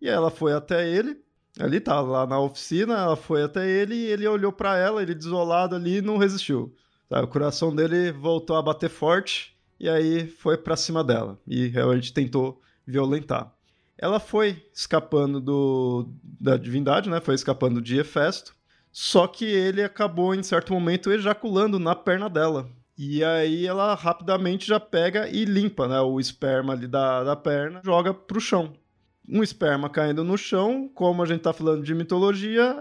E 0.01 0.09
ela 0.09 0.31
foi 0.31 0.53
até 0.53 0.89
ele, 0.89 1.21
ali 1.59 1.81
tá 1.81 2.01
lá 2.01 2.27
na 2.27 2.39
oficina, 2.39 2.99
ela 2.99 3.17
foi 3.17 3.43
até 3.43 3.69
ele 3.69 3.95
e 3.95 4.07
ele 4.07 4.27
olhou 4.27 4.53
para 4.53 4.77
ela, 4.77 5.03
ele 5.03 5.15
desolado 5.15 5.75
ali, 5.75 6.01
não 6.01 6.17
resistiu. 6.17 6.75
Tá? 7.09 7.23
O 7.23 7.29
coração 7.29 7.75
dele 7.75 8.13
voltou 8.13 8.57
a 8.57 8.63
bater 8.63 8.91
forte 8.91 9.57
e 9.81 9.89
aí 9.89 10.27
foi 10.27 10.57
para 10.57 10.77
cima 10.77 11.03
dela 11.03 11.39
e 11.47 11.67
realmente 11.69 12.13
tentou 12.13 12.61
violentar. 12.87 13.53
Ela 13.97 14.21
foi 14.21 14.65
escapando 14.73 15.41
do, 15.41 16.09
da 16.23 16.57
divindade, 16.57 17.11
né? 17.11 17.21
Foi 17.21 17.35
escapando 17.35 17.83
de 17.83 17.99
Hefesto. 17.99 18.55
Só 18.93 19.27
que 19.27 19.45
ele 19.45 19.83
acabou 19.83 20.35
em 20.35 20.43
certo 20.43 20.73
momento 20.73 21.11
ejaculando 21.11 21.79
na 21.79 21.97
perna 21.97 22.31
dela. 22.31 22.69
E 22.97 23.23
aí 23.23 23.67
ela 23.67 23.95
rapidamente 23.95 24.67
já 24.67 24.81
pega 24.81 25.29
e 25.29 25.45
limpa 25.45 25.87
né, 25.87 26.01
o 26.01 26.19
esperma 26.19 26.73
ali 26.73 26.87
da, 26.87 27.23
da 27.23 27.37
perna, 27.37 27.81
joga 27.85 28.13
pro 28.13 28.41
chão. 28.41 28.73
Um 29.29 29.43
esperma 29.43 29.91
caindo 29.91 30.25
no 30.25 30.39
chão, 30.39 30.91
como 30.95 31.23
a 31.23 31.27
gente 31.27 31.39
está 31.39 31.53
falando 31.53 31.85
de 31.85 31.95
mitologia, 31.95 32.75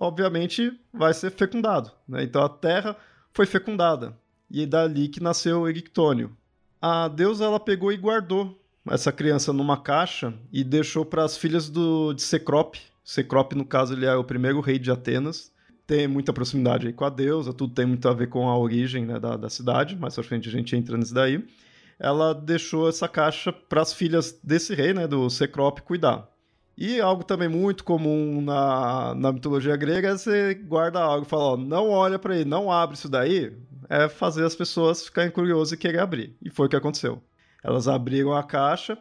obviamente 0.00 0.72
vai 0.92 1.14
ser 1.14 1.30
fecundado. 1.30 1.92
Né? 2.08 2.24
Então 2.24 2.42
a 2.42 2.48
terra 2.48 2.96
foi 3.32 3.46
fecundada. 3.46 4.16
E 4.50 4.62
é 4.62 4.66
dali 4.66 5.08
que 5.08 5.22
nasceu 5.22 5.68
Erictônio. 5.68 6.36
A 6.80 7.08
deusa 7.08 7.44
ela 7.44 7.60
pegou 7.60 7.92
e 7.92 7.96
guardou 7.96 8.60
essa 8.88 9.12
criança 9.12 9.52
numa 9.52 9.76
caixa 9.76 10.32
e 10.52 10.64
deixou 10.64 11.04
para 11.04 11.24
as 11.24 11.36
filhas 11.36 11.68
do, 11.68 12.12
de 12.12 12.22
Cecrope. 12.22 12.80
Cecrope, 13.04 13.54
no 13.54 13.64
caso, 13.64 13.94
ele 13.94 14.06
é 14.06 14.14
o 14.14 14.24
primeiro 14.24 14.60
rei 14.60 14.78
de 14.78 14.90
Atenas 14.90 15.52
tem 15.88 16.06
muita 16.06 16.34
proximidade 16.34 16.86
aí 16.86 16.92
com 16.92 17.06
a 17.06 17.08
deusa, 17.08 17.50
tudo 17.50 17.72
tem 17.72 17.86
muito 17.86 18.06
a 18.06 18.12
ver 18.12 18.28
com 18.28 18.46
a 18.46 18.58
origem 18.58 19.06
né, 19.06 19.18
da, 19.18 19.38
da 19.38 19.48
cidade, 19.48 19.96
mais 19.96 20.14
pra 20.14 20.22
frente 20.22 20.46
a 20.46 20.52
gente 20.52 20.76
entra 20.76 20.98
nisso 20.98 21.14
daí. 21.14 21.42
Ela 21.98 22.34
deixou 22.34 22.88
essa 22.88 23.08
caixa 23.08 23.52
para 23.52 23.82
as 23.82 23.92
filhas 23.92 24.38
desse 24.42 24.74
rei, 24.74 24.94
né, 24.94 25.06
do 25.06 25.28
Cecrope, 25.28 25.82
cuidar. 25.82 26.28
E 26.76 27.00
algo 27.00 27.24
também 27.24 27.48
muito 27.48 27.82
comum 27.82 28.40
na, 28.40 29.14
na 29.16 29.32
mitologia 29.32 29.76
grega 29.76 30.10
é 30.10 30.16
você 30.16 30.54
guarda 30.54 31.00
algo 31.00 31.26
e 31.26 31.28
fala, 31.28 31.42
ó, 31.42 31.56
não 31.56 31.90
olha 31.90 32.18
para 32.18 32.36
ele, 32.36 32.44
não 32.44 32.70
abre 32.70 32.96
isso 32.96 33.08
daí, 33.08 33.52
é 33.88 34.08
fazer 34.08 34.44
as 34.44 34.54
pessoas 34.54 35.04
ficarem 35.04 35.30
curiosas 35.30 35.72
e 35.72 35.76
querer 35.76 35.98
abrir. 35.98 36.36
E 36.40 36.50
foi 36.50 36.66
o 36.66 36.68
que 36.68 36.76
aconteceu. 36.76 37.20
Elas 37.64 37.88
abriram 37.88 38.32
a 38.32 38.44
caixa 38.44 38.96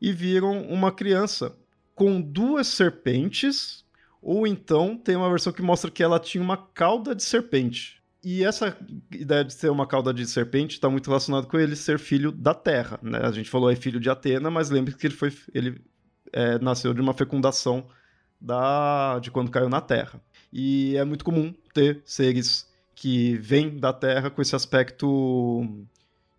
e 0.00 0.12
viram 0.12 0.62
uma 0.62 0.90
criança 0.90 1.54
com 1.94 2.20
duas 2.20 2.66
serpentes 2.66 3.84
ou 4.22 4.46
então 4.46 4.96
tem 4.96 5.16
uma 5.16 5.30
versão 5.30 5.52
que 5.52 5.62
mostra 5.62 5.90
que 5.90 6.02
ela 6.02 6.18
tinha 6.18 6.42
uma 6.42 6.56
cauda 6.56 7.14
de 7.14 7.22
serpente. 7.22 7.99
E 8.22 8.44
essa 8.44 8.76
ideia 9.10 9.44
de 9.44 9.52
ser 9.54 9.70
uma 9.70 9.86
cauda 9.86 10.12
de 10.12 10.26
serpente 10.26 10.74
está 10.74 10.90
muito 10.90 11.06
relacionada 11.06 11.46
com 11.46 11.58
ele 11.58 11.74
ser 11.74 11.98
filho 11.98 12.30
da 12.30 12.52
Terra. 12.52 12.98
Né? 13.02 13.18
A 13.22 13.32
gente 13.32 13.48
falou 13.48 13.70
é 13.70 13.76
filho 13.76 13.98
de 13.98 14.10
Atena, 14.10 14.50
mas 14.50 14.68
lembre 14.68 14.94
que 14.94 15.06
ele 15.06 15.14
foi 15.14 15.32
ele 15.54 15.80
é, 16.32 16.58
nasceu 16.58 16.92
de 16.92 17.00
uma 17.00 17.14
fecundação 17.14 17.86
da 18.40 19.18
de 19.20 19.30
quando 19.30 19.50
caiu 19.50 19.68
na 19.68 19.80
Terra. 19.80 20.20
E 20.52 20.96
é 20.96 21.04
muito 21.04 21.24
comum 21.24 21.54
ter 21.72 22.02
seres 22.04 22.68
que 22.94 23.36
vêm 23.38 23.78
da 23.78 23.92
Terra 23.92 24.28
com 24.28 24.42
esse 24.42 24.54
aspecto 24.54 25.66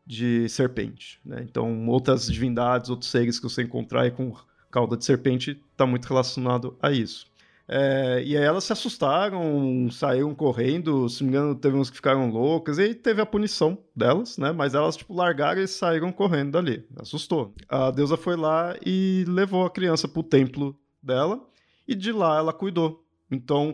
de 0.05 0.47
serpente. 0.49 1.19
Né? 1.25 1.43
Então, 1.43 1.87
outras 1.87 2.27
divindades, 2.27 2.89
outros 2.89 3.09
seres 3.09 3.39
que 3.39 3.43
você 3.43 3.63
encontrar 3.63 4.01
aí 4.01 4.11
com 4.11 4.35
cauda 4.69 4.95
de 4.95 5.05
serpente 5.05 5.59
está 5.71 5.85
muito 5.85 6.05
relacionado 6.05 6.77
a 6.81 6.91
isso. 6.91 7.30
É, 7.73 8.21
e 8.25 8.35
aí 8.35 8.43
elas 8.43 8.65
se 8.65 8.73
assustaram, 8.73 9.89
saíram 9.89 10.35
correndo, 10.35 11.07
se 11.07 11.23
não 11.23 11.31
me 11.31 11.37
engano, 11.37 11.55
teve 11.55 11.77
uns 11.77 11.89
que 11.89 11.95
ficaram 11.95 12.29
loucas, 12.29 12.77
e 12.77 12.81
aí 12.81 12.93
teve 12.93 13.21
a 13.21 13.25
punição 13.25 13.77
delas, 13.95 14.37
né? 14.37 14.51
Mas 14.51 14.73
elas, 14.73 14.97
tipo, 14.97 15.13
largaram 15.13 15.61
e 15.61 15.67
saíram 15.69 16.11
correndo 16.11 16.51
dali. 16.51 16.85
Assustou. 16.99 17.55
A 17.69 17.89
deusa 17.89 18.17
foi 18.17 18.35
lá 18.35 18.75
e 18.85 19.23
levou 19.25 19.65
a 19.65 19.69
criança 19.69 20.05
pro 20.05 20.21
templo 20.21 20.77
dela, 21.01 21.41
e 21.87 21.95
de 21.95 22.11
lá 22.11 22.39
ela 22.39 22.51
cuidou. 22.51 23.05
Então, 23.31 23.73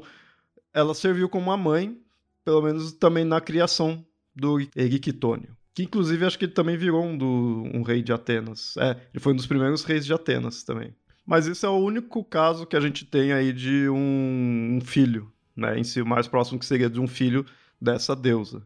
ela 0.72 0.94
serviu 0.94 1.28
como 1.28 1.46
uma 1.48 1.58
mãe, 1.58 1.98
pelo 2.46 2.62
menos 2.62 2.92
também 2.92 3.24
na 3.26 3.42
criação 3.42 4.06
do 4.36 4.60
Eriquitônio. 4.76 5.58
Que 5.74 5.82
inclusive 5.82 6.24
acho 6.24 6.38
que 6.38 6.46
ele 6.46 6.54
também 6.54 6.78
virou 6.78 7.04
um, 7.04 7.18
do, 7.18 7.64
um 7.74 7.82
rei 7.82 8.04
de 8.04 8.14
Atenas. 8.14 8.78
É, 8.78 8.92
ele 9.12 9.20
foi 9.20 9.34
um 9.34 9.36
dos 9.36 9.48
primeiros 9.48 9.84
reis 9.84 10.06
de 10.06 10.14
Atenas 10.14 10.62
também. 10.64 10.94
Mas 11.28 11.46
isso 11.46 11.66
é 11.66 11.70
o 11.70 11.76
único 11.76 12.24
caso 12.24 12.66
que 12.66 12.78
a 12.78 12.80
gente 12.80 13.04
tem 13.06 13.34
aí 13.34 13.52
de 13.52 13.90
um, 13.90 14.78
um 14.78 14.82
filho, 14.82 15.30
né? 15.54 15.78
Em 15.78 15.84
si, 15.84 16.02
o 16.02 16.06
mais 16.06 16.26
próximo 16.26 16.58
que 16.58 16.66
seria 16.66 16.90
de 16.90 17.02
um 17.02 17.08
filho 17.08 17.46
dessa 17.82 18.16
deusa. 18.16 18.66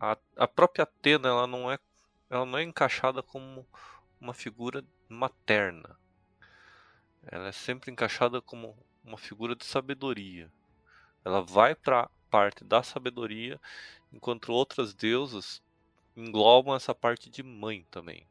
A, 0.00 0.16
a 0.36 0.46
própria 0.46 0.84
Atena, 0.84 1.28
ela 1.28 1.44
não 1.44 1.68
é, 1.68 1.76
ela 2.30 2.46
não 2.46 2.56
é 2.56 2.62
encaixada 2.62 3.20
como 3.20 3.66
uma 4.20 4.32
figura 4.32 4.84
materna. 5.08 5.98
Ela 7.26 7.48
é 7.48 7.52
sempre 7.52 7.90
encaixada 7.90 8.40
como 8.40 8.76
uma 9.04 9.18
figura 9.18 9.56
de 9.56 9.64
sabedoria. 9.64 10.48
Ela 11.24 11.40
vai 11.42 11.74
para 11.74 12.08
parte 12.30 12.62
da 12.62 12.84
sabedoria, 12.84 13.60
enquanto 14.12 14.52
outras 14.52 14.94
deusas 14.94 15.60
englobam 16.16 16.76
essa 16.76 16.94
parte 16.94 17.28
de 17.28 17.42
mãe 17.42 17.84
também 17.90 18.24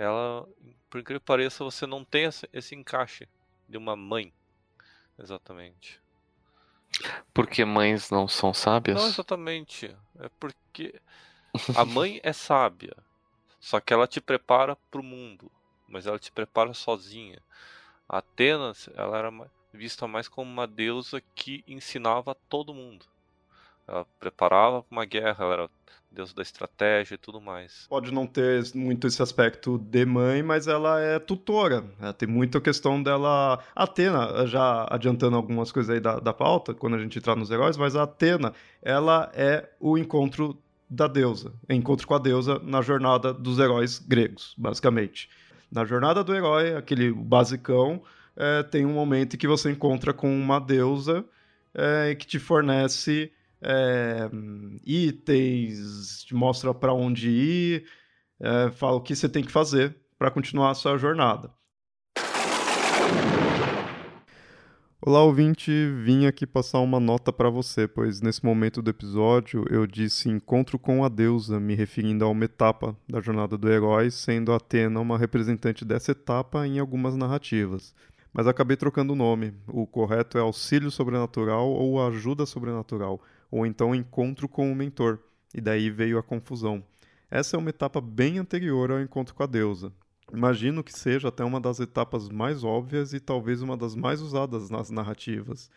ela, 0.00 0.48
por 0.88 0.98
incrível 0.98 1.20
que 1.20 1.26
pareça, 1.26 1.62
você 1.62 1.86
não 1.86 2.02
tem 2.02 2.26
esse 2.54 2.74
encaixe 2.74 3.28
de 3.68 3.76
uma 3.76 3.94
mãe. 3.94 4.32
Exatamente. 5.18 6.00
Porque 7.34 7.66
mães 7.66 8.10
não 8.10 8.26
são 8.26 8.54
sábias? 8.54 8.98
Não 8.98 9.08
exatamente. 9.08 9.94
É 10.18 10.30
porque 10.40 10.98
a 11.76 11.84
mãe 11.84 12.18
é 12.22 12.32
sábia. 12.32 12.96
Só 13.60 13.78
que 13.78 13.92
ela 13.92 14.06
te 14.06 14.22
prepara 14.22 14.74
para 14.90 15.02
o 15.02 15.04
mundo. 15.04 15.52
Mas 15.86 16.06
ela 16.06 16.18
te 16.18 16.32
prepara 16.32 16.72
sozinha. 16.72 17.42
A 18.08 18.18
Atenas, 18.18 18.88
ela 18.94 19.18
era 19.18 19.30
vista 19.70 20.08
mais 20.08 20.28
como 20.28 20.50
uma 20.50 20.66
deusa 20.66 21.20
que 21.34 21.62
ensinava 21.68 22.32
a 22.32 22.34
todo 22.48 22.72
mundo. 22.72 23.04
Ela 23.90 24.06
preparava 24.20 24.82
para 24.84 24.96
uma 24.96 25.04
guerra, 25.04 25.44
ela 25.44 25.52
era 25.54 25.70
deus 26.12 26.32
da 26.32 26.42
estratégia 26.42 27.14
e 27.14 27.18
tudo 27.18 27.40
mais. 27.40 27.86
Pode 27.88 28.12
não 28.12 28.26
ter 28.26 28.64
muito 28.74 29.06
esse 29.06 29.20
aspecto 29.20 29.78
de 29.78 30.04
mãe, 30.06 30.42
mas 30.42 30.68
ela 30.68 31.00
é 31.00 31.18
tutora. 31.18 31.84
Né? 31.98 32.12
Tem 32.12 32.28
muita 32.28 32.60
questão 32.60 33.02
dela. 33.02 33.58
Atena, 33.74 34.46
já 34.46 34.86
adiantando 34.88 35.36
algumas 35.36 35.72
coisas 35.72 35.90
aí 35.92 36.00
da, 36.00 36.20
da 36.20 36.32
pauta, 36.32 36.72
quando 36.72 36.94
a 36.94 36.98
gente 36.98 37.18
entrar 37.18 37.34
nos 37.34 37.50
heróis, 37.50 37.76
mas 37.76 37.96
a 37.96 38.04
Atena, 38.04 38.52
ela 38.80 39.30
é 39.34 39.68
o 39.80 39.98
encontro 39.98 40.56
da 40.88 41.06
deusa, 41.06 41.52
encontro 41.68 42.06
com 42.06 42.14
a 42.14 42.18
deusa 42.18 42.58
na 42.64 42.82
jornada 42.82 43.32
dos 43.32 43.60
heróis 43.60 43.98
gregos, 44.00 44.54
basicamente. 44.58 45.30
Na 45.70 45.84
jornada 45.84 46.24
do 46.24 46.34
herói, 46.34 46.74
aquele 46.74 47.12
basicão, 47.12 48.02
é, 48.36 48.64
tem 48.64 48.84
um 48.84 48.92
momento 48.92 49.34
em 49.34 49.38
que 49.38 49.46
você 49.46 49.70
encontra 49.70 50.12
com 50.12 50.28
uma 50.28 50.58
deusa 50.58 51.24
é, 51.72 52.12
que 52.16 52.26
te 52.26 52.40
fornece 52.40 53.32
é, 53.62 54.30
itens, 54.84 56.24
te 56.24 56.34
mostra 56.34 56.72
para 56.72 56.92
onde 56.92 57.30
ir, 57.30 57.86
é, 58.40 58.70
fala 58.70 58.96
o 58.96 59.00
que 59.00 59.14
você 59.14 59.28
tem 59.28 59.44
que 59.44 59.52
fazer 59.52 59.96
para 60.18 60.30
continuar 60.30 60.70
a 60.70 60.74
sua 60.74 60.96
jornada. 60.96 61.50
Olá, 65.02 65.22
ouvinte, 65.22 65.70
vim 66.04 66.26
aqui 66.26 66.46
passar 66.46 66.78
uma 66.80 67.00
nota 67.00 67.32
para 67.32 67.48
você, 67.48 67.88
pois 67.88 68.20
nesse 68.20 68.44
momento 68.44 68.82
do 68.82 68.90
episódio 68.90 69.64
eu 69.70 69.86
disse 69.86 70.28
encontro 70.28 70.78
com 70.78 71.02
a 71.02 71.08
deusa, 71.08 71.58
me 71.58 71.74
referindo 71.74 72.22
a 72.22 72.28
uma 72.28 72.44
etapa 72.44 72.94
da 73.08 73.18
jornada 73.18 73.56
do 73.56 73.70
herói, 73.70 74.10
sendo 74.10 74.52
Atena 74.52 75.00
uma 75.00 75.16
representante 75.16 75.86
dessa 75.86 76.12
etapa 76.12 76.66
em 76.66 76.78
algumas 76.78 77.16
narrativas. 77.16 77.94
Mas 78.30 78.46
acabei 78.46 78.76
trocando 78.76 79.14
o 79.14 79.16
nome. 79.16 79.54
O 79.66 79.86
correto 79.86 80.36
é 80.36 80.42
auxílio 80.42 80.90
sobrenatural 80.90 81.70
ou 81.70 82.06
ajuda 82.06 82.44
sobrenatural, 82.44 83.22
ou 83.50 83.66
então 83.66 83.94
encontro 83.94 84.48
com 84.48 84.70
o 84.70 84.74
mentor. 84.74 85.18
E 85.54 85.60
daí 85.60 85.90
veio 85.90 86.18
a 86.18 86.22
confusão. 86.22 86.84
Essa 87.30 87.56
é 87.56 87.58
uma 87.58 87.70
etapa 87.70 88.00
bem 88.00 88.38
anterior 88.38 88.90
ao 88.90 89.00
encontro 89.00 89.34
com 89.34 89.42
a 89.42 89.46
deusa. 89.46 89.92
Imagino 90.32 90.84
que 90.84 90.96
seja 90.96 91.28
até 91.28 91.44
uma 91.44 91.60
das 91.60 91.80
etapas 91.80 92.28
mais 92.28 92.62
óbvias 92.62 93.12
e 93.12 93.18
talvez 93.18 93.62
uma 93.62 93.76
das 93.76 93.96
mais 93.96 94.20
usadas 94.20 94.70
nas 94.70 94.90
narrativas. 94.90 95.70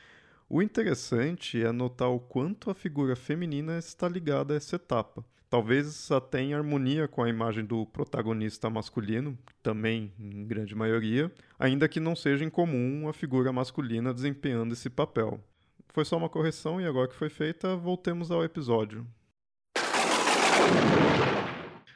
O 0.47 0.61
interessante 0.61 1.61
é 1.61 1.71
notar 1.71 2.09
o 2.09 2.19
quanto 2.19 2.69
a 2.69 2.75
figura 2.75 3.15
feminina 3.15 3.79
está 3.79 4.07
ligada 4.07 4.53
a 4.53 4.57
essa 4.57 4.75
etapa. 4.75 5.25
Talvez 5.49 6.11
até 6.11 6.41
em 6.41 6.53
harmonia 6.53 7.07
com 7.07 7.23
a 7.23 7.29
imagem 7.29 7.63
do 7.63 7.85
protagonista 7.85 8.69
masculino, 8.69 9.37
também 9.61 10.11
em 10.19 10.45
grande 10.45 10.75
maioria, 10.75 11.31
ainda 11.57 11.87
que 11.87 11.99
não 11.99 12.15
seja 12.15 12.43
incomum 12.43 13.07
a 13.07 13.13
figura 13.13 13.53
masculina 13.53 14.13
desempenhando 14.13 14.73
esse 14.73 14.89
papel. 14.89 15.39
Foi 15.93 16.03
só 16.03 16.17
uma 16.17 16.27
correção 16.27 16.81
e 16.81 16.87
agora 16.87 17.07
que 17.07 17.15
foi 17.15 17.29
feita, 17.29 17.75
voltemos 17.75 18.31
ao 18.31 18.43
episódio. 18.43 19.05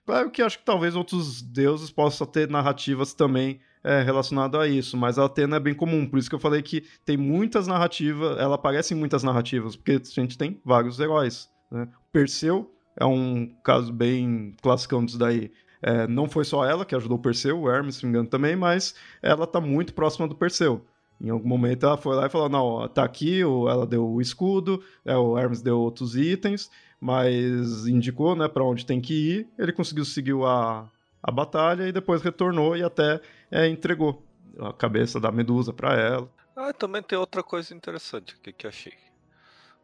Claro 0.05 0.29
que 0.29 0.41
acho 0.43 0.59
que 0.59 0.63
talvez 0.65 0.95
outros 0.95 1.41
deuses 1.41 1.89
possam 1.89 2.27
ter 2.27 2.47
narrativas 2.47 3.13
também 3.15 3.59
é, 3.83 4.03
relacionadas 4.03 4.61
a 4.61 4.67
isso, 4.67 4.95
mas 4.95 5.17
a 5.17 5.25
Atena 5.25 5.57
é 5.57 5.59
bem 5.59 5.73
comum, 5.73 6.05
por 6.05 6.19
isso 6.19 6.29
que 6.29 6.35
eu 6.35 6.39
falei 6.39 6.61
que 6.61 6.85
tem 7.03 7.17
muitas 7.17 7.65
narrativas, 7.65 8.37
ela 8.37 8.53
aparece 8.53 8.93
em 8.93 8.97
muitas 8.97 9.23
narrativas, 9.23 9.75
porque 9.75 9.93
a 9.93 10.21
gente 10.21 10.37
tem 10.37 10.61
vários 10.63 10.99
heróis. 10.99 11.49
Né? 11.71 11.89
Perseu 12.11 12.71
é 12.95 13.05
um 13.05 13.47
caso 13.63 13.91
bem 13.91 14.55
classicão 14.61 15.03
disso 15.03 15.17
daí. 15.17 15.51
É, 15.81 16.07
não 16.07 16.29
foi 16.29 16.45
só 16.45 16.63
ela 16.63 16.85
que 16.85 16.95
ajudou 16.95 17.17
o 17.17 17.21
Perseu, 17.21 17.59
o 17.59 17.69
Hermes, 17.69 17.95
se 17.95 18.05
me 18.05 18.11
engano, 18.11 18.29
também, 18.29 18.55
mas 18.55 18.93
ela 19.23 19.45
está 19.45 19.59
muito 19.59 19.93
próxima 19.93 20.27
do 20.27 20.35
Perseu. 20.35 20.85
Em 21.19 21.29
algum 21.29 21.47
momento 21.47 21.85
ela 21.85 21.97
foi 21.97 22.15
lá 22.15 22.27
e 22.27 22.29
falou: 22.29 22.49
Não, 22.49 22.87
tá 22.87 23.03
aqui, 23.03 23.41
ela 23.41 23.85
deu 23.85 24.07
o 24.07 24.21
escudo, 24.21 24.83
é, 25.03 25.15
o 25.15 25.37
Hermes 25.37 25.61
deu 25.61 25.79
outros 25.79 26.15
itens, 26.15 26.69
mas 26.99 27.87
indicou 27.87 28.35
né, 28.35 28.47
para 28.47 28.63
onde 28.63 28.85
tem 28.85 29.01
que 29.01 29.13
ir. 29.13 29.47
Ele 29.57 29.73
conseguiu 29.73 30.05
seguir 30.05 30.35
a, 30.43 30.87
a 31.21 31.31
batalha 31.31 31.87
e 31.87 31.91
depois 31.91 32.21
retornou 32.21 32.77
e 32.77 32.83
até 32.83 33.19
é, 33.49 33.67
entregou 33.67 34.23
a 34.59 34.71
cabeça 34.71 35.19
da 35.19 35.31
Medusa 35.31 35.73
para 35.73 35.95
ela. 35.95 36.29
Ah, 36.55 36.73
também 36.73 37.01
tem 37.03 37.17
outra 37.17 37.43
coisa 37.43 37.73
interessante 37.73 38.35
aqui 38.39 38.51
que 38.51 38.67
achei. 38.67 38.97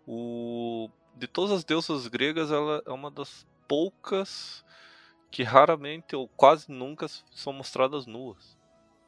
O... 0.07 0.89
De 1.15 1.27
todas 1.27 1.51
as 1.51 1.63
deusas 1.63 2.07
gregas, 2.07 2.51
ela 2.51 2.81
é 2.86 2.91
uma 2.91 3.11
das 3.11 3.45
poucas 3.67 4.65
que 5.29 5.43
raramente 5.43 6.15
ou 6.15 6.27
quase 6.27 6.71
nunca 6.71 7.07
são 7.31 7.53
mostradas 7.53 8.05
nuas. 8.05 8.57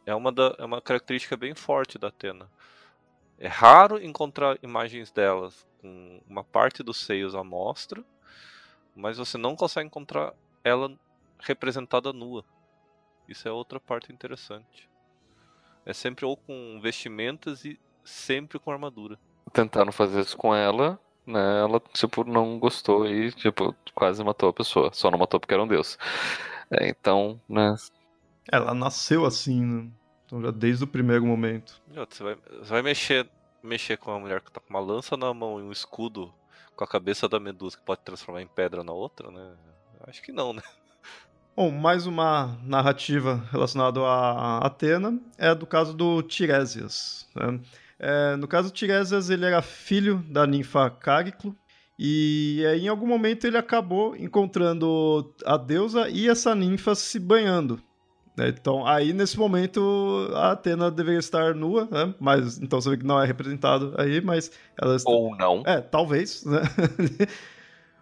É 0.05 0.13
uma, 0.13 0.31
da... 0.31 0.55
é 0.57 0.65
uma 0.65 0.81
característica 0.81 1.35
bem 1.35 1.55
forte 1.55 1.97
da 1.97 2.07
Atena. 2.07 2.49
É 3.37 3.47
raro 3.47 4.01
encontrar 4.01 4.57
imagens 4.63 5.11
delas 5.11 5.67
com 5.81 6.21
uma 6.27 6.43
parte 6.43 6.81
dos 6.81 6.97
seios 6.97 7.35
à 7.35 7.43
mostra, 7.43 8.03
mas 8.95 9.17
você 9.17 9.37
não 9.37 9.55
consegue 9.55 9.87
encontrar 9.87 10.33
ela 10.63 10.91
representada 11.39 12.13
nua. 12.13 12.45
Isso 13.27 13.47
é 13.47 13.51
outra 13.51 13.79
parte 13.79 14.13
interessante. 14.13 14.89
É 15.85 15.93
sempre 15.93 16.25
ou 16.25 16.37
com 16.37 16.79
vestimentas 16.81 17.65
e 17.65 17.79
sempre 18.03 18.57
com 18.57 18.71
armadura. 18.71 19.19
Tentaram 19.51 19.91
fazer 19.91 20.21
isso 20.21 20.37
com 20.37 20.55
ela, 20.55 20.99
né? 21.25 21.59
Ela, 21.61 21.79
tipo, 21.93 22.23
não 22.23 22.57
gostou 22.59 23.07
e, 23.07 23.31
tipo, 23.31 23.75
quase 23.93 24.23
matou 24.23 24.49
a 24.49 24.53
pessoa. 24.53 24.91
Só 24.93 25.11
não 25.11 25.19
matou 25.19 25.39
porque 25.39 25.53
era 25.53 25.63
um 25.63 25.67
deus. 25.67 25.97
É, 26.71 26.89
então, 26.89 27.39
né? 27.47 27.75
Ela 28.51 28.73
nasceu 28.73 29.25
assim, 29.25 29.63
né? 29.63 29.89
Então 30.25 30.41
já 30.41 30.51
desde 30.51 30.83
o 30.83 30.87
primeiro 30.87 31.25
momento. 31.25 31.81
Você 31.87 32.23
vai, 32.23 32.35
você 32.35 32.69
vai 32.69 32.81
mexer 32.81 33.29
mexer 33.63 33.97
com 33.97 34.11
uma 34.11 34.19
mulher 34.19 34.41
que 34.41 34.51
tá 34.51 34.59
com 34.59 34.69
uma 34.69 34.79
lança 34.79 35.17
na 35.17 35.33
mão 35.33 35.59
e 35.59 35.63
um 35.63 35.71
escudo 35.71 36.31
com 36.75 36.83
a 36.83 36.87
cabeça 36.87 37.27
da 37.27 37.39
medusa 37.39 37.77
que 37.77 37.83
pode 37.83 38.01
transformar 38.01 38.41
em 38.41 38.47
pedra 38.47 38.83
na 38.83 38.91
outra, 38.91 39.31
né? 39.31 39.53
Acho 40.07 40.21
que 40.21 40.31
não, 40.31 40.53
né? 40.53 40.61
Bom, 41.55 41.71
mais 41.71 42.05
uma 42.05 42.59
narrativa 42.63 43.47
relacionada 43.51 44.01
a 44.01 44.57
Atena 44.59 45.19
é 45.37 45.55
do 45.55 45.65
caso 45.65 45.93
do 45.93 46.21
Tiresias. 46.21 47.27
Né? 47.33 47.59
É, 47.97 48.35
no 48.35 48.47
caso 48.47 48.69
do 48.69 48.73
Tiresias, 48.73 49.29
ele 49.29 49.45
era 49.45 49.61
filho 49.61 50.17
da 50.29 50.45
ninfa 50.45 50.89
Cáriclo, 50.89 51.55
e 51.97 52.61
em 52.81 52.89
algum 52.89 53.07
momento 53.07 53.47
ele 53.47 53.57
acabou 53.57 54.17
encontrando 54.17 55.33
a 55.45 55.55
deusa 55.55 56.09
e 56.09 56.27
essa 56.27 56.53
ninfa 56.53 56.93
se 56.93 57.17
banhando. 57.17 57.81
Né? 58.35 58.49
Então, 58.49 58.85
aí 58.85 59.13
nesse 59.13 59.37
momento 59.37 60.29
a 60.33 60.51
Atena 60.51 60.91
deveria 60.91 61.19
estar 61.19 61.55
nua, 61.55 61.87
né? 61.89 62.13
mas 62.19 62.57
então 62.57 62.81
você 62.81 62.89
vê 62.89 62.97
que 62.97 63.05
não 63.05 63.21
é 63.21 63.25
representado 63.25 63.93
aí, 63.97 64.19
mas 64.19 64.51
ela 64.79 64.95
está... 64.95 65.09
ou 65.09 65.35
não. 65.35 65.63
É, 65.65 65.79
talvez, 65.79 66.43
né? 66.43 66.61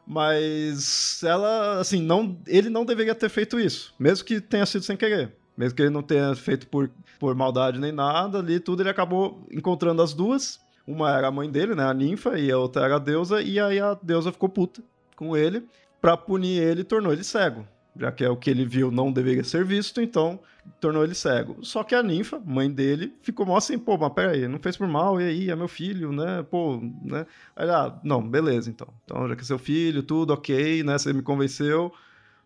mas 0.07 1.21
ela, 1.23 1.79
assim, 1.79 2.01
não, 2.01 2.37
ele 2.47 2.69
não 2.69 2.83
deveria 2.83 3.13
ter 3.13 3.29
feito 3.29 3.59
isso, 3.59 3.93
mesmo 3.99 4.25
que 4.25 4.41
tenha 4.41 4.65
sido 4.65 4.83
sem 4.83 4.97
querer. 4.97 5.35
Mesmo 5.55 5.75
que 5.75 5.83
ele 5.83 5.91
não 5.91 6.01
tenha 6.01 6.33
feito 6.33 6.67
por, 6.67 6.89
por 7.19 7.35
maldade 7.35 7.79
nem 7.79 7.91
nada, 7.91 8.39
ali 8.39 8.59
tudo 8.59 8.81
ele 8.81 8.89
acabou 8.89 9.45
encontrando 9.51 10.01
as 10.01 10.11
duas. 10.11 10.59
Uma 10.85 11.15
era 11.15 11.27
a 11.27 11.31
mãe 11.31 11.49
dele, 11.49 11.75
né, 11.75 11.85
a 11.85 11.93
ninfa, 11.93 12.39
e 12.39 12.51
a 12.51 12.57
outra 12.57 12.83
era 12.83 12.95
a 12.95 12.99
deusa, 12.99 13.41
e 13.41 13.59
aí 13.59 13.79
a 13.79 13.93
deusa 14.01 14.31
ficou 14.31 14.49
puta 14.49 14.81
com 15.15 15.37
ele. 15.37 15.63
Pra 16.01 16.17
punir 16.17 16.61
ele, 16.61 16.83
tornou 16.83 17.13
ele 17.13 17.23
cego 17.23 17.65
já 17.95 18.11
que 18.11 18.23
é 18.23 18.29
o 18.29 18.35
que 18.35 18.49
ele 18.49 18.65
viu 18.65 18.91
não 18.91 19.11
deveria 19.11 19.43
ser 19.43 19.63
visto, 19.63 20.01
então 20.01 20.39
tornou 20.79 21.03
ele 21.03 21.13
cego. 21.13 21.57
Só 21.61 21.83
que 21.83 21.93
a 21.93 22.01
ninfa, 22.01 22.41
mãe 22.45 22.71
dele, 22.71 23.13
ficou 23.21 23.45
mó 23.45 23.57
assim, 23.57 23.77
pô, 23.77 23.97
mas 23.97 24.13
peraí, 24.13 24.47
não 24.47 24.59
fez 24.59 24.77
por 24.77 24.87
mal, 24.87 25.19
e 25.19 25.25
aí, 25.25 25.49
é 25.49 25.55
meu 25.55 25.67
filho, 25.67 26.11
né, 26.11 26.43
pô, 26.43 26.79
né. 27.03 27.25
Aí, 27.55 27.69
ah, 27.69 27.99
não, 28.03 28.27
beleza, 28.27 28.69
então. 28.69 28.87
Então, 29.03 29.27
já 29.27 29.35
que 29.35 29.41
é 29.41 29.45
seu 29.45 29.59
filho, 29.59 30.03
tudo 30.03 30.33
ok, 30.33 30.83
né, 30.83 30.97
você 30.97 31.13
me 31.13 31.21
convenceu, 31.21 31.93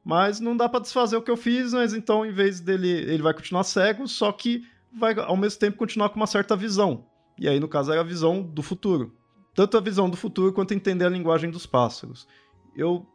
mas 0.03 0.39
não 0.39 0.55
dá 0.55 0.67
para 0.67 0.79
desfazer 0.79 1.15
o 1.15 1.21
que 1.21 1.31
eu 1.31 1.37
fiz, 1.37 1.73
mas 1.73 1.93
então, 1.93 2.25
em 2.25 2.31
vez 2.31 2.59
dele, 2.59 2.89
ele 2.89 3.21
vai 3.21 3.33
continuar 3.33 3.63
cego, 3.63 4.07
só 4.07 4.31
que 4.31 4.65
vai, 4.91 5.13
ao 5.19 5.37
mesmo 5.37 5.59
tempo, 5.59 5.77
continuar 5.77 6.09
com 6.09 6.15
uma 6.15 6.27
certa 6.27 6.55
visão. 6.55 7.05
E 7.39 7.47
aí, 7.47 7.59
no 7.59 7.67
caso, 7.67 7.91
era 7.91 8.01
a 8.01 8.03
visão 8.03 8.41
do 8.41 8.63
futuro. 8.63 9.13
Tanto 9.53 9.77
a 9.77 9.81
visão 9.81 10.09
do 10.09 10.17
futuro 10.17 10.53
quanto 10.53 10.73
entender 10.73 11.05
a 11.05 11.09
linguagem 11.09 11.49
dos 11.49 11.65
pássaros. 11.65 12.27
Eu 12.75 13.05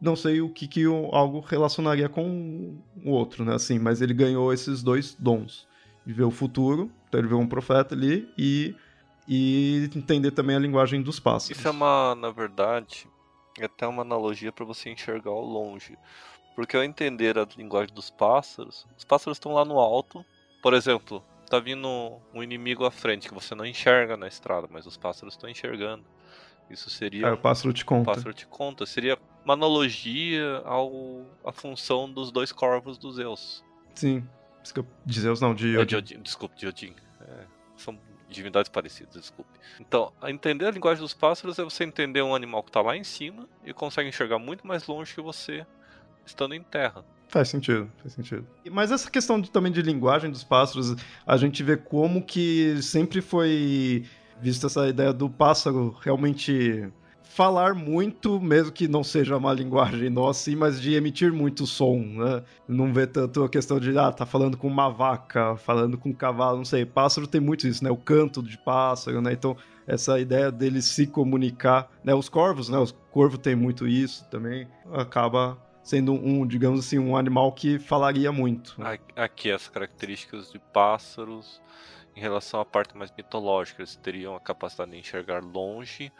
não 0.00 0.16
sei 0.16 0.40
o 0.40 0.48
que, 0.48 0.66
que 0.66 0.84
algo 0.84 1.40
relacionaria 1.40 2.08
com 2.08 2.78
o 3.04 3.10
outro, 3.10 3.44
né? 3.44 3.54
Assim, 3.54 3.78
mas 3.78 4.00
ele 4.00 4.14
ganhou 4.14 4.52
esses 4.52 4.82
dois 4.82 5.14
dons. 5.14 5.68
De 6.06 6.14
ver 6.14 6.24
o 6.24 6.30
futuro, 6.30 6.90
então 7.06 7.20
ele 7.20 7.28
vê 7.28 7.34
um 7.34 7.46
profeta 7.46 7.94
ali 7.94 8.32
e, 8.36 8.74
e 9.28 9.90
entender 9.94 10.30
também 10.30 10.56
a 10.56 10.58
linguagem 10.58 11.02
dos 11.02 11.20
pássaros. 11.20 11.56
Isso 11.56 11.68
é 11.68 11.70
uma, 11.70 12.14
na 12.14 12.30
verdade, 12.30 13.06
é 13.58 13.66
até 13.66 13.86
uma 13.86 14.00
analogia 14.00 14.50
para 14.50 14.64
você 14.64 14.90
enxergar 14.90 15.30
ao 15.30 15.44
longe. 15.44 15.98
Porque 16.56 16.74
ao 16.74 16.82
entender 16.82 17.38
a 17.38 17.46
linguagem 17.56 17.94
dos 17.94 18.10
pássaros, 18.10 18.86
os 18.96 19.04
pássaros 19.04 19.36
estão 19.36 19.52
lá 19.52 19.64
no 19.64 19.78
alto. 19.78 20.24
Por 20.62 20.72
exemplo, 20.72 21.22
tá 21.48 21.60
vindo 21.60 21.86
um 22.32 22.42
inimigo 22.42 22.84
à 22.86 22.90
frente 22.90 23.28
que 23.28 23.34
você 23.34 23.54
não 23.54 23.66
enxerga 23.66 24.16
na 24.16 24.26
estrada, 24.26 24.66
mas 24.70 24.86
os 24.86 24.96
pássaros 24.96 25.34
estão 25.34 25.50
enxergando. 25.50 26.04
Isso 26.70 26.88
seria. 26.88 27.26
É, 27.26 27.32
o 27.32 27.36
pássaro 27.38 27.72
te 27.72 27.84
conta. 27.84 28.10
O 28.10 28.14
pássaro 28.14 28.32
te 28.32 28.46
conta. 28.46 28.86
Seria 28.86 29.18
uma 29.44 29.54
analogia 29.54 30.62
ao 30.64 31.24
à 31.44 31.52
função 31.52 32.10
dos 32.10 32.30
dois 32.30 32.52
corvos 32.52 32.98
dos 32.98 33.16
Zeus. 33.16 33.64
Sim. 33.94 34.26
De 35.06 35.20
Zeus 35.20 35.40
não, 35.40 35.54
de 35.54 35.76
Odin. 35.76 35.80
É, 35.80 35.84
de 35.84 35.96
Odin. 35.96 36.22
Desculpe, 36.22 36.56
de 36.56 36.66
Odin. 36.66 36.94
É, 37.22 37.44
são 37.76 37.98
divindades 38.28 38.70
parecidas, 38.70 39.14
desculpe. 39.14 39.50
Então, 39.80 40.12
entender 40.28 40.66
a 40.66 40.70
linguagem 40.70 41.02
dos 41.02 41.14
pássaros 41.14 41.58
é 41.58 41.64
você 41.64 41.84
entender 41.84 42.22
um 42.22 42.34
animal 42.34 42.62
que 42.62 42.70
está 42.70 42.80
lá 42.80 42.96
em 42.96 43.04
cima 43.04 43.48
e 43.64 43.72
consegue 43.72 44.08
enxergar 44.08 44.38
muito 44.38 44.66
mais 44.66 44.86
longe 44.86 45.14
que 45.14 45.20
você 45.20 45.66
estando 46.24 46.54
em 46.54 46.62
terra. 46.62 47.04
Faz 47.28 47.48
sentido, 47.48 47.90
faz 47.98 48.12
sentido. 48.12 48.46
Mas 48.70 48.90
essa 48.90 49.10
questão 49.10 49.40
de, 49.40 49.50
também 49.50 49.72
de 49.72 49.82
linguagem 49.82 50.30
dos 50.30 50.44
pássaros, 50.44 50.96
a 51.26 51.36
gente 51.36 51.62
vê 51.62 51.76
como 51.76 52.22
que 52.22 52.80
sempre 52.82 53.20
foi 53.20 54.04
vista 54.40 54.66
essa 54.66 54.88
ideia 54.88 55.12
do 55.12 55.28
pássaro 55.28 55.96
realmente 56.00 56.90
falar 57.30 57.74
muito, 57.74 58.40
mesmo 58.40 58.72
que 58.72 58.88
não 58.88 59.04
seja 59.04 59.36
uma 59.36 59.52
linguagem 59.52 60.10
nossa, 60.10 60.50
mas 60.56 60.80
de 60.80 60.94
emitir 60.94 61.32
muito 61.32 61.64
som, 61.64 61.96
né? 61.96 62.42
Não 62.66 62.92
vê 62.92 63.06
tanto 63.06 63.44
a 63.44 63.48
questão 63.48 63.78
de, 63.78 63.96
ah, 63.96 64.10
tá 64.10 64.26
falando 64.26 64.56
com 64.56 64.66
uma 64.66 64.88
vaca, 64.88 65.56
falando 65.56 65.96
com 65.96 66.08
um 66.08 66.12
cavalo, 66.12 66.58
não 66.58 66.64
sei. 66.64 66.84
Pássaro 66.84 67.28
tem 67.28 67.40
muito 67.40 67.68
isso, 67.68 67.84
né? 67.84 67.90
O 67.90 67.96
canto 67.96 68.42
de 68.42 68.58
pássaro, 68.58 69.22
né? 69.22 69.32
Então, 69.32 69.56
essa 69.86 70.18
ideia 70.18 70.50
dele 70.50 70.82
se 70.82 71.06
comunicar, 71.06 71.88
né? 72.02 72.12
Os 72.12 72.28
corvos, 72.28 72.68
né? 72.68 72.78
Os 72.78 72.92
corvos 73.12 73.38
tem 73.38 73.54
muito 73.54 73.86
isso 73.86 74.28
também, 74.28 74.66
acaba 74.92 75.56
sendo 75.84 76.12
um, 76.12 76.44
digamos 76.44 76.80
assim, 76.80 76.98
um 76.98 77.16
animal 77.16 77.52
que 77.52 77.78
falaria 77.78 78.32
muito. 78.32 78.74
Né? 78.76 78.98
Aqui 79.14 79.52
as 79.52 79.68
características 79.68 80.50
de 80.50 80.58
pássaros 80.58 81.62
em 82.14 82.20
relação 82.20 82.60
à 82.60 82.64
parte 82.64 82.96
mais 82.96 83.12
mitológica, 83.16 83.82
eles 83.82 83.94
teriam 83.94 84.34
a 84.34 84.40
capacidade 84.40 84.90
de 84.90 84.98
enxergar 84.98 85.42
longe, 85.44 86.12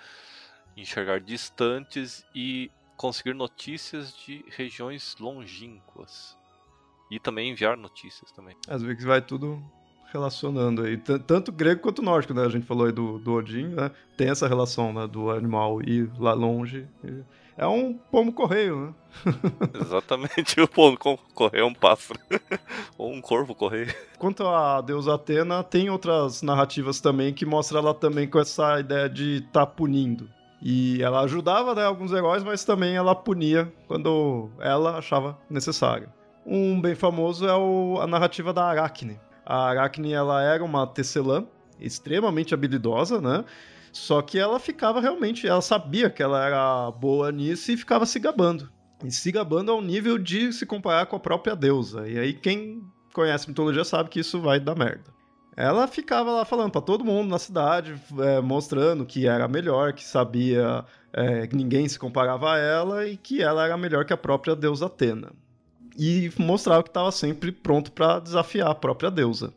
enxergar 0.77 1.21
distantes 1.21 2.25
e 2.35 2.71
conseguir 2.97 3.35
notícias 3.35 4.15
de 4.15 4.45
regiões 4.49 5.17
longínquas. 5.19 6.37
E 7.11 7.19
também 7.19 7.51
enviar 7.51 7.77
notícias 7.77 8.31
também. 8.31 8.55
Às 8.69 8.83
vezes 8.83 9.05
vai 9.05 9.21
tudo 9.21 9.63
relacionando 10.13 10.83
aí. 10.83 10.97
Tanto 10.97 11.51
grego 11.51 11.81
quanto 11.81 12.03
nórdico, 12.03 12.35
né? 12.35 12.45
A 12.45 12.49
gente 12.49 12.67
falou 12.67 12.87
aí 12.87 12.93
do, 12.93 13.19
do 13.19 13.33
Odin, 13.33 13.69
né? 13.69 13.91
Tem 14.17 14.29
essa 14.29 14.47
relação, 14.47 14.93
né? 14.93 15.07
Do 15.07 15.31
animal 15.31 15.81
ir 15.83 16.11
lá 16.19 16.33
longe. 16.33 16.87
É 17.57 17.67
um 17.67 17.95
pomo 17.95 18.33
correio, 18.33 18.87
né? 18.87 18.95
Exatamente, 19.81 20.61
o 20.61 20.69
pomo 20.69 20.97
correio 21.35 21.63
é 21.63 21.65
um 21.65 21.75
pássaro. 21.75 22.19
Ou 22.97 23.13
um 23.13 23.21
corvo 23.21 23.55
correio. 23.55 23.93
Quanto 24.19 24.47
a 24.47 24.81
deusa 24.81 25.15
Atena, 25.15 25.63
tem 25.63 25.91
outras 25.91 26.43
narrativas 26.43 27.01
também 27.01 27.33
que 27.33 27.45
mostra 27.45 27.79
ela 27.79 27.95
também 27.95 28.29
com 28.29 28.39
essa 28.39 28.81
ideia 28.81 29.09
de 29.09 29.37
estar 29.37 29.65
tá 29.65 29.67
punindo. 29.67 30.29
E 30.63 31.03
ela 31.03 31.21
ajudava 31.23 31.75
né, 31.75 31.85
alguns 31.85 32.13
heróis, 32.13 32.43
mas 32.43 32.65
também 32.65 32.95
ela 32.95 33.15
punia 33.15 33.73
quando 33.89 34.51
ela 34.59 34.99
achava 34.99 35.39
necessário. 35.49 36.13
Um 36.45 36.81
bem 36.81 36.95
famoso 36.95 37.47
é 37.47 37.57
o, 37.57 37.99
a 38.01 38.07
narrativa 38.07 38.53
da 38.53 38.65
Aracne. 38.65 39.19
A 39.45 39.69
Aracne 39.69 40.13
ela 40.13 40.43
era 40.43 40.63
uma 40.63 40.87
tecelã 40.87 41.47
extremamente 41.79 42.53
habilidosa, 42.53 43.21
né? 43.21 43.45
Só 43.93 44.21
que 44.23 44.39
ela 44.39 44.61
ficava 44.61 45.01
realmente, 45.01 45.49
ela 45.49 45.63
sabia 45.63 46.11
que 46.11 46.23
ela 46.23 46.45
era 46.45 46.91
boa 46.91 47.33
nisso 47.33 47.73
e 47.73 47.77
ficava 47.77 48.07
se 48.07 48.19
gabando. 48.21 48.71
E 49.03 49.11
se 49.11 49.33
gabando 49.33 49.73
ao 49.73 49.81
nível 49.81 50.19
de 50.19 50.53
se 50.53 50.67
comparar 50.67 51.07
com 51.07 51.17
a 51.17 51.21
própria 51.21 51.57
deusa. 51.57 52.07
E 52.07 52.19
aí 52.19 52.35
quem 52.35 52.83
conhece 53.15 53.49
mitologia 53.49 53.83
sabe 53.83 54.11
que 54.11 54.21
isso 54.21 54.41
vai 54.41 54.61
dar 54.61 54.77
merda 54.77 55.20
ela 55.57 55.87
ficava 55.87 56.31
lá 56.31 56.45
falando 56.45 56.71
para 56.71 56.81
todo 56.81 57.05
mundo 57.05 57.29
na 57.29 57.39
cidade, 57.39 57.95
é, 58.19 58.41
mostrando 58.41 59.05
que 59.05 59.27
era 59.27 59.49
melhor, 59.49 59.93
que 59.93 60.05
sabia 60.05 60.85
é, 61.13 61.47
que 61.47 61.57
ninguém 61.57 61.89
se 61.89 61.99
comparava 61.99 62.53
a 62.53 62.59
ela 62.59 63.07
e 63.07 63.17
que 63.17 63.43
ela 63.43 63.65
era 63.65 63.77
melhor 63.77 64.05
que 64.05 64.13
a 64.13 64.17
própria 64.17 64.55
deusa 64.55 64.87
Atena. 64.87 65.33
E 65.99 66.33
mostrava 66.39 66.83
que 66.83 66.89
estava 66.89 67.11
sempre 67.11 67.53
pronto 67.53 67.93
para 67.93 68.21
desafiar 68.21 68.71
a 68.71 68.75
própria 68.75 69.11
deusa. 69.11 69.53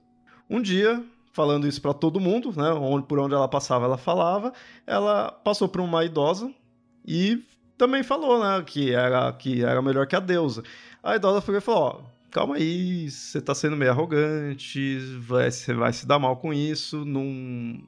Um 0.49 0.61
dia, 0.61 1.03
falando 1.31 1.67
isso 1.67 1.81
para 1.81 1.93
todo 1.93 2.19
mundo, 2.19 2.51
né, 2.55 2.71
onde, 2.73 3.05
por 3.05 3.19
onde 3.19 3.33
ela 3.33 3.47
passava, 3.47 3.85
ela 3.85 3.97
falava, 3.97 4.51
ela 4.85 5.31
passou 5.31 5.69
por 5.69 5.79
uma 5.79 6.03
idosa 6.03 6.51
e 7.05 7.43
também 7.77 8.03
falou 8.03 8.43
né, 8.43 8.63
que, 8.65 8.93
era, 8.93 9.31
que 9.33 9.63
era 9.63 9.81
melhor 9.81 10.07
que 10.07 10.15
a 10.15 10.19
deusa. 10.19 10.63
A 11.01 11.15
idosa 11.15 11.41
foi 11.41 11.57
e 11.57 11.61
falou: 11.61 11.81
Ó, 11.81 12.12
calma 12.34 12.55
aí, 12.55 13.11
você 13.11 13.39
tá 13.39 13.53
sendo 13.53 13.77
meio 13.77 13.91
arrogante, 13.91 14.97
vai, 15.19 15.51
você 15.51 15.71
vai 15.71 15.93
se 15.93 16.07
dar 16.07 16.17
mal 16.17 16.36
com 16.36 16.51
isso, 16.51 17.05
não, 17.05 17.79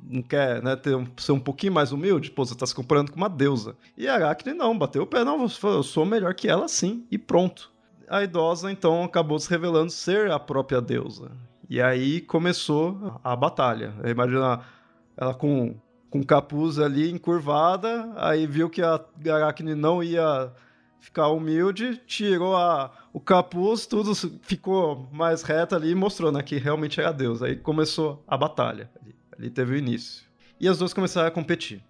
não 0.00 0.22
quer 0.22 0.62
né, 0.62 0.76
ter 0.76 0.96
ser 1.16 1.32
um 1.32 1.40
pouquinho 1.40 1.72
mais 1.72 1.90
humilde? 1.90 2.30
Pô, 2.30 2.46
você 2.46 2.54
tá 2.54 2.64
se 2.64 2.74
comparando 2.74 3.10
com 3.10 3.16
uma 3.16 3.28
deusa. 3.28 3.76
E 3.96 4.06
a 4.06 4.14
Aracne 4.14 4.54
não, 4.54 4.78
bateu 4.78 5.02
o 5.02 5.06
pé, 5.06 5.24
não, 5.24 5.42
eu 5.42 5.82
sou 5.82 6.06
melhor 6.06 6.32
que 6.34 6.48
ela 6.48 6.68
sim, 6.68 7.04
e 7.10 7.18
pronto. 7.18 7.72
A 8.08 8.22
idosa 8.22 8.70
então 8.70 9.02
acabou 9.02 9.40
se 9.40 9.50
revelando 9.50 9.90
ser 9.90 10.30
a 10.30 10.38
própria 10.38 10.80
deusa. 10.80 11.32
E 11.68 11.82
aí 11.82 12.20
começou 12.20 13.18
a 13.24 13.34
batalha. 13.34 13.92
Imagina 14.04 14.60
ela 15.16 15.34
com 15.34 15.74
com 16.10 16.22
capuz 16.22 16.78
ali 16.78 17.10
encurvada, 17.10 18.12
aí 18.14 18.46
viu 18.46 18.70
que 18.70 18.80
a 18.80 19.00
Aracne 19.32 19.74
não 19.74 20.00
ia 20.00 20.52
ficar 21.00 21.26
humilde, 21.26 22.00
tirou 22.06 22.56
a, 22.56 22.92
o 23.14 23.20
capuz, 23.20 23.86
tudo 23.86 24.12
ficou 24.42 25.08
mais 25.12 25.44
reto 25.44 25.76
ali 25.76 25.92
e 25.92 25.94
mostrou 25.94 26.32
né, 26.32 26.42
que 26.42 26.56
realmente 26.56 27.00
era 27.00 27.12
Deus. 27.12 27.44
Aí 27.44 27.54
começou 27.54 28.24
a 28.26 28.36
batalha. 28.36 28.90
Ali, 29.00 29.14
ali 29.38 29.50
teve 29.50 29.72
o 29.72 29.76
início. 29.76 30.24
E 30.58 30.66
as 30.66 30.78
duas 30.78 30.92
começaram 30.92 31.28
a 31.28 31.30
competir. 31.30 31.80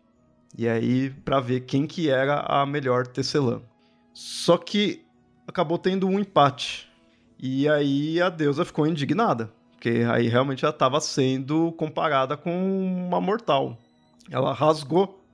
E 0.56 0.68
aí, 0.68 1.08
para 1.24 1.40
ver 1.40 1.60
quem 1.60 1.86
que 1.86 2.10
era 2.10 2.40
a 2.40 2.66
melhor 2.66 3.06
tecelã. 3.06 3.62
Só 4.12 4.58
que 4.58 5.02
acabou 5.48 5.78
tendo 5.78 6.06
um 6.06 6.20
empate. 6.20 6.92
E 7.38 7.66
aí 7.70 8.20
a 8.20 8.28
deusa 8.28 8.62
ficou 8.62 8.86
indignada. 8.86 9.50
Porque 9.72 10.04
aí 10.06 10.28
realmente 10.28 10.62
ela 10.62 10.74
estava 10.74 11.00
sendo 11.00 11.72
comparada 11.72 12.36
com 12.36 13.06
uma 13.08 13.18
mortal. 13.18 13.78
Ela 14.30 14.52
rasgou 14.52 15.24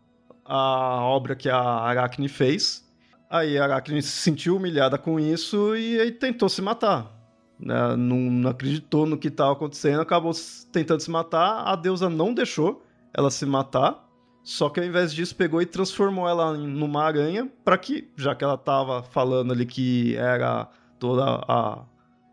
a 0.45 1.03
obra 1.03 1.35
que 1.35 1.49
a 1.49 1.59
Aracne 1.59 2.29
fez 2.29 2.89
Aí 3.31 3.57
a 3.57 3.63
Aracne 3.63 4.03
se 4.03 4.11
sentiu 4.11 4.57
humilhada 4.57 4.99
com 4.99 5.21
isso 5.21 5.77
e 5.77 6.01
aí 6.01 6.11
tentou 6.11 6.49
se 6.49 6.61
matar. 6.61 7.17
Né? 7.61 7.95
Não, 7.97 8.17
não 8.17 8.51
acreditou 8.51 9.07
no 9.07 9.17
que 9.17 9.29
estava 9.29 9.53
acontecendo, 9.53 10.01
acabou 10.01 10.33
tentando 10.73 11.01
se 11.01 11.11
matar. 11.11 11.63
A 11.65 11.77
deusa 11.77 12.11
não 12.11 12.35
deixou 12.35 12.85
ela 13.15 13.31
se 13.31 13.47
matar, 13.47 14.05
só 14.43 14.69
que 14.69 14.81
ao 14.81 14.87
invés 14.87 15.15
disso 15.15 15.37
pegou 15.37 15.63
e 15.63 15.67
transformou 15.67 16.29
ela 16.29 16.53
numa 16.57 17.05
aranha 17.05 17.49
para 17.65 17.79
que, 17.79 18.11
já 18.17 18.35
que 18.35 18.43
ela 18.43 18.55
estava 18.55 19.05
falando 19.05 19.53
ali 19.53 19.65
que 19.65 20.17
era 20.17 20.69
toda 20.99 21.45
a 21.47 21.85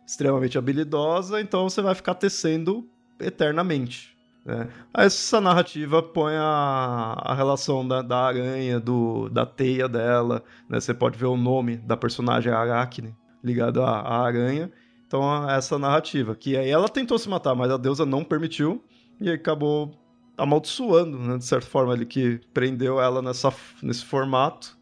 extremamente 0.06 0.58
habilidosa, 0.58 1.40
então 1.42 1.70
você 1.70 1.82
vai 1.82 1.94
ficar 1.94 2.16
tecendo 2.16 2.90
eternamente. 3.20 4.17
Né? 4.48 4.70
Essa 4.94 5.42
narrativa 5.42 6.02
põe 6.02 6.34
a, 6.38 7.22
a 7.22 7.36
relação 7.36 7.86
da, 7.86 8.02
da 8.02 8.18
aranha, 8.18 8.80
do, 8.80 9.28
da 9.28 9.46
teia 9.46 9.90
dela. 9.90 10.42
Né? 10.70 10.80
Você 10.80 10.94
pode 10.94 11.18
ver 11.18 11.26
o 11.26 11.36
nome 11.36 11.76
da 11.76 11.98
personagem 11.98 12.52
Aracne 12.54 13.14
ligado 13.44 13.84
à, 13.84 14.00
à 14.00 14.26
aranha. 14.26 14.72
Então, 15.06 15.50
essa 15.50 15.78
narrativa. 15.78 16.34
Que 16.34 16.56
aí 16.56 16.70
ela 16.70 16.88
tentou 16.88 17.20
se 17.20 17.28
matar, 17.28 17.56
mas 17.56 17.70
a 17.70 17.76
deusa 17.76 18.06
não 18.06 18.24
permitiu. 18.24 18.82
E 19.20 19.30
acabou 19.30 19.92
amaldiçoando, 20.38 21.20
né? 21.20 21.38
de 21.38 21.44
certa 21.44 21.68
forma, 21.68 21.94
ele 21.94 22.06
que 22.06 22.40
prendeu 22.54 23.02
ela 23.02 23.22
nessa, 23.22 23.54
nesse 23.84 24.06
formato. 24.06 24.78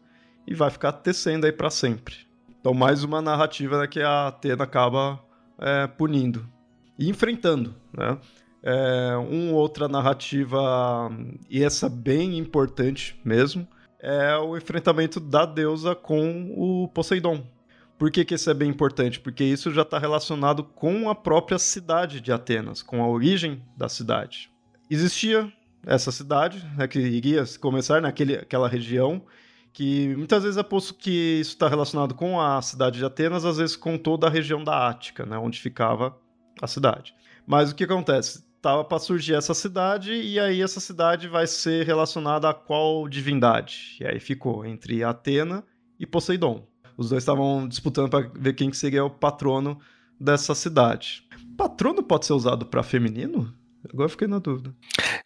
E 0.46 0.54
vai 0.54 0.70
ficar 0.70 0.92
tecendo 0.92 1.44
aí 1.44 1.50
para 1.50 1.70
sempre. 1.70 2.14
Então, 2.60 2.72
mais 2.72 3.02
uma 3.02 3.20
narrativa 3.20 3.80
né, 3.80 3.88
que 3.88 4.00
a 4.00 4.28
Atena 4.28 4.62
acaba 4.62 5.20
é, 5.58 5.88
punindo. 5.88 6.46
E 6.96 7.08
enfrentando, 7.08 7.74
né? 7.92 8.16
É, 8.68 9.16
uma 9.16 9.52
outra 9.52 9.86
narrativa, 9.86 11.08
e 11.48 11.62
essa 11.62 11.88
bem 11.88 12.36
importante 12.36 13.16
mesmo, 13.24 13.64
é 14.00 14.36
o 14.36 14.56
enfrentamento 14.56 15.20
da 15.20 15.46
deusa 15.46 15.94
com 15.94 16.52
o 16.56 16.88
Poseidon. 16.88 17.46
Por 17.96 18.10
que, 18.10 18.24
que 18.24 18.34
isso 18.34 18.50
é 18.50 18.54
bem 18.54 18.68
importante? 18.68 19.20
Porque 19.20 19.44
isso 19.44 19.70
já 19.70 19.82
está 19.82 20.00
relacionado 20.00 20.64
com 20.64 21.08
a 21.08 21.14
própria 21.14 21.60
cidade 21.60 22.20
de 22.20 22.32
Atenas, 22.32 22.82
com 22.82 23.00
a 23.04 23.08
origem 23.08 23.62
da 23.76 23.88
cidade. 23.88 24.50
Existia 24.90 25.50
essa 25.86 26.10
cidade, 26.10 26.68
né, 26.76 26.88
que 26.88 26.98
iria 26.98 27.44
começar 27.60 28.02
naquela 28.02 28.68
região, 28.68 29.22
que 29.72 30.12
muitas 30.16 30.42
vezes 30.42 30.58
é 30.58 30.64
posto 30.64 30.92
que 30.92 31.38
isso 31.40 31.50
está 31.50 31.68
relacionado 31.68 32.16
com 32.16 32.40
a 32.40 32.60
cidade 32.60 32.98
de 32.98 33.04
Atenas, 33.04 33.44
às 33.44 33.58
vezes 33.58 33.76
com 33.76 33.96
toda 33.96 34.26
a 34.26 34.30
região 34.30 34.64
da 34.64 34.88
Ática, 34.88 35.24
né, 35.24 35.38
onde 35.38 35.60
ficava 35.60 36.18
a 36.60 36.66
cidade. 36.66 37.14
Mas 37.46 37.70
o 37.70 37.76
que 37.76 37.84
acontece? 37.84 38.45
Estava 38.56 38.84
para 38.84 38.98
surgir 38.98 39.34
essa 39.34 39.54
cidade, 39.54 40.12
e 40.12 40.40
aí 40.40 40.60
essa 40.60 40.80
cidade 40.80 41.28
vai 41.28 41.46
ser 41.46 41.86
relacionada 41.86 42.48
a 42.48 42.54
qual 42.54 43.08
divindade? 43.08 43.96
E 44.00 44.06
aí 44.06 44.18
ficou 44.18 44.64
entre 44.64 45.04
Atena 45.04 45.64
e 45.98 46.06
Poseidon. 46.06 46.66
Os 46.96 47.10
dois 47.10 47.22
estavam 47.22 47.68
disputando 47.68 48.08
para 48.08 48.30
ver 48.34 48.54
quem 48.54 48.72
seria 48.72 49.04
o 49.04 49.10
patrono 49.10 49.78
dessa 50.18 50.54
cidade. 50.54 51.24
Patrono 51.56 52.02
pode 52.02 52.26
ser 52.26 52.32
usado 52.32 52.66
para 52.66 52.82
feminino? 52.82 53.54
Agora 53.92 54.08
fiquei 54.08 54.26
na 54.26 54.38
dúvida. 54.38 54.74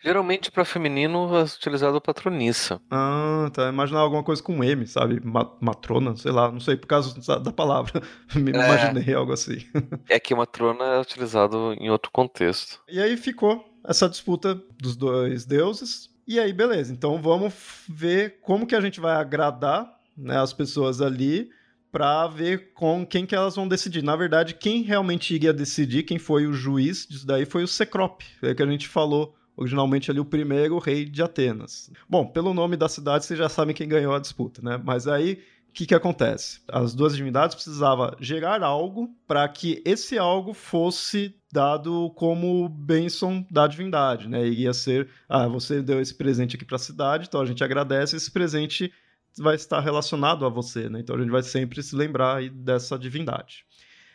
Geralmente 0.02 0.50
para 0.50 0.64
feminino 0.64 1.34
é 1.36 1.42
utilizado 1.42 2.00
patronissa. 2.00 2.80
Ah, 2.90 3.50
tá. 3.52 3.68
Imaginar 3.68 4.00
alguma 4.00 4.22
coisa 4.22 4.42
com 4.42 4.62
M, 4.64 4.86
sabe? 4.86 5.20
Matrona, 5.60 6.16
sei 6.16 6.32
lá, 6.32 6.50
não 6.50 6.60
sei, 6.60 6.76
por 6.76 6.86
causa 6.86 7.38
da 7.38 7.52
palavra. 7.52 8.02
Me 8.34 8.52
é. 8.52 8.54
imaginei 8.54 9.14
algo 9.14 9.32
assim. 9.32 9.58
É 10.08 10.18
que 10.18 10.34
matrona 10.34 10.84
é 10.84 11.00
utilizado 11.00 11.72
em 11.74 11.90
outro 11.90 12.10
contexto. 12.10 12.80
E 12.88 13.00
aí 13.00 13.16
ficou 13.16 13.64
essa 13.86 14.08
disputa 14.08 14.60
dos 14.78 14.96
dois 14.96 15.44
deuses. 15.44 16.10
E 16.26 16.38
aí, 16.38 16.52
beleza. 16.52 16.92
Então 16.92 17.20
vamos 17.20 17.54
ver 17.88 18.40
como 18.42 18.66
que 18.66 18.74
a 18.74 18.80
gente 18.80 19.00
vai 19.00 19.14
agradar 19.16 19.90
né, 20.16 20.38
as 20.38 20.52
pessoas 20.52 21.00
ali 21.00 21.50
para 21.90 22.26
ver 22.28 22.72
com 22.72 23.04
quem 23.06 23.26
que 23.26 23.34
elas 23.34 23.56
vão 23.56 23.66
decidir. 23.66 24.02
Na 24.02 24.16
verdade, 24.16 24.54
quem 24.54 24.82
realmente 24.82 25.34
iria 25.34 25.52
decidir, 25.52 26.04
quem 26.04 26.18
foi 26.18 26.46
o 26.46 26.52
juiz 26.52 27.06
disso 27.08 27.26
daí 27.26 27.44
foi 27.44 27.62
o 27.62 27.68
Cecrope, 27.68 28.24
é 28.42 28.54
que 28.54 28.62
a 28.62 28.66
gente 28.66 28.88
falou 28.88 29.34
originalmente 29.56 30.10
ali 30.10 30.20
o 30.20 30.24
primeiro 30.24 30.78
rei 30.78 31.04
de 31.04 31.22
Atenas. 31.22 31.90
Bom, 32.08 32.26
pelo 32.26 32.54
nome 32.54 32.76
da 32.76 32.88
cidade 32.88 33.26
vocês 33.26 33.38
já 33.38 33.48
sabem 33.48 33.74
quem 33.74 33.88
ganhou 33.88 34.14
a 34.14 34.20
disputa, 34.20 34.62
né? 34.62 34.80
Mas 34.82 35.06
aí 35.06 35.42
o 35.68 35.72
que, 35.72 35.86
que 35.86 35.94
acontece? 35.94 36.60
As 36.66 36.94
duas 36.94 37.16
divindades 37.16 37.54
precisavam 37.54 38.10
gerar 38.18 38.62
algo 38.62 39.08
para 39.26 39.46
que 39.48 39.80
esse 39.84 40.18
algo 40.18 40.52
fosse 40.52 41.32
dado 41.52 42.10
como 42.16 42.68
bênção 42.68 43.46
da 43.48 43.68
divindade, 43.68 44.28
né? 44.28 44.44
Iria 44.46 44.72
ser, 44.72 45.08
ah, 45.28 45.46
você 45.46 45.80
deu 45.80 46.00
esse 46.00 46.14
presente 46.14 46.56
aqui 46.56 46.64
para 46.64 46.76
a 46.76 46.78
cidade, 46.78 47.26
então 47.28 47.40
a 47.40 47.46
gente 47.46 47.62
agradece, 47.62 48.16
esse 48.16 48.30
presente 48.30 48.92
vai 49.38 49.54
estar 49.54 49.80
relacionado 49.80 50.44
a 50.44 50.48
você, 50.48 50.88
né? 50.88 51.00
Então 51.00 51.16
a 51.16 51.18
gente 51.18 51.30
vai 51.30 51.42
sempre 51.42 51.82
se 51.82 51.94
lembrar 51.94 52.48
dessa 52.50 52.98
divindade. 52.98 53.64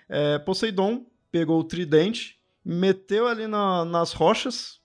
É, 0.07 0.37
Poseidon 0.39 1.05
pegou 1.31 1.59
o 1.59 1.63
tridente, 1.63 2.39
meteu 2.63 3.27
ali 3.27 3.47
na, 3.47 3.85
nas 3.85 4.13
rochas 4.13 4.79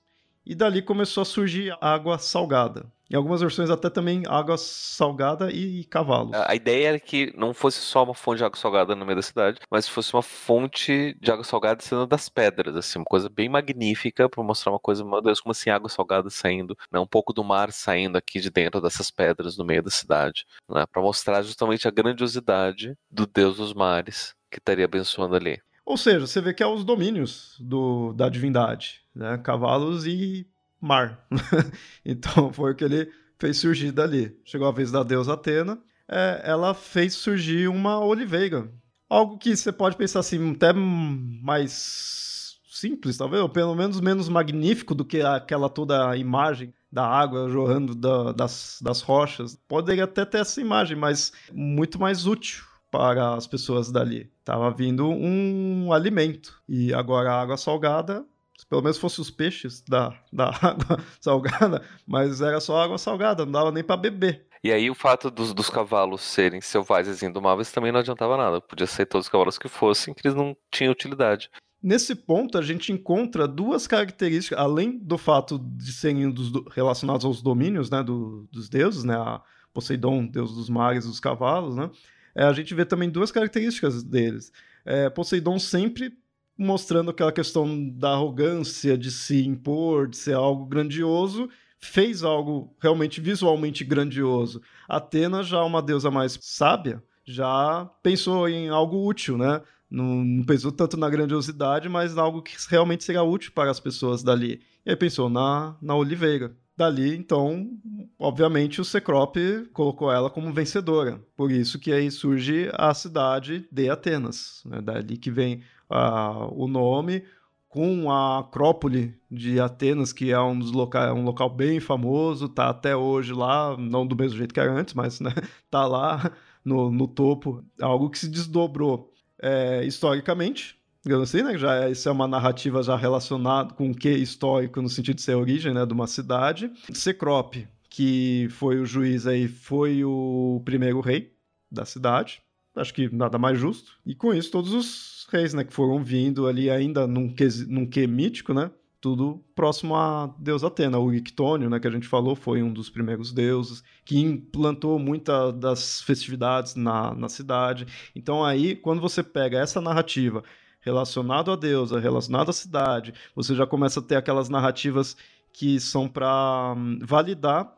e 0.44 0.54
dali 0.54 0.82
começou 0.82 1.22
a 1.22 1.24
surgir 1.24 1.76
água 1.80 2.18
salgada. 2.18 2.90
Em 3.10 3.16
algumas 3.16 3.40
versões 3.40 3.70
até 3.70 3.90
também 3.90 4.22
água 4.28 4.56
salgada 4.56 5.50
e, 5.50 5.82
cavalos. 5.84 6.32
A 6.32 6.54
ideia 6.54 6.90
era 6.90 7.00
que 7.00 7.32
não 7.36 7.52
fosse 7.52 7.80
só 7.80 8.04
uma 8.04 8.14
fonte 8.14 8.38
de 8.38 8.44
água 8.44 8.56
salgada 8.56 8.94
no 8.94 9.04
meio 9.04 9.16
da 9.16 9.22
cidade, 9.22 9.58
mas 9.68 9.88
fosse 9.88 10.14
uma 10.14 10.22
fonte 10.22 11.16
de 11.20 11.32
água 11.32 11.42
salgada 11.42 11.82
sendo 11.82 12.06
das 12.06 12.28
pedras, 12.28 12.76
assim, 12.76 13.00
uma 13.00 13.04
coisa 13.04 13.28
bem 13.28 13.48
magnífica 13.48 14.28
para 14.28 14.44
mostrar 14.44 14.70
uma 14.70 14.78
coisa, 14.78 15.04
meu 15.04 15.20
Deus, 15.20 15.40
como 15.40 15.50
assim 15.50 15.70
água 15.70 15.88
salgada 15.88 16.30
saindo, 16.30 16.76
né, 16.92 17.00
um 17.00 17.06
pouco 17.06 17.32
do 17.32 17.42
mar 17.42 17.72
saindo 17.72 18.16
aqui 18.16 18.38
de 18.38 18.48
dentro 18.48 18.80
dessas 18.80 19.10
pedras 19.10 19.58
no 19.58 19.64
meio 19.64 19.82
da 19.82 19.90
cidade, 19.90 20.46
né, 20.68 20.84
para 20.86 21.02
mostrar 21.02 21.42
justamente 21.42 21.88
a 21.88 21.90
grandiosidade 21.90 22.96
do 23.10 23.26
Deus 23.26 23.56
dos 23.56 23.74
mares 23.74 24.34
que 24.48 24.58
estaria 24.58 24.84
abençoando 24.84 25.34
ali. 25.34 25.60
Ou 25.84 25.96
seja, 25.96 26.24
você 26.24 26.40
vê 26.40 26.54
que 26.54 26.62
é 26.62 26.66
os 26.66 26.84
domínios 26.84 27.56
do, 27.58 28.12
da 28.12 28.28
divindade, 28.28 29.00
né? 29.20 29.36
Cavalos 29.38 30.06
e 30.06 30.46
mar. 30.80 31.26
então 32.04 32.50
foi 32.52 32.72
o 32.72 32.74
que 32.74 32.84
ele 32.84 33.12
fez 33.38 33.58
surgir 33.58 33.92
dali. 33.92 34.34
Chegou 34.44 34.66
a 34.66 34.72
vez 34.72 34.90
da 34.90 35.02
deusa 35.02 35.34
Atena, 35.34 35.78
é, 36.08 36.40
ela 36.44 36.72
fez 36.72 37.14
surgir 37.14 37.68
uma 37.68 38.02
oliveira. 38.02 38.72
Algo 39.08 39.36
que 39.36 39.54
você 39.54 39.70
pode 39.70 39.96
pensar 39.96 40.20
assim, 40.20 40.52
até 40.52 40.72
mais 40.72 42.58
simples, 42.70 43.18
talvez, 43.18 43.42
ou 43.42 43.48
pelo 43.48 43.74
menos 43.74 44.00
menos 44.00 44.28
magnífico 44.28 44.94
do 44.94 45.04
que 45.04 45.20
aquela 45.20 45.68
toda 45.68 46.16
imagem 46.16 46.72
da 46.90 47.06
água 47.06 47.48
jorrando 47.48 47.94
da, 47.94 48.32
das, 48.32 48.78
das 48.80 49.02
rochas. 49.02 49.58
Poderia 49.68 50.04
até 50.04 50.24
ter 50.24 50.38
essa 50.38 50.60
imagem, 50.60 50.96
mas 50.96 51.32
muito 51.52 52.00
mais 52.00 52.26
útil 52.26 52.64
para 52.90 53.34
as 53.34 53.46
pessoas 53.46 53.92
dali. 53.92 54.30
Tava 54.44 54.70
vindo 54.70 55.08
um 55.08 55.92
alimento. 55.92 56.60
E 56.68 56.94
agora 56.94 57.32
a 57.32 57.40
água 57.40 57.56
salgada 57.56 58.24
pelo 58.64 58.82
menos 58.82 58.98
fosse 58.98 59.20
os 59.20 59.30
peixes 59.30 59.82
da, 59.82 60.12
da 60.32 60.48
água 60.60 60.98
salgada, 61.20 61.82
mas 62.06 62.40
era 62.40 62.60
só 62.60 62.80
água 62.82 62.98
salgada, 62.98 63.44
não 63.44 63.52
dava 63.52 63.72
nem 63.72 63.84
para 63.84 63.96
beber. 63.96 64.46
E 64.62 64.70
aí 64.70 64.90
o 64.90 64.94
fato 64.94 65.30
dos, 65.30 65.54
dos 65.54 65.70
cavalos 65.70 66.20
serem 66.20 66.60
selvagens 66.60 67.22
e 67.22 67.26
indomáveis 67.26 67.72
também 67.72 67.90
não 67.90 68.00
adiantava 68.00 68.36
nada. 68.36 68.60
Podia 68.60 68.86
ser 68.86 69.06
todos 69.06 69.26
os 69.26 69.30
cavalos 69.30 69.56
que 69.56 69.68
fossem, 69.68 70.12
que 70.12 70.20
eles 70.26 70.36
não 70.36 70.54
tinham 70.70 70.92
utilidade. 70.92 71.50
Nesse 71.82 72.14
ponto, 72.14 72.58
a 72.58 72.62
gente 72.62 72.92
encontra 72.92 73.48
duas 73.48 73.86
características, 73.86 74.58
além 74.58 74.98
do 74.98 75.16
fato 75.16 75.58
de 75.58 75.92
serem 75.92 76.30
dos, 76.30 76.52
relacionados 76.72 77.24
aos 77.24 77.40
domínios 77.40 77.88
né, 77.88 78.02
do, 78.02 78.46
dos 78.52 78.68
deuses, 78.68 79.02
né, 79.02 79.14
a 79.14 79.40
Poseidon, 79.72 80.26
deus 80.26 80.54
dos 80.54 80.68
mares, 80.68 81.06
dos 81.06 81.18
cavalos, 81.18 81.76
né, 81.76 81.90
é, 82.34 82.44
a 82.44 82.52
gente 82.52 82.74
vê 82.74 82.84
também 82.84 83.08
duas 83.08 83.32
características 83.32 84.02
deles. 84.02 84.52
É, 84.84 85.08
Poseidon 85.08 85.58
sempre 85.58 86.12
mostrando 86.60 87.10
aquela 87.10 87.32
questão 87.32 87.88
da 87.88 88.10
arrogância, 88.10 88.96
de 88.98 89.10
se 89.10 89.46
impor, 89.46 90.06
de 90.06 90.18
ser 90.18 90.34
algo 90.34 90.66
grandioso, 90.66 91.48
fez 91.78 92.22
algo 92.22 92.76
realmente 92.78 93.18
visualmente 93.18 93.82
grandioso. 93.82 94.60
Atena, 94.86 95.42
já 95.42 95.64
uma 95.64 95.80
deusa 95.80 96.10
mais 96.10 96.38
sábia, 96.42 97.02
já 97.24 97.88
pensou 98.02 98.46
em 98.46 98.68
algo 98.68 99.08
útil, 99.08 99.38
né? 99.38 99.62
Não, 99.90 100.22
não 100.22 100.44
pensou 100.44 100.70
tanto 100.70 100.98
na 100.98 101.08
grandiosidade, 101.08 101.88
mas 101.88 102.14
em 102.14 102.20
algo 102.20 102.42
que 102.42 102.54
realmente 102.68 103.04
seria 103.04 103.22
útil 103.22 103.52
para 103.52 103.70
as 103.70 103.80
pessoas 103.80 104.22
dali. 104.22 104.60
E 104.84 104.90
aí 104.90 104.96
pensou 104.96 105.30
na, 105.30 105.74
na 105.80 105.96
oliveira. 105.96 106.54
Dali, 106.76 107.14
então, 107.14 107.70
obviamente, 108.18 108.80
o 108.80 108.84
Cecrope 108.84 109.68
colocou 109.72 110.10
ela 110.10 110.30
como 110.30 110.52
vencedora. 110.52 111.20
Por 111.36 111.50
isso 111.50 111.78
que 111.78 111.92
aí 111.92 112.10
surge 112.10 112.70
a 112.72 112.94
cidade 112.94 113.66
de 113.70 113.90
Atenas. 113.90 114.62
Né? 114.64 114.80
Dali 114.80 115.18
que 115.18 115.30
vem 115.30 115.62
uh, 115.90 116.52
o 116.54 116.68
nome, 116.68 117.24
com 117.68 118.10
a 118.10 118.40
Acrópole 118.40 119.14
de 119.30 119.60
Atenas, 119.60 120.12
que 120.12 120.32
é 120.32 120.40
um 120.40 120.58
dos 120.58 120.72
locais, 120.72 121.12
um 121.12 121.22
local 121.22 121.48
bem 121.48 121.78
famoso, 121.78 122.48
tá 122.48 122.68
até 122.68 122.96
hoje 122.96 123.32
lá, 123.32 123.76
não 123.76 124.06
do 124.06 124.16
mesmo 124.16 124.36
jeito 124.36 124.52
que 124.52 124.60
era 124.60 124.72
antes, 124.72 124.94
mas 124.94 125.20
né, 125.20 125.32
tá 125.70 125.86
lá 125.86 126.32
no, 126.64 126.90
no 126.90 127.06
topo, 127.06 127.64
algo 127.80 128.10
que 128.10 128.18
se 128.18 128.28
desdobrou 128.28 129.12
é, 129.40 129.84
historicamente, 129.84 130.76
digamos 131.02 131.28
assim, 131.28 131.44
né? 131.44 131.56
Já 131.56 131.84
é, 131.84 131.90
isso 131.90 132.08
é 132.08 132.12
uma 132.12 132.26
narrativa 132.26 132.82
já 132.82 132.96
relacionada 132.96 133.72
com 133.72 133.90
o 133.90 133.94
que 133.94 134.10
histórico 134.10 134.82
no 134.82 134.88
sentido 134.88 135.16
de 135.16 135.22
ser 135.22 135.32
a 135.32 135.38
origem, 135.38 135.72
né, 135.72 135.86
de 135.86 135.92
uma 135.92 136.06
cidade. 136.06 136.70
Cecrope, 136.92 137.68
que 137.88 138.48
foi 138.50 138.78
o 138.78 138.86
juiz 138.86 139.26
aí, 139.26 139.48
foi 139.48 140.04
o 140.04 140.60
primeiro 140.64 141.00
rei 141.00 141.32
da 141.70 141.84
cidade. 141.84 142.42
Acho 142.74 142.94
que 142.94 143.14
nada 143.14 143.38
mais 143.38 143.58
justo. 143.58 143.92
E 144.04 144.14
com 144.14 144.34
isso 144.34 144.50
todos 144.50 144.72
os 144.72 145.09
reis, 145.30 145.54
né? 145.54 145.64
Que 145.64 145.72
foram 145.72 146.02
vindo 146.02 146.46
ali 146.46 146.70
ainda 146.70 147.06
num 147.06 147.32
que, 147.32 147.46
num 147.66 147.86
que 147.86 148.06
mítico, 148.06 148.52
né? 148.52 148.70
Tudo 149.00 149.42
próximo 149.54 149.96
a 149.96 150.34
Deus 150.38 150.62
Atena. 150.62 150.98
O 150.98 151.12
Ictônio, 151.12 151.70
né, 151.70 151.80
que 151.80 151.88
a 151.88 151.90
gente 151.90 152.06
falou, 152.06 152.36
foi 152.36 152.62
um 152.62 152.70
dos 152.70 152.90
primeiros 152.90 153.32
deuses, 153.32 153.82
que 154.04 154.18
implantou 154.18 154.98
muitas 154.98 155.54
das 155.54 156.02
festividades 156.02 156.74
na, 156.74 157.14
na 157.14 157.28
cidade. 157.28 157.86
Então 158.14 158.44
aí, 158.44 158.76
quando 158.76 159.00
você 159.00 159.22
pega 159.22 159.58
essa 159.58 159.80
narrativa 159.80 160.44
relacionado 160.80 161.50
a 161.50 161.56
Deus, 161.56 161.90
relacionado 161.92 162.50
à 162.50 162.52
cidade, 162.52 163.14
você 163.34 163.54
já 163.54 163.66
começa 163.66 164.00
a 164.00 164.02
ter 164.02 164.16
aquelas 164.16 164.48
narrativas 164.48 165.16
que 165.52 165.80
são 165.80 166.08
para 166.08 166.74
hum, 166.76 166.98
validar 167.02 167.72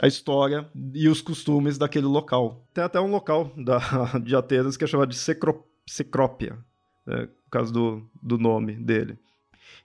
a 0.00 0.06
história 0.06 0.68
e 0.94 1.08
os 1.08 1.20
costumes 1.20 1.76
daquele 1.76 2.06
local. 2.06 2.66
Tem 2.72 2.84
até 2.84 3.00
um 3.00 3.10
local 3.10 3.52
da, 3.56 3.78
de 4.22 4.34
Atenas 4.34 4.76
que 4.76 4.84
é 4.84 4.86
chamado 4.86 5.10
de 5.10 5.16
Secrópia, 5.86 6.58
né, 7.06 7.28
por 7.44 7.50
causa 7.50 7.72
do, 7.72 8.02
do 8.22 8.38
nome 8.38 8.74
dele. 8.74 9.18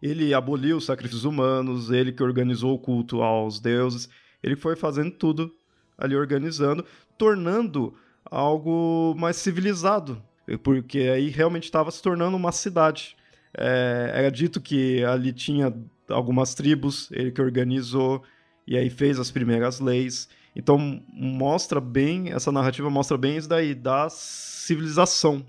Ele 0.02 0.34
aboliu 0.34 0.78
os 0.78 0.86
sacrifícios 0.86 1.26
humanos, 1.26 1.92
ele 1.92 2.12
que 2.12 2.24
organizou 2.24 2.74
o 2.74 2.80
culto 2.80 3.22
aos 3.22 3.60
deuses, 3.60 4.10
ele 4.44 4.56
foi 4.56 4.76
fazendo 4.76 5.12
tudo 5.12 5.54
ali 5.98 6.16
organizando, 6.16 6.86
tornando 7.18 7.96
algo 8.26 9.16
mais 9.18 9.38
civilizado, 9.38 10.22
porque 10.64 11.00
aí 11.00 11.30
realmente 11.30 11.64
estava 11.64 11.90
se 11.90 12.02
tornando 12.02 12.38
uma 12.38 12.52
cidade. 12.52 13.18
É, 13.58 14.12
era 14.14 14.32
dito 14.32 14.62
que 14.62 15.04
ali 15.04 15.34
tinha 15.34 15.74
algumas 16.08 16.54
tribos, 16.54 17.10
ele 17.12 17.32
que 17.32 17.42
organizou 17.42 18.24
e 18.68 18.78
aí 18.78 18.90
fez 18.90 19.20
as 19.20 19.32
primeiras 19.32 19.80
leis. 19.80 20.30
Então 20.56 21.02
mostra 21.12 21.82
bem, 21.82 22.32
essa 22.32 22.52
narrativa 22.52 22.90
mostra 22.90 23.18
bem 23.18 23.38
isso 23.38 23.50
daí, 23.50 23.74
da 23.74 24.10
civilização 24.10 25.44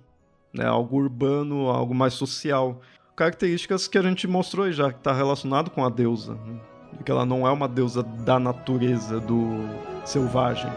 né, 0.52 0.66
algo 0.66 0.96
urbano, 0.96 1.68
algo 1.68 1.94
mais 1.94 2.14
social. 2.14 2.80
Características 3.16 3.88
que 3.88 3.98
a 3.98 4.02
gente 4.02 4.26
mostrou 4.26 4.70
já, 4.70 4.92
que 4.92 4.98
está 4.98 5.12
relacionado 5.12 5.70
com 5.70 5.84
a 5.84 5.88
deusa, 5.88 6.34
né? 6.34 6.60
que 7.04 7.10
ela 7.10 7.24
não 7.24 7.46
é 7.46 7.50
uma 7.50 7.68
deusa 7.68 8.02
da 8.02 8.38
natureza, 8.38 9.20
do 9.20 9.68
selvagem. 10.04 10.70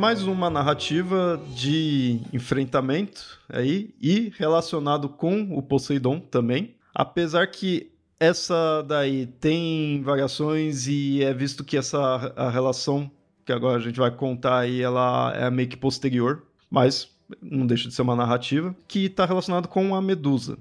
Mais 0.00 0.22
uma 0.22 0.48
narrativa 0.48 1.38
de 1.54 2.22
enfrentamento 2.32 3.38
aí 3.50 3.94
e 4.00 4.32
relacionado 4.34 5.10
com 5.10 5.54
o 5.54 5.60
Poseidon 5.60 6.18
também. 6.18 6.74
Apesar 6.94 7.46
que 7.48 7.92
essa 8.18 8.80
daí 8.80 9.26
tem 9.26 10.00
variações 10.02 10.86
e 10.86 11.22
é 11.22 11.34
visto 11.34 11.62
que 11.62 11.76
essa 11.76 12.32
a 12.34 12.48
relação 12.48 13.10
que 13.44 13.52
agora 13.52 13.76
a 13.76 13.80
gente 13.80 14.00
vai 14.00 14.10
contar 14.10 14.60
aí, 14.60 14.80
ela 14.80 15.34
é 15.36 15.50
meio 15.50 15.68
que 15.68 15.76
posterior, 15.76 16.44
mas 16.70 17.10
não 17.42 17.66
deixa 17.66 17.86
de 17.86 17.94
ser 17.94 18.00
uma 18.00 18.16
narrativa 18.16 18.74
que 18.88 19.04
está 19.04 19.26
relacionado 19.26 19.68
com 19.68 19.94
a 19.94 20.00
Medusa. 20.00 20.58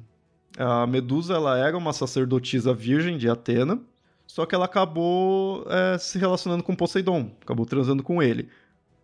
A 0.58 0.86
Medusa 0.86 1.36
ela 1.36 1.58
era 1.58 1.78
uma 1.78 1.94
sacerdotisa 1.94 2.74
virgem 2.74 3.18
de 3.18 3.30
Atena, 3.30 3.80
só 4.28 4.46
que 4.46 4.54
ela 4.54 4.66
acabou 4.66 5.66
é, 5.70 5.98
se 5.98 6.20
relacionando 6.20 6.62
com 6.62 6.76
Poseidon, 6.76 7.32
acabou 7.42 7.66
transando 7.66 8.04
com 8.04 8.22
ele. 8.22 8.50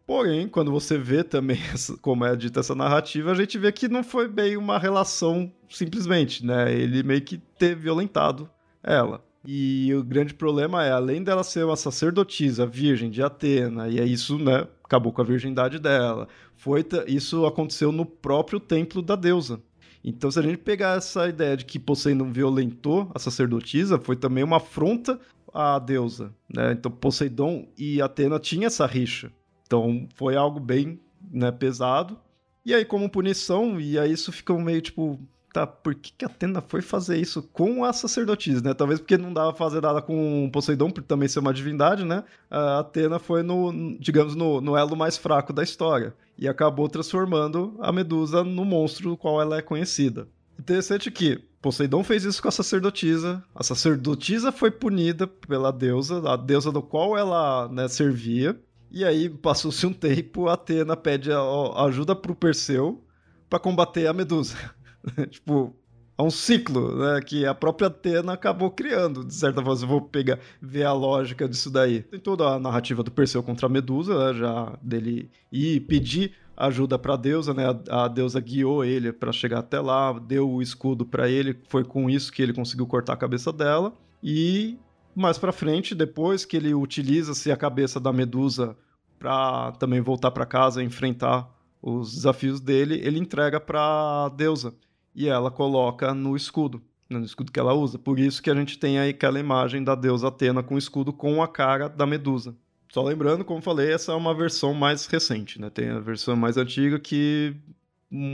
Porém, 0.06 0.47
quando 0.47 0.72
você 0.72 0.97
vê 0.97 1.24
também 1.24 1.58
como 2.01 2.26
é 2.26 2.36
dita 2.36 2.60
essa 2.60 2.76
narrativa, 2.76 3.32
a 3.32 3.36
gente 3.36 3.58
vê 3.58 3.72
que 3.72 3.88
não 3.88 4.03
foi 4.03 4.28
bem 4.28 4.56
uma 4.56 4.78
relação 4.78 5.51
simplesmente, 5.70 6.45
né? 6.45 6.72
Ele 6.72 7.01
meio 7.01 7.22
que 7.22 7.38
ter 7.38 7.76
violentado 7.76 8.49
ela. 8.84 9.24
E 9.47 9.93
o 9.93 10.03
grande 10.03 10.34
problema 10.34 10.84
é, 10.84 10.91
além 10.91 11.24
dela 11.24 11.43
ser 11.43 11.66
uma 11.66 11.76
sacerdotisa 11.76 12.66
virgem 12.66 13.10
de 13.10 13.22
Atena, 13.22 13.88
e 13.88 13.99
é 13.99 14.06
isso, 14.06 14.39
né, 14.39 14.68
acabou 14.84 15.14
com 15.14 15.22
a 15.22 15.26
virgindade 15.26 15.78
dela, 15.78 16.28
foi 16.56 16.84
isso 17.08 17.45
aconteceu 17.45 17.91
no 17.91 18.06
próprio 18.06 18.60
templo 18.60 19.03
da 19.03 19.16
deusa. 19.16 19.62
Então, 20.03 20.30
se 20.30 20.39
a 20.39 20.41
gente 20.41 20.58
pegar 20.58 20.97
essa 20.97 21.28
ideia 21.28 21.58
de 21.58 21.66
que 21.66 21.80
Poseidon 21.80 22.32
violentou 22.32 23.10
a 23.14 23.20
sacerdotisa, 23.20 23.99
foi 23.99 24.16
também 24.16 24.43
uma 24.43 24.58
afronta 24.58 25.20
à 25.53 25.80
deusa, 25.80 26.34
né? 26.47 26.74
Então, 26.74 26.91
Poseidon 26.91 27.68
e 27.78 28.01
Atena 28.01 28.39
tinham 28.39 28.68
essa 28.68 28.86
rixa. 28.86 29.32
Então, 29.66 30.07
foi 30.16 30.36
algo 30.36 30.59
bem 30.59 30.99
né, 31.32 31.51
pesado. 31.51 32.18
E 32.66 32.74
aí, 32.74 32.84
como 32.86 33.09
punição, 33.09 33.80
e 33.80 33.97
aí 33.99 34.11
isso 34.11 34.32
ficou 34.32 34.59
meio 34.59 34.82
tipo, 34.82 35.20
tá, 35.55 35.66
por 35.66 35.95
que, 35.95 36.11
que 36.18 36.26
a 36.26 36.28
Atena 36.28 36.61
foi 36.61 36.82
fazer 36.82 37.18
isso 37.18 37.41
com 37.53 37.86
a 37.86 37.93
sacerdotisa, 37.93 38.61
né? 38.61 38.74
Talvez 38.74 38.99
porque 38.99 39.18
não 39.18 39.32
dava 39.32 39.53
fazer 39.53 39.82
nada 39.82 40.01
com 40.01 40.49
Poseidon, 40.51 40.91
por 40.91 41.03
também 41.03 41.30
ser 41.30 41.39
uma 41.39 41.53
divindade, 41.53 42.03
né? 42.03 42.24
A 42.49 42.80
Atena 42.80 43.20
foi 43.20 43.41
no, 43.41 43.97
digamos, 43.99 44.36
no, 44.36 44.59
no 44.59 44.76
elo 44.76 44.97
mais 44.97 45.16
fraco 45.18 45.53
da 45.53 45.63
história. 45.63 46.13
E 46.38 46.47
acabou 46.47 46.89
transformando 46.89 47.76
a 47.80 47.91
Medusa 47.91 48.43
no 48.43 48.66
monstro 48.66 49.11
do 49.11 49.18
qual 49.18 49.41
ela 49.41 49.57
é 49.57 49.61
conhecida. 49.61 50.28
Interessante 50.59 51.09
que 51.09 51.41
Poseidon 51.61 52.03
fez 52.03 52.26
isso 52.26 52.41
com 52.41 52.49
a 52.49 52.51
sacerdotisa. 52.51 53.43
A 53.55 53.63
sacerdotisa 53.63 54.51
foi 54.51 54.70
punida 54.70 55.26
pela 55.26 55.72
deusa, 55.72 56.22
a 56.30 56.36
deusa 56.36 56.72
do 56.72 56.82
qual 56.82 57.18
ela 57.18 57.70
né, 57.70 57.88
servia. 57.88 58.59
E 58.92 59.04
aí 59.04 59.30
passou-se 59.30 59.86
um 59.86 59.94
tempo, 59.94 60.48
a 60.48 60.54
Atena 60.54 60.96
pede 60.96 61.30
ajuda 61.76 62.16
pro 62.16 62.36
Perseu 62.36 63.04
para 63.50 63.60
combater 63.60 64.08
a 64.08 64.14
Medusa. 64.14 64.56
tipo, 65.30 65.76
é 66.18 66.22
um 66.22 66.30
ciclo, 66.30 66.96
né, 66.98 67.20
que 67.22 67.46
a 67.46 67.54
própria 67.54 67.88
Atena 67.88 68.34
acabou 68.34 68.72
criando, 68.72 69.26
de 69.26 69.34
certa 69.34 69.62
forma, 69.62 69.82
eu 69.82 69.88
vou 69.88 70.02
pegar, 70.02 70.40
ver 70.62 70.84
a 70.84 70.94
lógica 70.94 71.48
disso 71.48 71.70
daí. 71.70 72.04
Tem 72.04 72.20
toda 72.20 72.48
a 72.48 72.60
narrativa 72.60 73.04
do 73.04 73.12
Perseu 73.12 73.44
contra 73.44 73.66
a 73.66 73.70
Medusa, 73.70 74.32
né, 74.32 74.40
já 74.40 74.78
dele 74.82 75.30
ir 75.52 75.82
pedir 75.82 76.34
ajuda 76.56 76.98
para 76.98 77.16
a 77.16 77.18
deusa, 77.18 77.54
né, 77.54 77.66
a, 77.90 78.06
a 78.06 78.08
deusa 78.08 78.40
guiou 78.40 78.86
ele 78.86 79.12
para 79.12 79.34
chegar 79.34 79.60
até 79.60 79.80
lá, 79.80 80.14
deu 80.14 80.50
o 80.50 80.62
escudo 80.62 81.06
para 81.06 81.30
ele, 81.30 81.60
foi 81.68 81.84
com 81.84 82.10
isso 82.10 82.32
que 82.32 82.42
ele 82.42 82.54
conseguiu 82.54 82.88
cortar 82.88 83.14
a 83.14 83.18
cabeça 83.18 83.52
dela, 83.52 83.94
e 84.24 84.78
mais 85.16 85.38
para 85.38 85.51
frente, 85.51 85.95
depois 85.95 86.45
que 86.45 86.57
ele 86.57 86.74
utiliza-se 86.74 87.51
a 87.51 87.57
cabeça 87.57 87.99
da 87.99 88.11
Medusa 88.11 88.76
para 89.18 89.72
também 89.74 90.01
voltar 90.01 90.32
para 90.32 90.45
casa 90.45 90.84
e 90.84 90.86
enfrentar 90.86 91.49
os 91.82 92.13
desafios 92.13 92.59
dele, 92.59 92.99
ele 93.03 93.20
entrega 93.20 93.59
para 93.59 94.30
deusa 94.30 94.74
e 95.13 95.28
ela 95.28 95.49
coloca 95.49 96.13
no 96.13 96.36
escudo, 96.36 96.82
no 97.09 97.24
escudo 97.24 97.51
que 97.51 97.59
ela 97.59 97.74
usa. 97.74 97.97
Por 97.97 98.20
isso 98.20 98.41
que 98.41 98.49
a 98.49 98.55
gente 98.55 98.78
tem 98.78 98.99
aí 98.99 99.11
aquela 99.11 99.39
imagem 99.39 99.84
da 99.84 99.95
deusa 99.95 100.28
Atena 100.28 100.61
com 100.61 100.76
o 100.76 100.80
escudo 100.80 101.13
com 101.13 101.41
a 101.41 101.47
cara 101.47 101.88
da 101.88 102.05
Medusa. 102.05 102.55
Só 102.91 103.03
lembrando, 103.03 103.45
como 103.45 103.61
falei, 103.61 103.91
essa 103.91 104.11
é 104.11 104.16
uma 104.16 104.34
versão 104.34 104.74
mais 104.74 105.05
recente, 105.05 105.59
né? 105.59 105.70
Tem 105.70 105.89
a 105.89 105.99
versão 105.99 106.36
mais 106.36 106.57
antiga 106.57 106.99
que 106.99 107.55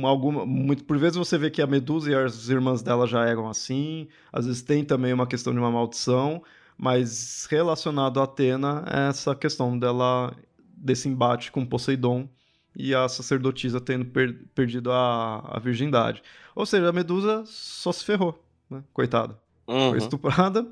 alguma 0.03 0.45
muito 0.45 0.83
por 0.83 0.97
vezes 0.97 1.17
você 1.17 1.37
vê 1.37 1.49
que 1.49 1.61
a 1.61 1.67
Medusa 1.67 2.11
e 2.11 2.15
as 2.15 2.49
irmãs 2.49 2.81
dela 2.81 3.07
já 3.07 3.25
eram 3.25 3.49
assim, 3.49 4.07
às 4.31 4.45
vezes 4.45 4.61
tem 4.61 4.83
também 4.83 5.13
uma 5.13 5.25
questão 5.25 5.53
de 5.53 5.59
uma 5.59 5.71
maldição, 5.71 6.43
mas 6.81 7.47
relacionado 7.47 8.19
a 8.19 8.23
Atena 8.23 8.83
é 8.91 9.09
essa 9.09 9.35
questão 9.35 9.77
dela 9.77 10.35
desse 10.75 11.07
embate 11.07 11.51
com 11.51 11.63
Poseidon 11.63 12.27
e 12.75 12.95
a 12.95 13.07
sacerdotisa 13.07 13.79
tendo 13.79 14.05
per 14.05 14.33
perdido 14.55 14.91
a, 14.91 15.57
a 15.57 15.59
virgindade. 15.59 16.23
Ou 16.55 16.65
seja, 16.65 16.89
a 16.89 16.91
Medusa 16.91 17.43
só 17.45 17.91
se 17.91 18.03
ferrou, 18.03 18.43
né? 18.67 18.83
Coitada. 18.91 19.37
Uhum. 19.67 19.91
Foi 19.91 19.99
estuprada, 19.99 20.67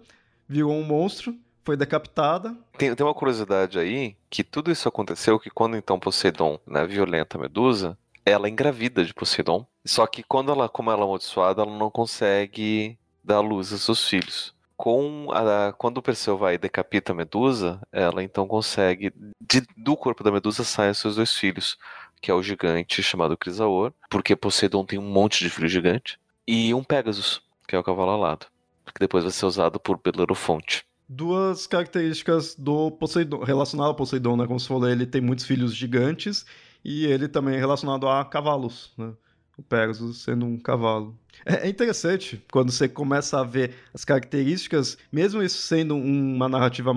viu 0.48 0.72
um 0.72 0.84
monstro, 0.84 1.36
foi 1.64 1.78
decapitada. 1.78 2.58
Tem, 2.76 2.96
tem 2.96 3.06
uma 3.06 3.14
curiosidade 3.14 3.78
aí, 3.78 4.16
que 4.32 4.44
tudo 4.44 4.72
isso 4.72 4.90
aconteceu 4.90 5.40
que 5.40 5.52
quando 5.52 5.78
então 5.78 6.00
Poseidon 6.00 6.60
né, 6.66 6.88
violenta 6.88 7.38
a 7.38 7.42
Medusa, 7.42 7.96
ela 8.26 8.50
engravida 8.50 9.06
de 9.06 9.14
Poseidon. 9.14 9.64
Só 9.86 10.08
que 10.08 10.24
quando 10.24 10.52
ela, 10.52 10.68
como 10.68 10.90
ela 10.90 11.02
é 11.02 11.04
amaldiçoada, 11.04 11.62
ela 11.62 11.78
não 11.78 11.92
consegue 11.92 12.98
dar 13.24 13.42
luz 13.42 13.72
aos 13.72 13.84
seus 13.84 14.08
filhos. 14.08 14.58
Com 14.80 15.28
a, 15.34 15.74
quando 15.74 15.98
o 15.98 16.02
Perseu 16.02 16.38
vai 16.38 16.54
e 16.54 16.58
decapita 16.58 17.12
a 17.12 17.16
Medusa, 17.16 17.82
ela 17.92 18.24
então 18.24 18.48
consegue, 18.48 19.12
de, 19.42 19.62
do 19.76 19.98
corpo 19.98 20.24
da 20.24 20.32
Medusa 20.32 20.64
saem 20.64 20.94
seus 20.94 21.18
dois 21.18 21.34
filhos 21.34 21.78
que 22.22 22.32
é 22.32 22.34
o 22.34 22.42
gigante 22.42 23.04
chamado 23.04 23.38
Crisaor, 23.38 23.92
porque 24.10 24.38
Poseidon 24.38 24.86
tem 24.86 24.98
um 24.98 25.10
monte 25.10 25.44
de 25.44 25.50
filho 25.50 25.68
gigante, 25.68 26.18
e 26.48 26.74
um 26.74 26.82
Pegasus, 26.82 27.42
que 27.68 27.76
é 27.76 27.80
o 27.80 27.84
cavalo 27.84 28.12
alado, 28.12 28.46
que 28.86 29.00
depois 29.02 29.26
vai 29.26 29.34
ser 29.34 29.46
usado 29.46 29.82
por 29.82 30.00
Belerofonte. 30.02 30.86
Duas 31.08 31.68
características 31.68 32.56
do 32.56 32.90
Poseidon, 32.92 33.44
relacionado 33.44 33.88
ao 33.88 33.96
Poseidon, 33.96 34.38
né? 34.38 34.48
Como 34.48 34.60
você 34.60 34.68
falou, 34.68 34.88
ele 34.88 35.06
tem 35.06 35.20
muitos 35.20 35.46
filhos 35.46 35.76
gigantes 35.76 36.46
e 36.86 37.06
ele 37.06 37.28
também 37.28 37.56
é 37.56 37.60
relacionado 37.60 38.08
a 38.08 38.24
cavalos, 38.24 38.94
né? 38.98 39.12
O 39.60 39.64
Pegasus 39.64 40.24
sendo 40.24 40.46
um 40.46 40.58
cavalo. 40.58 41.18
É, 41.46 41.68
é 41.68 41.70
interessante 41.70 42.42
quando 42.52 42.72
você 42.72 42.88
começa 42.88 43.40
a 43.40 43.44
ver 43.44 43.76
as 43.94 44.06
características, 44.06 44.98
mesmo 45.12 45.44
isso 45.44 45.62
sendo 45.62 45.96
uma 45.96 46.48
narrativa 46.48 46.94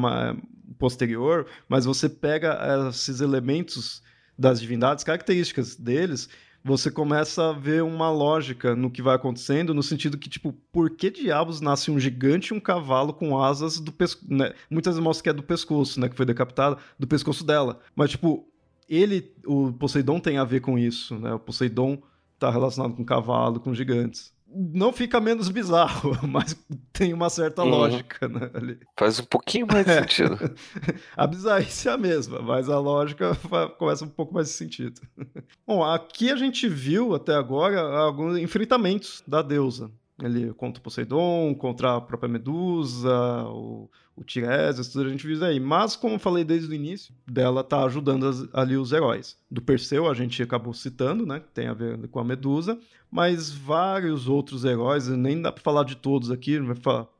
posterior, 0.78 1.46
mas 1.68 1.84
você 1.84 2.08
pega 2.08 2.58
esses 2.88 3.20
elementos 3.20 4.02
das 4.38 4.60
divindades, 4.60 5.04
características 5.04 5.76
deles, 5.76 6.28
você 6.64 6.90
começa 6.90 7.50
a 7.50 7.52
ver 7.52 7.82
uma 7.82 8.10
lógica 8.10 8.76
no 8.76 8.90
que 8.90 9.02
vai 9.02 9.16
acontecendo, 9.16 9.74
no 9.74 9.82
sentido 9.82 10.16
que, 10.16 10.30
tipo, 10.30 10.52
por 10.70 10.90
que 10.90 11.10
diabos 11.10 11.60
nasce 11.60 11.90
um 11.90 11.98
gigante 11.98 12.52
e 12.52 12.56
um 12.56 12.60
cavalo 12.60 13.12
com 13.12 13.40
asas 13.42 13.80
do 13.80 13.90
pescoço? 13.90 14.32
Né? 14.32 14.52
Muitas 14.70 14.94
vezes 14.94 15.04
mostra 15.04 15.24
que 15.24 15.28
é 15.30 15.32
do 15.32 15.42
pescoço, 15.42 15.98
né? 16.00 16.08
Que 16.08 16.14
foi 16.14 16.24
decapitado, 16.24 16.78
do 16.96 17.06
pescoço 17.06 17.44
dela. 17.44 17.80
Mas, 17.96 18.12
tipo, 18.12 18.46
ele, 18.88 19.34
o 19.44 19.72
Poseidon 19.72 20.20
tem 20.20 20.38
a 20.38 20.44
ver 20.44 20.60
com 20.60 20.78
isso, 20.78 21.18
né? 21.18 21.34
O 21.34 21.38
Poseidon 21.38 22.00
tá 22.46 22.50
relacionado 22.50 22.94
com 22.94 23.04
cavalo, 23.04 23.60
com 23.60 23.74
gigantes 23.74 24.32
não 24.54 24.92
fica 24.92 25.20
menos 25.20 25.48
bizarro, 25.48 26.12
mas 26.28 26.56
tem 26.92 27.12
uma 27.12 27.30
certa 27.30 27.62
uhum. 27.62 27.70
lógica, 27.70 28.28
né? 28.28 28.50
Ali. 28.54 28.78
Faz 28.98 29.18
um 29.18 29.24
pouquinho 29.24 29.66
mais 29.66 29.84
de 29.84 29.92
é. 29.92 30.00
sentido. 30.00 30.38
a 31.16 31.26
bizarrice 31.26 31.88
é 31.88 31.92
a 31.92 31.98
mesma, 31.98 32.40
mas 32.42 32.68
a 32.68 32.78
lógica 32.78 33.36
começa 33.78 34.04
um 34.04 34.08
pouco 34.08 34.34
mais 34.34 34.48
de 34.48 34.54
sentido. 34.54 35.00
Bom, 35.66 35.82
aqui 35.82 36.30
a 36.30 36.36
gente 36.36 36.68
viu 36.68 37.14
até 37.14 37.34
agora 37.34 37.80
alguns 37.80 38.36
enfrentamentos 38.38 39.22
da 39.26 39.42
deusa. 39.42 39.90
Ele 40.22 40.52
contra 40.54 40.80
o 40.80 40.82
Poseidon, 40.82 41.54
contra 41.54 41.96
a 41.96 42.00
própria 42.00 42.28
Medusa, 42.28 43.44
o, 43.48 43.90
o 44.16 44.22
Tiresias, 44.22 44.88
tudo 44.88 45.06
a 45.06 45.10
gente 45.10 45.26
viu 45.26 45.44
aí. 45.44 45.58
Mas, 45.58 45.96
como 45.96 46.14
eu 46.14 46.18
falei 46.18 46.44
desde 46.44 46.70
o 46.70 46.74
início, 46.74 47.12
dela 47.26 47.64
tá 47.64 47.84
ajudando 47.84 48.26
as, 48.26 48.48
ali 48.52 48.76
os 48.76 48.92
heróis. 48.92 49.36
Do 49.50 49.60
Perseu, 49.60 50.08
a 50.08 50.14
gente 50.14 50.42
acabou 50.42 50.72
citando, 50.72 51.26
né? 51.26 51.40
Que 51.40 51.48
tem 51.48 51.66
a 51.66 51.74
ver 51.74 52.06
com 52.08 52.20
a 52.20 52.24
Medusa. 52.24 52.78
Mas 53.10 53.50
vários 53.50 54.28
outros 54.28 54.64
heróis, 54.64 55.08
nem 55.08 55.42
dá 55.42 55.50
para 55.50 55.62
falar 55.62 55.84
de 55.84 55.96
todos 55.96 56.30
aqui, 56.30 56.58
vai 56.58 56.76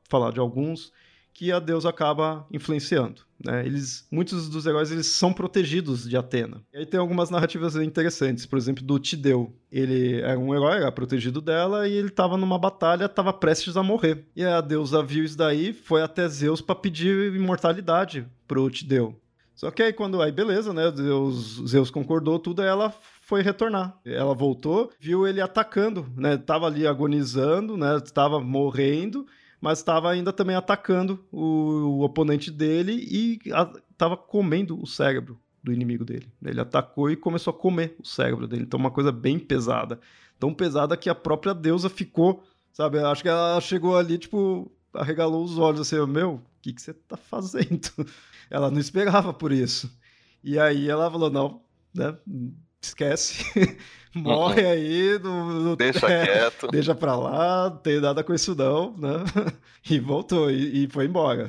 falar 0.09 0.33
de 0.33 0.41
alguns 0.41 0.93
que 1.35 1.51
a 1.51 1.59
deusa 1.59 1.89
acaba 1.89 2.47
influenciando. 2.51 3.23
Né? 3.45 3.67
Eles, 3.67 4.07
muitos 4.11 4.49
dos 4.49 4.67
heróis 4.67 4.91
eles 4.91 5.07
são 5.07 5.33
protegidos 5.33 6.09
de 6.09 6.17
Atena. 6.17 6.63
E 6.73 6.79
aí 6.79 6.87
tem 6.87 7.01
algumas 7.01 7.31
narrativas 7.31 7.75
interessantes, 7.77 8.47
por 8.47 8.59
exemplo, 8.59 8.85
do 8.85 8.99
Tideu. 8.99 9.53
Ele 9.71 10.21
era 10.21 10.39
um 10.39 10.55
herói, 10.55 10.77
era 10.77 10.93
protegido 10.93 11.41
dela, 11.41 11.89
e 11.89 11.93
ele 11.93 12.09
estava 12.09 12.37
numa 12.37 12.59
batalha, 12.59 13.07
estava 13.07 13.33
prestes 13.33 13.77
a 13.77 13.83
morrer. 13.83 14.25
E 14.37 14.45
a 14.45 14.61
deusa 14.61 15.03
viu 15.03 15.25
isso 15.25 15.37
daí, 15.37 15.73
foi 15.73 16.03
até 16.03 16.29
Zeus 16.29 16.61
para 16.61 16.75
pedir 16.75 17.35
imortalidade 17.35 18.27
pro 18.47 18.71
Tideu. 18.71 19.19
Só 19.55 19.71
que 19.71 19.83
aí 19.83 19.93
quando 19.93 20.21
aí 20.21 20.33
beleza, 20.33 20.73
né, 20.73 20.91
Zeus, 20.91 21.63
Zeus 21.69 21.91
concordou 21.91 22.39
tudo, 22.39 22.63
aí 22.63 22.69
ela 22.69 22.93
foi 23.23 23.43
retornar. 23.43 23.97
Ela 24.05 24.35
voltou, 24.35 24.91
viu 24.99 25.27
ele 25.27 25.41
atacando, 25.41 26.07
né? 26.17 26.37
Tava 26.37 26.67
ali 26.67 26.87
agonizando, 26.87 27.77
né? 27.77 28.01
Tava 28.13 28.41
morrendo 28.41 29.27
mas 29.63 29.79
estava 29.79 30.11
ainda 30.11 30.33
também 30.33 30.57
atacando 30.57 31.25
o, 31.31 31.41
o 31.41 32.03
oponente 32.03 32.51
dele 32.51 32.95
e 32.95 33.39
estava 33.89 34.17
comendo 34.17 34.83
o 34.83 34.89
cérebro 34.89 35.39
do 35.63 35.73
inimigo 35.73 36.05
dele. 36.05 36.27
Ele 36.45 36.61
atacou 36.61 37.09
e 37.09 37.15
começou 37.15 37.53
a 37.53 37.57
comer 37.57 37.95
o 38.01 38.05
cérebro 38.05 38.49
dele. 38.49 38.65
Então, 38.65 38.81
uma 38.81 38.91
coisa 38.91 39.13
bem 39.13 39.39
pesada. 39.39 40.01
Tão 40.37 40.53
pesada 40.53 40.97
que 40.97 41.09
a 41.09 41.15
própria 41.15 41.55
deusa 41.55 41.89
ficou, 41.89 42.43
sabe? 42.73 42.99
Acho 42.99 43.23
que 43.23 43.29
ela 43.29 43.61
chegou 43.61 43.97
ali, 43.97 44.19
tipo, 44.19 44.69
arregalou 44.93 45.45
os 45.45 45.57
olhos 45.57 45.81
assim: 45.81 46.05
Meu, 46.11 46.35
o 46.35 46.43
que, 46.61 46.73
que 46.73 46.83
você 46.83 46.93
tá 46.93 47.17
fazendo? 47.17 47.89
Ela 48.51 48.69
não 48.69 48.81
esperava 48.81 49.33
por 49.33 49.53
isso. 49.53 49.97
E 50.43 50.59
aí 50.59 50.91
ela 50.91 51.09
falou: 51.09 51.31
Não, 51.31 51.63
né? 51.95 52.19
Esquece. 52.83 53.45
morre 54.15 54.67
aí, 54.67 55.19
não, 55.19 55.49
não 55.61 55.77
deixa 55.77 56.07
é, 56.11 56.27
quieto. 56.27 56.69
Deixa 56.69 56.95
pra 56.95 57.17
lá, 57.17 57.71
não 57.71 57.77
tem 57.79 58.01
nada 58.01 58.23
com 58.23 58.35
isso 58.35 58.55
não, 58.55 58.97
né? 58.97 59.25
E 59.91 59.99
voltou, 59.99 60.49
e, 60.49 60.85
e 60.85 60.89
foi 60.89 61.07
embora. 61.07 61.49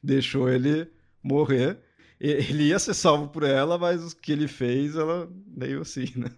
Deixou 0.00 0.48
ele 0.48 0.88
morrer. 1.20 1.76
Ele 2.20 2.68
ia 2.68 2.78
ser 2.78 2.94
salvo 2.94 3.26
por 3.28 3.42
ela, 3.42 3.76
mas 3.76 4.12
o 4.12 4.16
que 4.16 4.30
ele 4.30 4.46
fez, 4.46 4.94
ela 4.94 5.28
meio 5.44 5.82
assim, 5.82 6.06
né? 6.14 6.30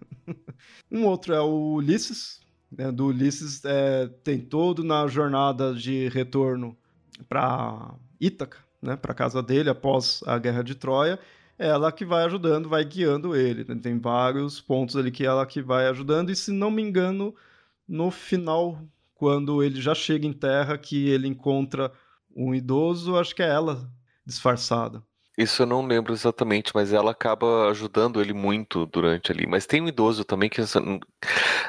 Um 0.91 1.05
outro 1.05 1.35
é 1.35 1.39
o 1.39 1.75
Ulisses, 1.75 2.41
né? 2.71 2.91
Do 2.91 3.05
Ulisses 3.05 3.63
é, 3.63 4.07
tem 4.23 4.39
todo 4.39 4.83
na 4.83 5.05
jornada 5.05 5.75
de 5.75 6.09
retorno 6.09 6.75
para 7.29 7.93
Ítaca, 8.19 8.57
né, 8.81 8.95
para 8.95 9.13
casa 9.13 9.41
dele 9.43 9.69
após 9.69 10.21
a 10.25 10.37
guerra 10.39 10.63
de 10.63 10.75
Troia, 10.75 11.19
ela 11.57 11.91
que 11.91 12.05
vai 12.05 12.23
ajudando, 12.25 12.69
vai 12.69 12.83
guiando 12.85 13.35
ele. 13.35 13.65
Né? 13.67 13.79
Tem 13.81 13.99
vários 13.99 14.61
pontos 14.61 14.95
ali 14.95 15.11
que 15.11 15.25
ela 15.25 15.45
que 15.45 15.61
vai 15.61 15.87
ajudando, 15.87 16.29
e 16.29 16.35
se 16.35 16.51
não 16.51 16.69
me 16.69 16.81
engano, 16.81 17.35
no 17.87 18.11
final, 18.11 18.79
quando 19.15 19.63
ele 19.63 19.81
já 19.81 19.95
chega 19.95 20.27
em 20.27 20.33
terra, 20.33 20.77
que 20.77 21.09
ele 21.09 21.27
encontra 21.27 21.91
um 22.35 22.53
idoso, 22.53 23.17
acho 23.17 23.35
que 23.35 23.41
é 23.41 23.49
ela 23.49 23.89
disfarçada. 24.25 25.01
Isso 25.37 25.61
eu 25.61 25.67
não 25.67 25.85
lembro 25.85 26.13
exatamente, 26.13 26.71
mas 26.73 26.91
ela 26.91 27.11
acaba 27.11 27.69
ajudando 27.69 28.19
ele 28.19 28.33
muito 28.33 28.87
durante 28.87 29.31
ali. 29.31 29.45
Mas 29.45 29.67
tem 29.67 29.81
um 29.81 29.87
idoso 29.87 30.25
também 30.25 30.49
que, 30.49 30.59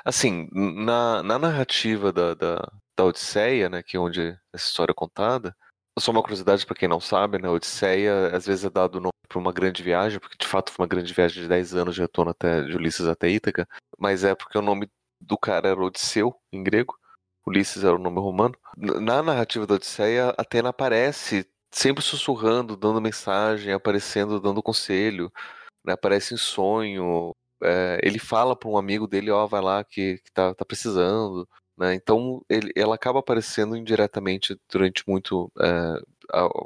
assim, 0.04 0.48
na, 0.52 1.22
na 1.22 1.38
narrativa 1.38 2.10
da, 2.10 2.32
da, 2.32 2.72
da 2.96 3.04
Odisseia, 3.04 3.68
né, 3.68 3.82
que 3.82 3.96
é 3.96 4.00
onde 4.00 4.38
essa 4.54 4.68
história 4.68 4.92
é 4.92 4.94
contada, 4.94 5.54
só 6.00 6.10
uma 6.10 6.22
curiosidade 6.22 6.66
para 6.66 6.76
quem 6.76 6.88
não 6.88 7.00
sabe, 7.00 7.38
né, 7.38 7.48
Odisseia 7.48 8.34
às 8.36 8.46
vezes 8.46 8.64
é 8.64 8.70
dado 8.70 9.00
nome 9.00 9.12
para 9.28 9.38
uma 9.38 9.52
grande 9.52 9.82
viagem, 9.82 10.18
porque 10.18 10.36
de 10.38 10.46
fato 10.46 10.72
foi 10.72 10.84
uma 10.84 10.88
grande 10.88 11.12
viagem 11.12 11.42
de 11.42 11.48
10 11.48 11.74
anos 11.74 11.94
de 11.94 12.00
retorno 12.00 12.30
até, 12.30 12.62
de 12.62 12.74
Ulisses 12.76 13.06
até 13.06 13.28
Ítaca, 13.28 13.68
mas 13.98 14.24
é 14.24 14.34
porque 14.34 14.56
o 14.56 14.62
nome 14.62 14.90
do 15.20 15.36
cara 15.36 15.68
era 15.68 15.80
Odisseu, 15.80 16.34
em 16.52 16.62
grego, 16.62 16.96
Ulisses 17.46 17.84
era 17.84 17.94
o 17.94 17.98
nome 17.98 18.20
romano. 18.20 18.54
Na 18.76 19.22
narrativa 19.22 19.66
da 19.66 19.74
Odisseia, 19.74 20.30
Atena 20.36 20.68
aparece 20.68 21.46
sempre 21.70 22.02
sussurrando, 22.02 22.76
dando 22.76 23.00
mensagem, 23.00 23.72
aparecendo, 23.72 24.40
dando 24.40 24.62
conselho, 24.62 25.32
né? 25.84 25.94
aparece 25.94 26.34
em 26.34 26.36
sonho. 26.36 27.32
É, 27.62 27.98
ele 28.02 28.18
fala 28.18 28.56
para 28.56 28.68
um 28.68 28.78
amigo 28.78 29.06
dele, 29.06 29.30
ó, 29.30 29.44
oh, 29.44 29.48
vai 29.48 29.60
lá 29.60 29.84
que, 29.84 30.18
que 30.18 30.32
tá, 30.32 30.54
tá 30.54 30.64
precisando. 30.64 31.48
Né? 31.78 31.94
Então 31.94 32.44
ele, 32.48 32.72
ela 32.74 32.96
acaba 32.96 33.20
aparecendo 33.20 33.76
indiretamente 33.76 34.58
durante 34.70 35.04
muito 35.06 35.50
é, 35.60 35.94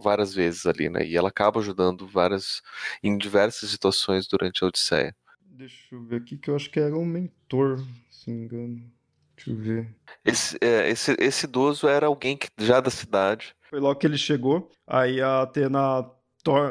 várias 0.02 0.34
vezes 0.34 0.64
ali, 0.64 0.88
né? 0.88 1.06
E 1.06 1.16
ela 1.16 1.28
acaba 1.28 1.60
ajudando 1.60 2.06
várias 2.06 2.62
em 3.02 3.18
diversas 3.18 3.68
situações 3.68 4.26
durante 4.26 4.64
a 4.64 4.68
Odisseia. 4.68 5.14
Deixa 5.44 5.94
eu 5.94 6.02
ver 6.02 6.16
aqui 6.16 6.38
que 6.38 6.48
eu 6.48 6.56
acho 6.56 6.70
que 6.70 6.80
era 6.80 6.96
um 6.96 7.04
mentor, 7.04 7.84
se 8.10 8.30
não 8.30 8.38
me 8.38 8.44
engano. 8.46 8.82
Deixa 9.36 9.50
eu 9.50 9.56
ver. 9.56 9.94
Esse, 10.24 10.56
é, 10.60 10.88
esse, 10.88 11.14
esse 11.18 11.44
idoso 11.44 11.86
era 11.86 12.06
alguém 12.06 12.36
que, 12.36 12.48
já 12.58 12.80
da 12.80 12.90
cidade. 12.90 13.54
Foi 13.68 13.80
logo 13.80 13.98
que 13.98 14.06
ele 14.06 14.16
chegou. 14.16 14.70
Aí 14.86 15.20
a 15.20 15.42
Atena 15.42 16.10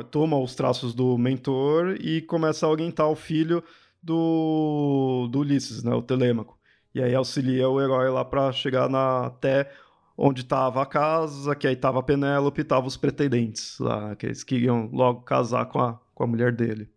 toma 0.10 0.38
os 0.38 0.56
traços 0.56 0.96
do 0.96 1.18
mentor 1.18 1.96
e 2.02 2.22
começa 2.22 2.66
a 2.66 2.70
orientar 2.70 3.08
o 3.08 3.16
filho 3.16 3.64
do, 4.02 5.28
do 5.32 5.40
Ulisses, 5.40 5.84
né, 5.84 5.94
o 5.94 6.02
Telêmaco. 6.02 6.60
E 6.94 7.02
aí 7.02 7.16
auxilia 7.16 7.70
o 7.70 7.82
herói 7.82 8.10
lá 8.10 8.26
para 8.26 8.52
chegar 8.52 8.90
na, 8.90 9.28
até 9.28 9.72
onde 10.18 10.42
estava 10.42 10.82
a 10.82 10.86
casa, 10.86 11.56
que 11.56 11.66
aí 11.66 11.74
estava 11.74 12.00
a 12.00 12.04
Penélope 12.04 12.62
e 12.62 12.64
estavam 12.64 12.88
os 12.88 12.98
pretendentes 12.98 13.80
lá, 13.80 14.16
que 14.16 14.26
eles 14.26 14.44
queriam 14.44 14.90
logo 14.92 15.22
casar 15.22 15.66
com 15.66 15.80
a, 15.80 16.00
com 16.14 16.24
a 16.24 16.28
mulher 16.28 16.52
dele. 16.52 16.90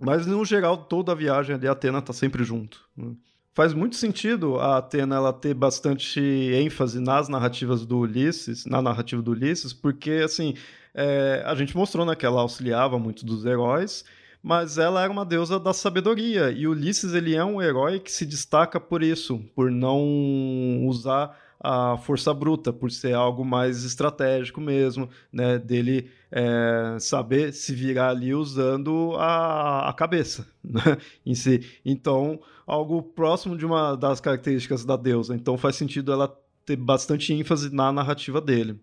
Mas 0.00 0.26
no 0.26 0.44
geral, 0.44 0.76
toda 0.78 1.12
a 1.12 1.14
viagem 1.14 1.54
ali, 1.54 1.68
a 1.68 1.72
Atena 1.72 2.00
tá 2.00 2.12
sempre 2.12 2.42
junto. 2.42 2.80
Né? 2.96 3.12
Faz 3.52 3.74
muito 3.74 3.96
sentido 3.96 4.58
a 4.58 4.78
Atena 4.78 5.16
ela 5.16 5.32
ter 5.32 5.52
bastante 5.52 6.20
ênfase 6.20 7.00
nas 7.00 7.28
narrativas 7.28 7.84
do 7.84 7.98
Ulisses, 7.98 8.64
na 8.64 8.80
narrativa 8.80 9.20
do 9.20 9.32
Ulisses, 9.32 9.74
porque 9.74 10.22
assim, 10.24 10.54
é, 10.94 11.42
a 11.44 11.54
gente 11.54 11.76
mostrou 11.76 12.06
né, 12.06 12.14
que 12.14 12.24
ela 12.24 12.40
auxiliava 12.40 12.98
muito 12.98 13.26
dos 13.26 13.44
heróis, 13.44 14.04
mas 14.42 14.78
ela 14.78 15.02
era 15.02 15.12
uma 15.12 15.24
deusa 15.24 15.58
da 15.58 15.72
sabedoria. 15.72 16.50
E 16.50 16.66
Ulisses 16.66 17.12
ele 17.12 17.34
é 17.34 17.44
um 17.44 17.60
herói 17.60 18.00
que 18.00 18.10
se 18.10 18.24
destaca 18.24 18.80
por 18.80 19.02
isso, 19.02 19.38
por 19.54 19.70
não 19.70 20.86
usar 20.86 21.36
a 21.62 21.98
força 21.98 22.32
bruta, 22.32 22.72
por 22.72 22.90
ser 22.90 23.12
algo 23.12 23.44
mais 23.44 23.84
estratégico 23.84 24.60
mesmo, 24.62 25.10
né? 25.30 25.58
Dele 25.58 26.10
é, 26.32 26.96
saber 26.98 27.52
se 27.52 27.74
virar 27.74 28.10
ali 28.10 28.34
usando 28.34 29.14
a, 29.16 29.90
a 29.90 29.92
cabeça 29.92 30.46
né? 30.64 30.96
em 31.24 31.34
si. 31.34 31.60
Então, 31.84 32.40
algo 32.66 33.02
próximo 33.02 33.58
de 33.58 33.66
uma 33.66 33.94
das 33.94 34.20
características 34.20 34.86
da 34.86 34.96
deusa. 34.96 35.34
Então, 35.34 35.58
faz 35.58 35.76
sentido 35.76 36.12
ela 36.12 36.34
ter 36.64 36.76
bastante 36.76 37.32
ênfase 37.34 37.74
na 37.74 37.92
narrativa 37.92 38.40
dele. 38.40 38.80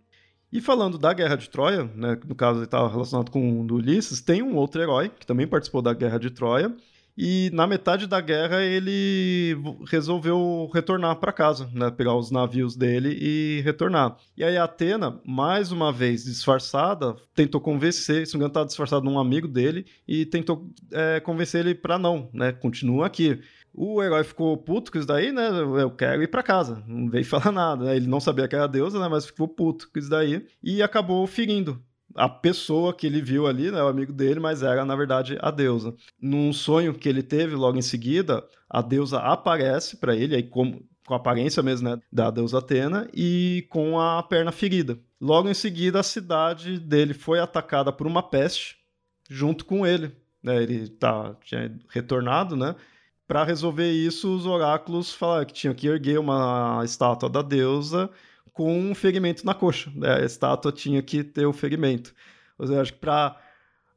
E 0.52 0.62
falando 0.62 0.98
da 0.98 1.14
Guerra 1.14 1.36
de 1.36 1.50
Troia, 1.50 1.84
né, 1.94 2.18
no 2.26 2.36
caso 2.36 2.60
ele 2.60 2.66
estava 2.66 2.90
relacionado 2.90 3.30
com 3.30 3.62
o 3.62 3.74
Ulisses, 3.74 4.22
tem 4.22 4.42
um 4.42 4.56
outro 4.56 4.82
herói 4.82 5.10
que 5.10 5.26
também 5.26 5.48
participou 5.48 5.82
da 5.82 5.94
Guerra 5.94 6.18
de 6.18 6.30
Troia. 6.30 6.74
E 7.20 7.50
na 7.52 7.66
metade 7.66 8.06
da 8.06 8.22
guerra 8.22 8.62
ele 8.62 9.58
resolveu 9.88 10.70
retornar 10.72 11.16
para 11.16 11.34
casa, 11.34 11.68
né, 11.74 11.90
pegar 11.90 12.14
os 12.14 12.30
navios 12.30 12.76
dele 12.76 13.18
e 13.20 13.62
retornar. 13.62 14.16
E 14.38 14.44
aí 14.44 14.56
Atena, 14.56 15.20
mais 15.26 15.72
uma 15.72 15.92
vez 15.92 16.26
disfarçada, 16.26 17.16
tentou 17.34 17.60
convencer, 17.60 18.28
se 18.28 18.34
não 18.34 18.42
engano, 18.42 18.50
estava 18.50 18.68
disfarçado 18.68 19.04
num 19.04 19.18
amigo 19.18 19.48
dele 19.48 19.88
e 20.08 20.28
tentou 20.28 20.70
é, 20.92 21.20
convencer 21.20 21.66
ele 21.66 21.74
para 21.74 21.98
não, 21.98 22.30
né, 22.32 22.52
continua 22.52 23.08
aqui. 23.08 23.42
O 23.80 24.02
herói 24.02 24.24
ficou 24.24 24.58
puto 24.58 24.92
com 24.92 24.98
isso 24.98 25.08
daí, 25.08 25.32
né? 25.32 25.50
Eu 25.80 25.92
quero 25.92 26.24
ir 26.24 26.28
para 26.28 26.42
casa. 26.42 26.84
Não 26.88 27.08
veio 27.08 27.24
falar 27.30 27.52
nada. 27.52 27.86
Né? 27.86 27.96
Ele 27.96 28.08
não 28.08 28.20
sabia 28.20 28.48
que 28.48 28.56
era 28.56 28.68
deusa, 28.68 29.00
né? 29.00 29.08
Mas 29.08 29.28
ficou 29.28 29.48
puto 29.48 29.88
com 29.94 30.00
isso 30.00 30.10
daí. 30.10 30.44
E 30.64 30.82
acabou 30.82 31.26
ferindo 31.28 31.80
a 32.16 32.28
pessoa 32.28 32.92
que 32.92 33.06
ele 33.06 33.22
viu 33.22 33.46
ali, 33.46 33.70
né, 33.70 33.82
o 33.84 33.88
amigo 33.88 34.12
dele, 34.12 34.40
mas 34.40 34.64
era 34.64 34.84
na 34.84 34.96
verdade 34.96 35.38
a 35.40 35.52
deusa. 35.52 35.94
Num 36.20 36.52
sonho 36.52 36.96
que 36.96 37.08
ele 37.08 37.22
teve 37.22 37.56
logo 37.56 37.78
em 37.78 37.82
seguida, 37.84 38.44
a 38.68 38.82
deusa 38.82 39.20
aparece 39.20 39.98
para 39.98 40.16
ele, 40.16 40.36
aí 40.36 40.42
como 40.42 40.84
com 41.06 41.14
a 41.14 41.18
aparência 41.18 41.62
mesmo 41.62 41.88
né, 41.88 42.02
da 42.12 42.32
deusa 42.32 42.58
Atena 42.58 43.08
e 43.14 43.68
com 43.70 44.00
a 44.00 44.22
perna 44.24 44.52
ferida. 44.52 44.98
Logo 45.22 45.48
em 45.48 45.54
seguida, 45.54 46.00
a 46.00 46.04
cidade 46.04 46.80
dele 46.80 47.14
foi 47.14 47.40
atacada 47.40 47.94
por 47.94 48.08
uma 48.08 48.24
peste 48.24 48.78
junto 49.30 49.64
com 49.64 49.86
ele. 49.86 50.12
Né, 50.42 50.64
ele 50.64 50.90
tá, 50.90 51.36
tinha 51.44 51.72
retornado, 51.90 52.56
né? 52.56 52.76
Para 53.28 53.44
resolver 53.44 53.92
isso, 53.92 54.34
os 54.34 54.46
oráculos 54.46 55.14
falaram 55.14 55.46
que 55.46 55.54
tinha 55.54 55.74
que 55.74 55.88
erguer 55.88 56.18
uma 56.20 56.82
estátua 56.86 57.30
da 57.30 57.42
deusa 57.42 58.10
com 58.54 58.80
um 58.80 58.96
ferimento 58.96 59.46
na 59.46 59.54
coxa. 59.54 59.92
Né? 59.94 60.22
A 60.22 60.26
estátua 60.26 60.72
tinha 60.72 61.02
que 61.02 61.24
ter 61.24 61.46
o 61.46 61.54
ferimento. 61.54 62.14
Eu 62.58 62.82
acho 62.82 62.94
que 62.94 63.00
para 63.00 63.38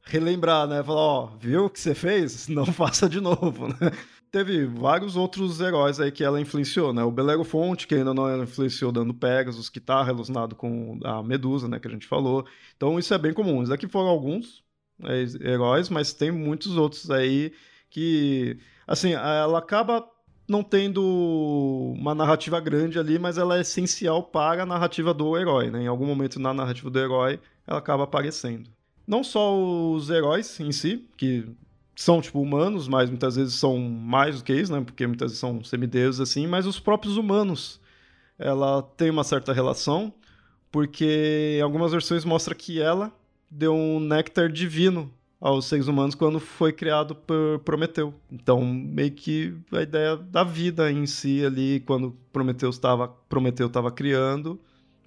relembrar, 0.03 0.67
né? 0.67 0.83
Falar, 0.83 1.01
ó, 1.01 1.25
viu 1.39 1.65
o 1.65 1.69
que 1.69 1.79
você 1.79 1.95
fez? 1.95 2.47
Não 2.49 2.65
faça 2.65 3.07
de 3.07 3.21
novo, 3.21 3.67
né? 3.67 3.91
Teve 4.31 4.65
vários 4.65 5.15
outros 5.15 5.59
heróis 5.59 5.99
aí 5.99 6.11
que 6.11 6.23
ela 6.23 6.39
influenciou, 6.39 6.93
né? 6.93 7.03
O 7.03 7.11
Belerofonte, 7.11 7.85
que 7.85 7.95
ainda 7.95 8.13
não 8.13 8.41
influenciou 8.41 8.89
dando 8.89 9.13
Pegasus, 9.13 9.67
que 9.69 9.81
tá 9.81 10.01
relacionado 10.01 10.55
com 10.55 10.97
a 11.03 11.21
Medusa, 11.21 11.67
né? 11.67 11.79
Que 11.79 11.87
a 11.89 11.91
gente 11.91 12.07
falou. 12.07 12.45
Então 12.77 12.97
isso 12.97 13.13
é 13.13 13.17
bem 13.17 13.33
comum. 13.33 13.61
Isso 13.61 13.73
aqui 13.73 13.89
foram 13.89 14.07
alguns 14.07 14.63
né, 14.97 15.25
heróis, 15.41 15.89
mas 15.89 16.13
tem 16.13 16.31
muitos 16.31 16.77
outros 16.77 17.11
aí 17.11 17.51
que 17.89 18.57
assim, 18.91 19.13
ela 19.13 19.59
acaba 19.59 20.05
não 20.47 20.61
tendo 20.61 21.01
uma 21.97 22.13
narrativa 22.13 22.59
grande 22.59 22.99
ali, 22.99 23.17
mas 23.17 23.37
ela 23.37 23.57
é 23.57 23.61
essencial 23.61 24.21
para 24.21 24.63
a 24.63 24.65
narrativa 24.65 25.13
do 25.13 25.37
herói, 25.37 25.71
né? 25.71 25.83
Em 25.83 25.87
algum 25.87 26.05
momento 26.05 26.39
na 26.39 26.53
narrativa 26.53 26.89
do 26.89 26.99
herói, 26.99 27.39
ela 27.65 27.79
acaba 27.79 28.03
aparecendo. 28.03 28.69
Não 29.07 29.23
só 29.23 29.57
os 29.57 30.09
heróis 30.09 30.59
em 30.59 30.71
si, 30.73 31.07
que 31.15 31.47
são 31.95 32.21
tipo 32.21 32.41
humanos, 32.41 32.87
mas 32.87 33.09
muitas 33.09 33.37
vezes 33.37 33.53
são 33.53 33.79
mais 33.79 34.39
do 34.39 34.43
que 34.43 34.53
isso, 34.53 34.73
né? 34.73 34.81
Porque 34.81 35.07
muitas 35.07 35.31
vezes 35.31 35.39
são 35.39 35.63
semideuses 35.63 36.19
assim, 36.19 36.45
mas 36.45 36.65
os 36.65 36.79
próprios 36.79 37.15
humanos. 37.15 37.79
Ela 38.37 38.81
tem 38.81 39.09
uma 39.09 39.23
certa 39.23 39.53
relação, 39.53 40.13
porque 40.71 41.57
em 41.59 41.61
algumas 41.61 41.91
versões 41.91 42.25
mostra 42.25 42.55
que 42.55 42.81
ela 42.81 43.11
deu 43.49 43.73
um 43.73 43.99
néctar 43.99 44.49
divino 44.49 45.13
aos 45.41 45.65
seres 45.65 45.87
humanos 45.87 46.13
quando 46.13 46.39
foi 46.39 46.71
criado 46.71 47.15
por 47.15 47.59
Prometeu. 47.65 48.13
Então, 48.31 48.63
meio 48.63 49.11
que 49.11 49.57
a 49.71 49.81
ideia 49.81 50.15
da 50.15 50.43
vida 50.43 50.91
em 50.91 51.07
si 51.07 51.43
ali, 51.43 51.79
quando 51.81 52.15
Prometeu 52.31 52.69
estava 52.69 53.07
Prometeu 53.07 53.65
estava 53.65 53.91
criando, 53.91 54.59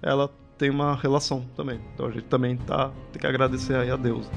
ela 0.03 0.29
tem 0.59 0.71
uma 0.71 0.95
relação 0.97 1.47
também. 1.57 1.81
Então 1.95 2.07
a 2.07 2.11
gente 2.11 2.25
também 2.25 2.57
tá 2.57 2.91
tem 3.13 3.21
que 3.21 3.27
agradecer 3.27 3.77
aí 3.77 3.91
a 3.91 3.97
Deus. 3.97 4.29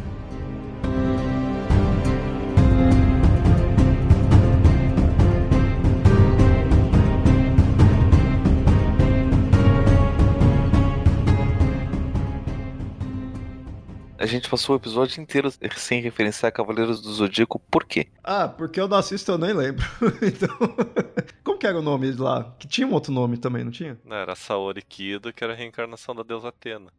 A 14.20 14.26
gente 14.26 14.50
passou 14.50 14.76
o 14.76 14.80
episódio 14.80 15.22
inteiro 15.22 15.48
sem 15.76 16.02
referenciar 16.02 16.52
Cavaleiros 16.52 17.00
do 17.00 17.14
Zodíaco, 17.14 17.60
por 17.60 17.86
quê? 17.86 18.08
Ah, 18.24 18.48
porque 18.48 18.82
eu 18.82 18.88
não 18.88 18.98
assisto, 18.98 19.32
eu 19.32 19.38
nem 19.38 19.54
lembro. 19.54 19.86
então, 20.26 20.50
como 21.44 21.60
que 21.60 21.68
era 21.68 21.78
o 21.78 21.84
nome 21.84 22.12
lá? 22.14 22.56
Que 22.58 22.68
tinha 22.68 22.88
um 22.88 22.94
outro 22.94 23.12
nome 23.12 23.38
também, 23.38 23.64
não 23.64 23.72
tinha? 23.72 24.00
Não, 24.04 24.16
era 24.16 24.36
Saori 24.36 24.82
Kido, 24.82 25.32
que 25.32 25.44
era 25.44 25.54
a 25.54 25.56
reencarnação 25.56 26.16
da 26.16 26.24
deusa 26.24 26.48
Atena. 26.50 26.92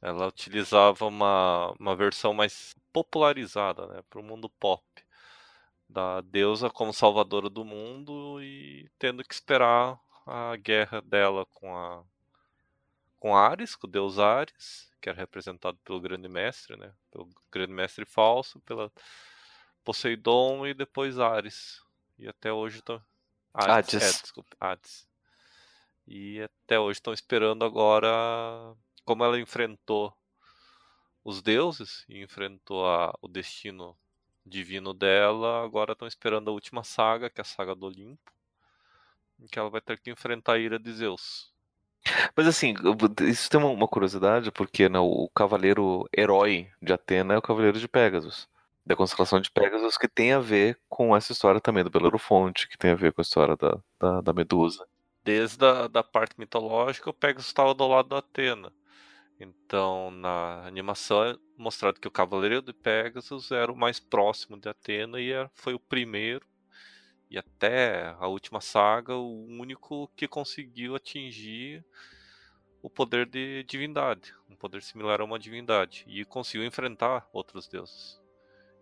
Ela 0.00 0.28
utilizava 0.28 1.06
uma, 1.06 1.74
uma 1.78 1.94
versão 1.94 2.32
mais 2.32 2.74
popularizada, 2.90 3.86
né, 3.86 4.00
para 4.08 4.18
o 4.18 4.24
mundo 4.24 4.48
pop. 4.48 4.82
Da 5.86 6.22
deusa 6.22 6.70
como 6.70 6.94
salvadora 6.94 7.50
do 7.50 7.66
mundo 7.66 8.42
e 8.42 8.88
tendo 8.98 9.22
que 9.22 9.34
esperar 9.34 10.00
a 10.26 10.56
guerra 10.56 11.02
dela 11.02 11.44
com 11.52 11.76
a 11.76 12.02
com 13.18 13.36
Ares, 13.36 13.76
com 13.76 13.86
o 13.86 13.90
deus 13.90 14.18
Ares, 14.18 14.89
que 15.00 15.08
era 15.08 15.18
representado 15.18 15.78
pelo 15.84 16.00
grande 16.00 16.28
mestre, 16.28 16.76
né? 16.76 16.92
Pelo 17.10 17.28
grande 17.50 17.72
mestre 17.72 18.04
falso, 18.04 18.60
pela 18.60 18.92
Poseidon 19.84 20.66
e 20.66 20.74
depois 20.74 21.18
Ares. 21.18 21.82
E 22.18 22.28
até 22.28 22.52
hoje 22.52 22.78
estão. 22.78 23.02
Hades. 23.52 23.94
Hades. 23.94 24.18
É, 24.18 24.22
desculpa, 24.22 24.56
Hades. 24.60 25.08
E 26.06 26.40
até 26.42 26.78
hoje 26.78 26.98
estão 26.98 27.12
esperando 27.12 27.64
agora 27.64 28.08
como 29.04 29.24
ela 29.24 29.40
enfrentou 29.40 30.16
os 31.24 31.42
deuses 31.42 32.04
e 32.08 32.22
enfrentou 32.22 32.86
a, 32.86 33.16
o 33.20 33.28
destino 33.28 33.96
divino 34.44 34.94
dela, 34.94 35.62
agora 35.64 35.92
estão 35.92 36.08
esperando 36.08 36.48
a 36.48 36.52
última 36.52 36.82
saga, 36.82 37.30
que 37.30 37.40
é 37.40 37.42
a 37.42 37.44
saga 37.44 37.74
do 37.74 37.86
Olimpo, 37.86 38.32
em 39.38 39.46
que 39.46 39.58
ela 39.58 39.70
vai 39.70 39.80
ter 39.80 39.98
que 40.00 40.10
enfrentar 40.10 40.54
a 40.54 40.58
ira 40.58 40.78
de 40.78 40.92
Zeus. 40.92 41.49
Mas 42.36 42.46
assim, 42.46 42.74
isso 43.22 43.50
tem 43.50 43.60
uma 43.60 43.88
curiosidade, 43.88 44.50
porque 44.50 44.88
né, 44.88 44.98
o 44.98 45.28
cavaleiro 45.34 46.08
herói 46.16 46.68
de 46.80 46.92
Atena 46.92 47.34
é 47.34 47.38
o 47.38 47.42
cavaleiro 47.42 47.78
de 47.78 47.88
Pégasus. 47.88 48.48
Da 48.84 48.96
constelação 48.96 49.40
de 49.40 49.50
Pégasus, 49.50 49.96
que 49.96 50.08
tem 50.08 50.32
a 50.32 50.40
ver 50.40 50.78
com 50.88 51.14
essa 51.14 51.32
história 51.32 51.60
também 51.60 51.84
do 51.84 51.90
Belerofonte, 51.90 52.68
que 52.68 52.78
tem 52.78 52.92
a 52.92 52.96
ver 52.96 53.12
com 53.12 53.20
a 53.20 53.22
história 53.22 53.56
da, 53.56 53.78
da, 53.98 54.20
da 54.20 54.32
Medusa. 54.32 54.86
Desde 55.22 55.64
a 55.64 55.86
da 55.86 56.02
parte 56.02 56.34
mitológica, 56.38 57.10
o 57.10 57.14
Pégasus 57.14 57.48
estava 57.48 57.74
do 57.74 57.86
lado 57.86 58.08
da 58.08 58.18
Atena. 58.18 58.72
Então, 59.38 60.10
na 60.10 60.66
animação 60.66 61.24
é 61.24 61.36
mostrado 61.56 61.98
que 61.98 62.08
o 62.08 62.10
Cavaleiro 62.10 62.60
de 62.60 62.74
Pegasus 62.74 63.50
era 63.50 63.72
o 63.72 63.76
mais 63.76 63.98
próximo 63.98 64.58
de 64.58 64.68
Atena 64.68 65.18
e 65.18 65.32
foi 65.54 65.72
o 65.72 65.80
primeiro 65.80 66.46
e 67.30 67.38
até 67.38 68.14
a 68.18 68.26
última 68.26 68.60
saga 68.60 69.14
o 69.14 69.46
único 69.46 70.10
que 70.16 70.26
conseguiu 70.26 70.96
atingir 70.96 71.84
o 72.82 72.90
poder 72.90 73.26
de 73.26 73.62
divindade, 73.64 74.34
um 74.48 74.56
poder 74.56 74.82
similar 74.82 75.20
a 75.20 75.24
uma 75.24 75.38
divindade 75.38 76.04
e 76.08 76.24
conseguiu 76.24 76.66
enfrentar 76.66 77.28
outros 77.32 77.68
deuses. 77.68 78.20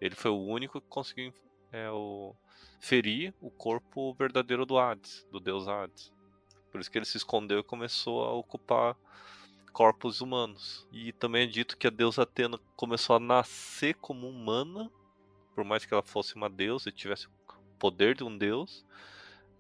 Ele 0.01 0.15
foi 0.15 0.31
o 0.31 0.47
único 0.47 0.81
que 0.81 0.87
conseguiu 0.89 1.35
é, 1.73 1.91
o, 1.91 2.35
ferir 2.81 3.35
o 3.41 3.51
corpo 3.51 4.15
verdadeiro 4.15 4.65
do 4.65 4.79
Hades, 4.79 5.27
do 5.31 5.41
deus 5.41 5.69
Hades. 5.69 6.13
Por 6.71 6.81
isso 6.81 6.91
que 6.91 6.97
ele 6.97 7.05
se 7.05 7.17
escondeu 7.17 7.59
e 7.59 7.65
começou 7.65 8.25
a 8.25 8.33
ocupar 8.33 8.97
corpos 9.73 10.21
humanos. 10.21 10.87
E 10.93 11.13
também 11.13 11.45
é 11.45 11.47
dito 11.47 11.77
que 11.77 11.87
a 11.87 11.91
deusa 11.91 12.23
Atena 12.23 12.59
começou 12.77 13.17
a 13.17 13.21
nascer 13.21 13.95
como 13.97 14.29
humana, 14.29 14.91
por 15.55 15.65
mais 15.65 15.85
que 15.85 15.93
ela 15.93 16.03
fosse 16.03 16.35
uma 16.37 16.49
deusa 16.49 16.89
e 16.89 16.93
tivesse 16.93 17.27
o 17.27 17.38
poder 17.79 18.15
de 18.15 18.25
um 18.25 18.37
deus, 18.37 18.85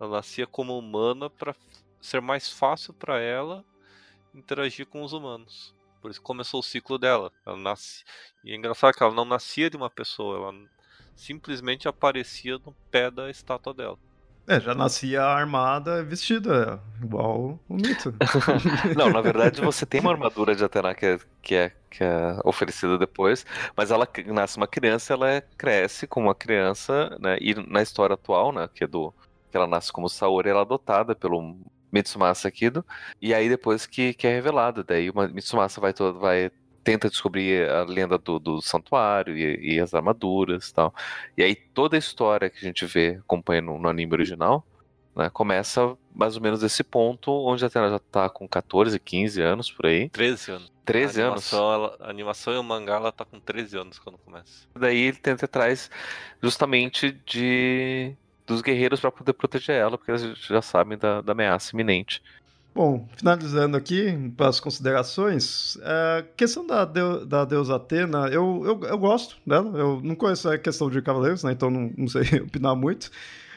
ela 0.00 0.16
nascia 0.16 0.46
como 0.46 0.78
humana 0.78 1.28
para 1.30 1.54
ser 2.00 2.20
mais 2.20 2.50
fácil 2.50 2.92
para 2.92 3.20
ela 3.20 3.64
interagir 4.34 4.86
com 4.86 5.02
os 5.02 5.12
humanos. 5.12 5.74
Por 6.00 6.10
isso 6.10 6.22
começou 6.22 6.60
o 6.60 6.62
ciclo 6.62 6.98
dela. 6.98 7.32
Ela 7.44 7.56
nasce... 7.56 8.04
E 8.44 8.52
é 8.52 8.56
engraçado 8.56 8.94
que 8.94 9.02
ela 9.02 9.14
não 9.14 9.24
nascia 9.24 9.68
de 9.68 9.76
uma 9.76 9.90
pessoa, 9.90 10.36
ela 10.36 10.68
simplesmente 11.16 11.88
aparecia 11.88 12.58
no 12.58 12.72
pé 12.90 13.10
da 13.10 13.28
estátua 13.28 13.74
dela. 13.74 13.98
É, 14.48 14.58
já 14.58 14.74
nascia 14.74 15.22
armada, 15.22 16.02
vestida, 16.02 16.80
igual 17.02 17.60
o 17.68 17.74
mito. 17.74 18.14
não, 18.96 19.10
na 19.10 19.20
verdade 19.20 19.60
você 19.60 19.84
tem 19.84 20.00
uma 20.00 20.10
armadura 20.10 20.56
de 20.56 20.64
Atena 20.64 20.94
que 20.94 21.04
é, 21.04 21.18
que 21.42 21.54
é, 21.54 21.72
que 21.90 22.02
é 22.02 22.38
oferecida 22.42 22.96
depois, 22.96 23.44
mas 23.76 23.90
ela 23.90 24.08
nasce 24.28 24.56
uma 24.56 24.66
criança, 24.66 25.12
ela 25.12 25.30
é, 25.30 25.42
cresce 25.42 26.06
como 26.06 26.28
uma 26.28 26.34
criança, 26.34 27.14
né? 27.20 27.36
E 27.42 27.54
na 27.70 27.82
história 27.82 28.14
atual, 28.14 28.50
né, 28.50 28.66
que 28.74 28.84
é 28.84 28.86
do 28.86 29.12
que 29.50 29.56
ela 29.56 29.66
nasce 29.66 29.92
como 29.92 30.08
Saori, 30.08 30.48
ela 30.48 30.60
é 30.60 30.62
adotada 30.62 31.14
pelo 31.14 31.58
Mitsumasa 31.92 32.50
Kido, 32.50 32.82
e 33.20 33.34
aí 33.34 33.50
depois 33.50 33.86
que, 33.86 34.14
que 34.14 34.26
é 34.26 34.30
revelado, 34.30 34.82
daí 34.82 35.10
o 35.10 35.14
Mitsumasa 35.30 35.78
vai 35.78 35.92
todo 35.92 36.18
vai 36.18 36.50
tenta 36.88 37.10
descobrir 37.10 37.68
a 37.68 37.84
lenda 37.84 38.16
do, 38.16 38.38
do 38.38 38.62
santuário 38.62 39.36
e, 39.36 39.74
e, 39.74 39.80
as 39.80 39.92
armaduras 39.92 40.70
e 40.70 40.74
tal. 40.74 40.94
E 41.36 41.42
aí 41.42 41.54
toda 41.54 41.96
a 41.96 41.98
história 41.98 42.48
que 42.48 42.56
a 42.56 42.66
gente 42.66 42.86
vê, 42.86 43.18
acompanha 43.20 43.60
no, 43.60 43.78
no 43.78 43.88
anime 43.90 44.14
original, 44.14 44.66
né, 45.14 45.28
começa 45.28 45.94
mais 46.14 46.34
ou 46.34 46.42
menos 46.42 46.60
desse 46.60 46.82
ponto 46.82 47.30
onde 47.30 47.62
a 47.62 47.66
Atena 47.66 47.90
já 47.90 47.98
tá 47.98 48.30
com 48.30 48.48
14, 48.48 48.98
15 48.98 49.42
anos 49.42 49.70
por 49.70 49.84
aí. 49.84 50.08
13 50.08 50.52
anos. 50.52 50.72
13 50.86 51.20
a 51.20 51.26
anos. 51.26 51.52
Ela, 51.52 51.94
a 52.00 52.08
animação 52.08 52.54
e 52.54 52.56
o 52.56 52.62
mangá 52.62 52.94
ela 52.94 53.12
tá 53.12 53.26
com 53.26 53.38
13 53.38 53.76
anos 53.76 53.98
quando 53.98 54.16
começa. 54.16 54.66
Daí 54.74 54.98
ele 54.98 55.18
tenta 55.18 55.44
atrás 55.44 55.90
justamente 56.42 57.12
de 57.26 58.16
dos 58.46 58.62
guerreiros 58.62 58.98
para 58.98 59.12
poder 59.12 59.34
proteger 59.34 59.76
ela, 59.76 59.98
porque 59.98 60.10
eles 60.10 60.38
já 60.38 60.62
sabem 60.62 60.96
da, 60.96 61.20
da 61.20 61.32
ameaça 61.32 61.76
iminente. 61.76 62.22
Bom, 62.78 63.08
finalizando 63.16 63.76
aqui 63.76 64.30
para 64.36 64.46
as 64.46 64.60
considerações, 64.60 65.76
a 65.82 66.18
é, 66.18 66.26
questão 66.36 66.64
da, 66.64 66.84
deu, 66.84 67.26
da 67.26 67.44
deusa 67.44 67.74
Atena, 67.74 68.28
eu, 68.28 68.62
eu, 68.64 68.80
eu, 68.88 68.96
gosto 68.96 69.36
dela, 69.44 69.76
eu 69.76 70.00
não 70.00 70.14
conheço 70.14 70.48
a 70.48 70.56
questão 70.56 70.88
de 70.88 71.02
cavaleiros, 71.02 71.42
né, 71.42 71.50
então 71.50 71.70
não, 71.70 71.92
não 71.98 72.06
sei 72.06 72.22
opinar 72.40 72.76
muito, 72.76 73.10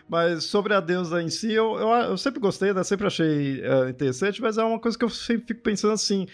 mas 0.10 0.46
sobre 0.46 0.74
a 0.74 0.80
deusa 0.80 1.22
em 1.22 1.30
si, 1.30 1.54
eu, 1.54 1.76
eu, 1.76 1.90
eu 1.90 2.18
sempre 2.18 2.40
gostei, 2.40 2.74
né, 2.74 2.84
sempre 2.84 3.06
achei 3.06 3.62
uh, 3.62 3.90
interessante, 3.90 4.42
mas 4.42 4.58
é 4.58 4.64
uma 4.64 4.80
coisa 4.80 4.98
que 4.98 5.06
eu 5.06 5.10
sempre 5.10 5.50
fico 5.50 5.62
pensando 5.62 5.94
assim, 5.94 6.26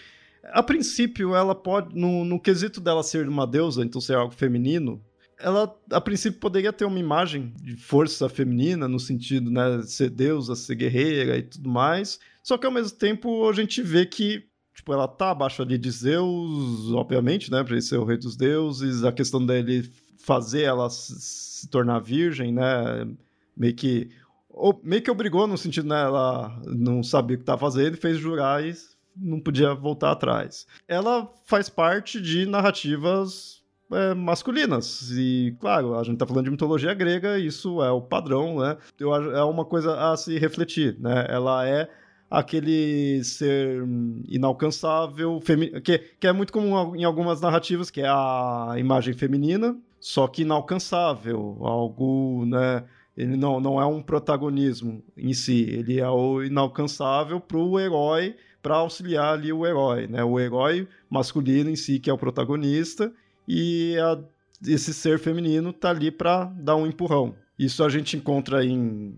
a 0.44 0.62
princípio 0.62 1.34
ela 1.34 1.54
pode, 1.54 1.94
no, 1.94 2.24
no 2.24 2.40
quesito 2.40 2.80
dela 2.80 3.02
ser 3.02 3.28
uma 3.28 3.46
deusa, 3.46 3.84
então 3.84 4.00
ser 4.00 4.16
algo 4.16 4.32
feminino, 4.32 4.98
ela 5.38 5.78
a 5.92 6.00
princípio 6.00 6.40
poderia 6.40 6.72
ter 6.72 6.86
uma 6.86 6.98
imagem 6.98 7.52
de 7.62 7.76
força 7.76 8.30
feminina 8.30 8.88
no 8.88 8.98
sentido, 8.98 9.50
né, 9.50 9.82
ser 9.82 10.08
deusa, 10.08 10.56
ser 10.56 10.74
guerreira 10.74 11.36
e 11.36 11.42
tudo 11.42 11.68
mais. 11.68 12.18
Só 12.48 12.56
que 12.56 12.64
ao 12.64 12.72
mesmo 12.72 12.96
tempo 12.96 13.46
a 13.46 13.52
gente 13.52 13.82
vê 13.82 14.06
que 14.06 14.42
tipo 14.74 14.90
ela 14.90 15.06
tá 15.06 15.32
abaixo 15.32 15.60
ali 15.60 15.76
de 15.76 15.90
Zeus, 15.90 16.90
obviamente, 16.94 17.50
né, 17.50 17.62
para 17.62 17.74
ele 17.74 17.82
ser 17.82 17.98
o 17.98 18.06
rei 18.06 18.16
dos 18.16 18.38
deuses, 18.38 19.04
a 19.04 19.12
questão 19.12 19.44
dele 19.44 19.92
fazer 20.16 20.62
ela 20.62 20.88
se 20.88 21.68
tornar 21.68 21.98
virgem, 21.98 22.50
né, 22.50 23.06
meio 23.54 23.74
que 23.74 24.08
ou, 24.48 24.80
meio 24.82 25.02
que 25.02 25.10
obrigou 25.10 25.46
no 25.46 25.58
sentido, 25.58 25.88
né, 25.88 26.00
ela 26.00 26.58
não 26.64 27.02
sabia 27.02 27.34
o 27.34 27.38
que 27.38 27.42
estava 27.42 27.60
fazendo 27.60 27.92
e 27.98 28.00
fez 28.00 28.16
jurar 28.16 28.64
e 28.64 28.74
não 29.14 29.38
podia 29.40 29.74
voltar 29.74 30.12
atrás. 30.12 30.66
Ela 30.88 31.30
faz 31.44 31.68
parte 31.68 32.18
de 32.18 32.46
narrativas 32.46 33.62
é, 33.92 34.14
masculinas. 34.14 35.10
E, 35.10 35.54
claro, 35.60 35.94
a 35.98 36.02
gente 36.02 36.14
está 36.14 36.26
falando 36.26 36.46
de 36.46 36.50
mitologia 36.50 36.94
grega, 36.94 37.38
isso 37.38 37.82
é 37.82 37.90
o 37.90 38.00
padrão, 38.00 38.60
né? 38.60 38.78
Eu, 38.98 39.14
é 39.14 39.44
uma 39.44 39.66
coisa 39.66 40.12
a 40.12 40.16
se 40.16 40.38
refletir, 40.38 40.98
né? 40.98 41.26
Ela 41.28 41.68
é 41.68 41.90
aquele 42.30 43.22
ser 43.24 43.82
inalcançável, 44.28 45.40
que, 45.82 45.98
que 46.20 46.26
é 46.26 46.32
muito 46.32 46.52
comum 46.52 46.94
em 46.94 47.04
algumas 47.04 47.40
narrativas, 47.40 47.90
que 47.90 48.00
é 48.00 48.08
a 48.08 48.74
imagem 48.76 49.14
feminina, 49.14 49.76
só 49.98 50.26
que 50.26 50.42
inalcançável, 50.42 51.58
algo, 51.60 52.44
né? 52.46 52.84
Ele 53.16 53.36
não, 53.36 53.58
não 53.58 53.80
é 53.80 53.86
um 53.86 54.00
protagonismo 54.00 55.02
em 55.16 55.32
si, 55.32 55.62
ele 55.70 55.98
é 55.98 56.08
o 56.08 56.42
inalcançável 56.44 57.40
para 57.40 57.58
o 57.58 57.80
herói, 57.80 58.36
para 58.62 58.76
auxiliar 58.76 59.34
ali 59.34 59.52
o 59.52 59.66
herói, 59.66 60.06
né? 60.06 60.22
O 60.22 60.38
herói 60.38 60.86
masculino 61.10 61.70
em 61.70 61.76
si, 61.76 61.98
que 61.98 62.10
é 62.10 62.12
o 62.12 62.18
protagonista, 62.18 63.12
e 63.46 63.96
a, 63.98 64.18
esse 64.66 64.94
ser 64.94 65.18
feminino 65.18 65.72
tá 65.72 65.90
ali 65.90 66.10
para 66.10 66.44
dar 66.44 66.76
um 66.76 66.86
empurrão. 66.86 67.34
Isso 67.58 67.82
a 67.82 67.88
gente 67.88 68.16
encontra 68.16 68.64
em 68.64 69.16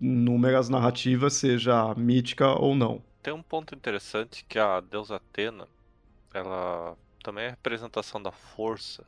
inúmeras 0.00 0.68
narrativas, 0.68 1.34
seja 1.34 1.94
mítica 1.94 2.48
ou 2.48 2.74
não. 2.74 3.02
Tem 3.22 3.32
um 3.32 3.42
ponto 3.42 3.74
interessante 3.74 4.44
que 4.48 4.58
a 4.58 4.80
deusa 4.80 5.16
Atena, 5.16 5.66
ela 6.32 6.96
também 7.22 7.44
é 7.44 7.50
representação 7.50 8.22
da 8.22 8.30
força, 8.30 9.04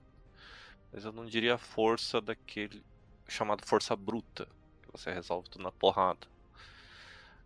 mas 0.92 1.04
eu 1.04 1.12
não 1.12 1.26
diria 1.26 1.54
a 1.54 1.58
força 1.58 2.20
daquele 2.20 2.82
chamado 3.28 3.64
força 3.66 3.94
bruta, 3.94 4.48
que 4.82 4.90
você 4.90 5.12
resolve 5.12 5.48
tudo 5.50 5.62
na 5.62 5.70
porrada. 5.70 6.26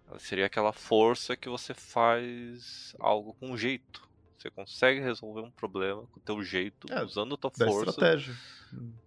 Ela 0.08 0.18
seria 0.18 0.46
aquela 0.46 0.72
força 0.72 1.36
que 1.36 1.48
você 1.48 1.74
faz 1.74 2.94
algo 2.98 3.34
com 3.34 3.56
jeito, 3.56 4.08
você 4.38 4.50
consegue 4.50 5.00
resolver 5.00 5.40
um 5.40 5.50
problema 5.50 6.06
com 6.06 6.18
o 6.18 6.22
teu 6.22 6.42
jeito, 6.42 6.92
é, 6.92 7.04
usando 7.04 7.34
a 7.34 7.38
tua 7.38 7.50
da 7.56 7.66
força. 7.66 7.90
estratégia. 7.90 8.36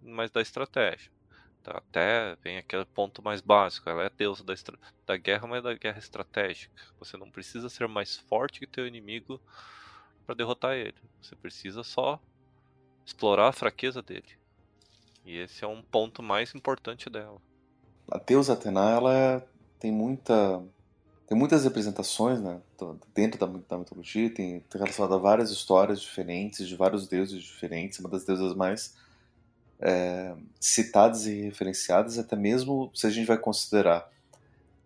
Mas 0.02 0.30
da 0.30 0.40
estratégia. 0.40 1.10
Tá, 1.66 1.78
até 1.78 2.36
vem 2.44 2.58
aquele 2.58 2.84
ponto 2.84 3.20
mais 3.20 3.40
básico. 3.40 3.90
Ela 3.90 4.04
é 4.04 4.10
deusa 4.10 4.44
da, 4.44 4.54
da 5.04 5.16
guerra, 5.16 5.48
mas 5.48 5.64
da 5.64 5.74
guerra 5.74 5.98
estratégica. 5.98 6.72
Você 7.00 7.16
não 7.16 7.28
precisa 7.28 7.68
ser 7.68 7.88
mais 7.88 8.16
forte 8.16 8.60
que 8.60 8.68
teu 8.68 8.86
inimigo 8.86 9.40
para 10.24 10.36
derrotar 10.36 10.74
ele. 10.76 10.94
Você 11.20 11.34
precisa 11.34 11.82
só 11.82 12.20
explorar 13.04 13.48
a 13.48 13.52
fraqueza 13.52 14.00
dele. 14.00 14.28
E 15.24 15.38
esse 15.38 15.64
é 15.64 15.66
um 15.66 15.82
ponto 15.82 16.22
mais 16.22 16.54
importante 16.54 17.10
dela. 17.10 17.42
A 18.08 18.18
deusa 18.18 18.52
Atena, 18.52 18.88
ela 18.88 19.12
é, 19.12 19.44
tem 19.80 19.90
muita 19.90 20.62
tem 21.26 21.36
muitas 21.36 21.64
representações 21.64 22.40
né, 22.40 22.62
dentro 23.12 23.40
da, 23.40 23.46
da 23.46 23.76
mitologia, 23.76 24.32
tem, 24.32 24.60
tem 24.60 24.80
relacionado 24.80 25.14
a 25.14 25.18
várias 25.18 25.50
histórias 25.50 26.00
diferentes, 26.00 26.68
de 26.68 26.76
vários 26.76 27.08
deuses 27.08 27.42
diferentes, 27.42 27.98
uma 27.98 28.08
das 28.08 28.24
deusas 28.24 28.54
mais 28.54 28.94
é, 29.80 30.34
citadas 30.60 31.26
e 31.26 31.42
referenciadas, 31.42 32.18
até 32.18 32.36
mesmo 32.36 32.90
se 32.94 33.06
a 33.06 33.10
gente 33.10 33.26
vai 33.26 33.38
considerar 33.38 34.10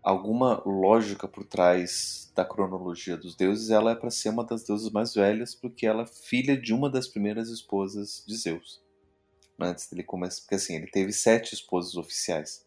alguma 0.03 0.63
lógica 0.65 1.29
por 1.29 1.45
trás 1.45 2.31
da 2.35 2.45
cronologia 2.45 3.17
dos 3.17 3.37
deuses, 3.37 3.71
ela 3.71 3.93
é 3.93 3.95
para 3.95 4.11
ser 4.11 4.31
uma 4.31 4.45
das 4.45 4.65
deusas 4.65 4.91
mais 4.91 5.15
velhas, 5.15 5.55
porque 5.55 5.87
ela 5.87 6.03
é 6.03 6.07
filha 6.07 6.57
de 6.57 6.73
uma 6.73 6.89
das 6.89 7.07
primeiras 7.07 7.51
esposas 7.51 8.25
de 8.27 8.37
Zeus. 8.37 8.83
Antes 9.59 9.91
dele 9.91 10.03
começar, 10.03 10.41
porque 10.41 10.55
assim, 10.55 10.75
ele 10.75 10.87
teve 10.87 11.13
sete 11.13 11.55
esposas 11.55 11.97
oficiais. 11.97 12.67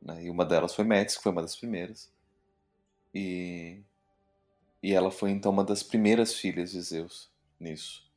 Né? 0.00 0.24
E 0.24 0.30
uma 0.30 0.44
delas 0.44 0.74
foi 0.74 0.84
Metis, 0.84 1.16
que 1.16 1.22
foi 1.22 1.32
uma 1.32 1.42
das 1.42 1.54
primeiras. 1.54 2.10
E, 3.14 3.82
e 4.82 4.92
ela 4.92 5.10
foi 5.10 5.30
então 5.30 5.52
uma 5.52 5.64
das 5.64 5.82
primeiras 5.82 6.34
filhas 6.34 6.70
de 6.70 6.80
Zeus 6.80 7.30
nisso. 7.60 8.10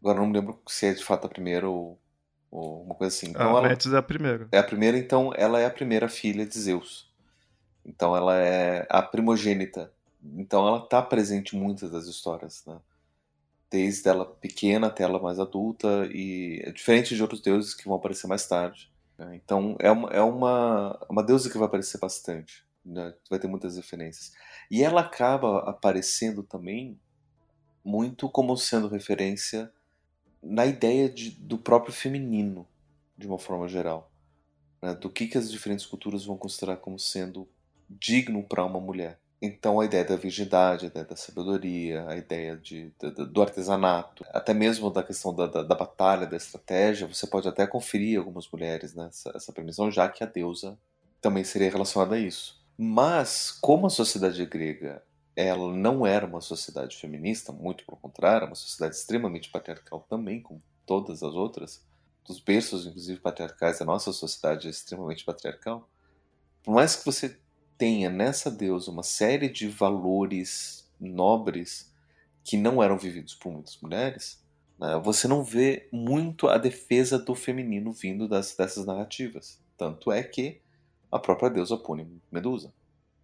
Agora 0.00 0.20
não 0.20 0.26
me 0.26 0.38
lembro 0.38 0.60
se 0.66 0.86
é 0.86 0.94
de 0.94 1.04
fato 1.04 1.26
a 1.26 1.30
primeira 1.30 1.68
ou, 1.68 1.98
ou 2.50 2.82
uma 2.82 2.94
coisa 2.94 3.14
assim. 3.14 3.30
Então, 3.30 3.56
a 3.56 3.60
ela, 3.60 3.68
Metis 3.68 3.92
é 3.92 3.96
a 3.96 4.02
primeira. 4.02 4.48
é 4.50 4.58
a 4.58 4.62
primeira, 4.62 4.98
então 4.98 5.32
ela 5.36 5.60
é 5.60 5.66
a 5.66 5.70
primeira 5.70 6.08
filha 6.08 6.46
de 6.46 6.58
Zeus. 6.58 7.08
Então 7.84 8.14
ela 8.16 8.36
é 8.36 8.86
a 8.90 9.02
primogênita. 9.02 9.92
Então 10.36 10.66
ela 10.66 10.78
está 10.84 11.00
presente 11.00 11.56
em 11.56 11.60
muitas 11.60 11.90
das 11.90 12.06
histórias, 12.06 12.64
né? 12.66 12.78
Desde 13.70 14.08
ela 14.08 14.24
pequena 14.24 14.86
até 14.86 15.04
ela 15.04 15.20
mais 15.20 15.38
adulta 15.38 16.08
e 16.10 16.60
é 16.64 16.72
diferente 16.72 17.14
de 17.14 17.20
outros 17.22 17.40
deuses 17.40 17.74
que 17.74 17.84
vão 17.86 17.96
aparecer 17.96 18.26
mais 18.26 18.46
tarde. 18.46 18.90
né? 19.16 19.34
Então 19.36 19.76
é 19.78 19.90
uma, 19.90 20.08
é 20.10 20.20
uma, 20.22 20.98
uma 21.08 21.22
deusa 21.22 21.50
que 21.50 21.58
vai 21.58 21.66
aparecer 21.66 21.98
bastante. 21.98 22.64
Né? 22.84 23.12
Vai 23.28 23.38
ter 23.38 23.46
muitas 23.46 23.76
referências. 23.76 24.32
E 24.70 24.82
ela 24.82 25.02
acaba 25.02 25.60
aparecendo 25.68 26.42
também 26.42 26.98
muito 27.84 28.28
como 28.28 28.56
sendo 28.56 28.88
referência 28.88 29.70
na 30.42 30.66
ideia 30.66 31.08
de, 31.08 31.30
do 31.32 31.58
próprio 31.58 31.92
feminino, 31.92 32.68
de 33.16 33.26
uma 33.26 33.38
forma 33.38 33.68
geral. 33.68 34.12
né? 34.82 34.94
Do 34.94 35.10
que, 35.10 35.26
que 35.28 35.38
as 35.38 35.50
diferentes 35.50 35.86
culturas 35.86 36.24
vão 36.24 36.36
considerar 36.36 36.76
como 36.78 36.98
sendo 36.98 37.48
digno 37.88 38.42
para 38.44 38.64
uma 38.64 38.80
mulher. 38.80 39.18
Então 39.40 39.78
a 39.80 39.84
ideia 39.84 40.04
da 40.04 40.16
virgindade, 40.16 40.86
a 40.86 40.88
ideia 40.88 41.04
da 41.06 41.14
sabedoria, 41.16 42.06
a 42.08 42.16
ideia 42.16 42.56
de, 42.56 42.92
da- 43.00 43.10
do 43.24 43.42
artesanato, 43.42 44.24
até 44.30 44.52
mesmo 44.52 44.90
da 44.90 45.02
questão 45.02 45.34
da, 45.34 45.46
da, 45.46 45.62
da 45.62 45.74
batalha, 45.76 46.26
da 46.26 46.36
estratégia, 46.36 47.06
você 47.06 47.26
pode 47.26 47.46
até 47.48 47.66
conferir 47.66 48.18
algumas 48.18 48.50
mulheres 48.50 48.94
nessa 48.94 49.30
essa 49.34 49.52
permissão, 49.52 49.90
já 49.90 50.08
que 50.08 50.24
a 50.24 50.26
deusa 50.26 50.76
também 51.20 51.44
seria 51.44 51.70
relacionada 51.70 52.16
a 52.16 52.18
isso. 52.18 52.58
Mas, 52.76 53.50
como 53.50 53.86
a 53.86 53.90
sociedade 53.90 54.44
grega 54.46 55.02
ela 55.40 55.72
não 55.72 56.04
era 56.04 56.26
uma 56.26 56.40
sociedade 56.40 56.96
feminista, 56.96 57.52
muito 57.52 57.86
pelo 57.86 57.96
contrário, 57.96 58.38
era 58.38 58.46
uma 58.46 58.56
sociedade 58.56 58.96
extremamente 58.96 59.48
patriarcal 59.50 60.04
também, 60.10 60.42
como 60.42 60.60
todas 60.84 61.22
as 61.22 61.32
outras, 61.32 61.86
dos 62.26 62.40
berços, 62.40 62.86
inclusive, 62.86 63.20
patriarcais 63.20 63.78
da 63.78 63.84
nossa 63.84 64.12
sociedade 64.12 64.66
é 64.66 64.70
extremamente 64.70 65.24
patriarcal. 65.24 65.88
Por 66.64 66.74
mais 66.74 66.96
que 66.96 67.06
você 67.06 67.38
tenha 67.78 68.10
nessa 68.10 68.50
deusa 68.50 68.90
uma 68.90 69.04
série 69.04 69.48
de 69.48 69.68
valores 69.68 70.90
nobres 70.98 71.94
que 72.42 72.56
não 72.56 72.82
eram 72.82 72.98
vividos 72.98 73.36
por 73.36 73.52
muitas 73.52 73.80
mulheres, 73.80 74.44
né, 74.76 75.00
você 75.04 75.28
não 75.28 75.44
vê 75.44 75.88
muito 75.92 76.48
a 76.48 76.58
defesa 76.58 77.16
do 77.16 77.36
feminino 77.36 77.92
vindo 77.92 78.26
das, 78.26 78.56
dessas 78.56 78.84
narrativas. 78.84 79.62
Tanto 79.76 80.10
é 80.10 80.24
que 80.24 80.60
a 81.12 81.18
própria 81.20 81.48
deusa 81.48 81.76
pune 81.76 82.20
Medusa. 82.28 82.72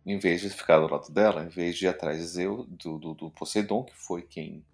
Em 0.07 0.19
vez 0.19 0.41
de 0.41 0.51
ficar 0.51 0.79
do 0.79 0.87
lado 0.87 1.11
dela, 1.11 1.45
em 1.45 1.49
vez 1.49 1.77
de 1.77 1.87
ir 1.87 1.89
atrás 1.89 2.19
de 2.19 2.27
Zeus, 2.27 2.67
do, 2.69 2.99
do, 2.99 3.15
do 3.15 3.31
Poseidon, 3.31 3.85
que 3.85 3.95
foi 3.95 4.23
quem 4.23 4.65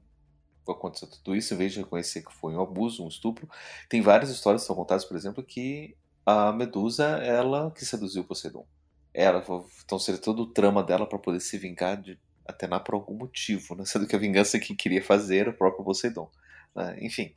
aconteceu 0.69 1.09
tudo 1.09 1.35
isso, 1.35 1.55
em 1.55 1.57
vez 1.57 1.73
de 1.73 1.81
reconhecer 1.81 2.23
que 2.23 2.33
foi 2.33 2.55
um 2.55 2.61
abuso, 2.61 3.05
um 3.05 3.09
estupro, 3.09 3.49
tem 3.89 4.01
várias 4.01 4.31
histórias 4.31 4.63
que 4.63 4.67
são 4.67 4.77
contadas, 4.77 5.05
por 5.05 5.17
exemplo, 5.17 5.43
que 5.43 5.97
a 6.25 6.53
Medusa, 6.53 7.05
ela 7.05 7.71
que 7.71 7.85
seduziu 7.85 8.25
Poseidon. 8.25 8.67
Ela, 9.13 9.45
então 9.85 9.99
seria 9.99 10.21
todo 10.21 10.43
o 10.43 10.47
trama 10.47 10.83
dela 10.83 11.07
para 11.07 11.19
poder 11.19 11.41
se 11.41 11.59
vingar 11.59 12.01
de 12.01 12.19
Atena 12.47 12.79
por 12.79 12.95
algum 12.95 13.15
motivo, 13.15 13.75
né? 13.75 13.85
sendo 13.87 14.07
que 14.07 14.15
a 14.15 14.19
vingança 14.19 14.59
que 14.59 14.75
queria 14.75 15.03
fazer 15.03 15.39
era 15.39 15.51
o 15.51 15.57
próprio 15.57 15.85
Poseidon. 15.85 16.31
né? 16.75 16.97
Enfim, 17.01 17.33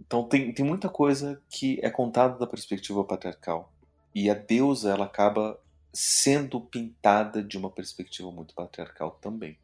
então 0.00 0.26
tem, 0.26 0.52
tem 0.52 0.64
muita 0.64 0.88
coisa 0.88 1.40
que 1.50 1.78
é 1.82 1.90
contada 1.90 2.38
da 2.38 2.46
perspectiva 2.46 3.04
patriarcal. 3.04 3.72
E 4.14 4.30
a 4.30 4.34
deusa, 4.34 4.90
ela 4.90 5.06
acaba 5.06 5.58
sendo 5.92 6.60
pintada 6.60 7.42
de 7.42 7.58
uma 7.58 7.70
perspectiva 7.70 8.30
muito 8.30 8.54
patriarcal 8.54 9.18
também. 9.20 9.58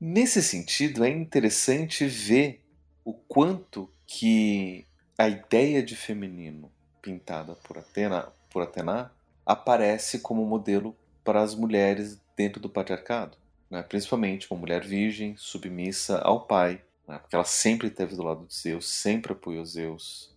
Nesse 0.00 0.42
sentido, 0.42 1.04
é 1.04 1.10
interessante 1.10 2.06
ver 2.06 2.62
o 3.04 3.12
quanto 3.12 3.90
que 4.06 4.86
a 5.18 5.28
ideia 5.28 5.82
de 5.82 5.96
feminino 5.96 6.70
pintada 7.00 7.54
por 7.54 7.78
Atena, 7.78 8.32
por 8.50 8.62
Atena 8.62 9.12
aparece 9.44 10.18
como 10.18 10.44
modelo 10.44 10.96
para 11.24 11.40
as 11.42 11.54
mulheres 11.54 12.20
dentro 12.36 12.60
do 12.60 12.68
patriarcado, 12.68 13.36
né? 13.70 13.82
principalmente 13.82 14.50
uma 14.50 14.60
mulher 14.60 14.84
virgem, 14.84 15.36
submissa 15.36 16.18
ao 16.18 16.46
pai, 16.46 16.82
né? 17.06 17.18
porque 17.18 17.34
ela 17.34 17.44
sempre 17.44 17.88
esteve 17.88 18.14
do 18.14 18.22
lado 18.22 18.46
de 18.46 18.54
Zeus, 18.54 18.88
sempre 18.88 19.32
apoiou 19.32 19.64
Zeus, 19.64 20.34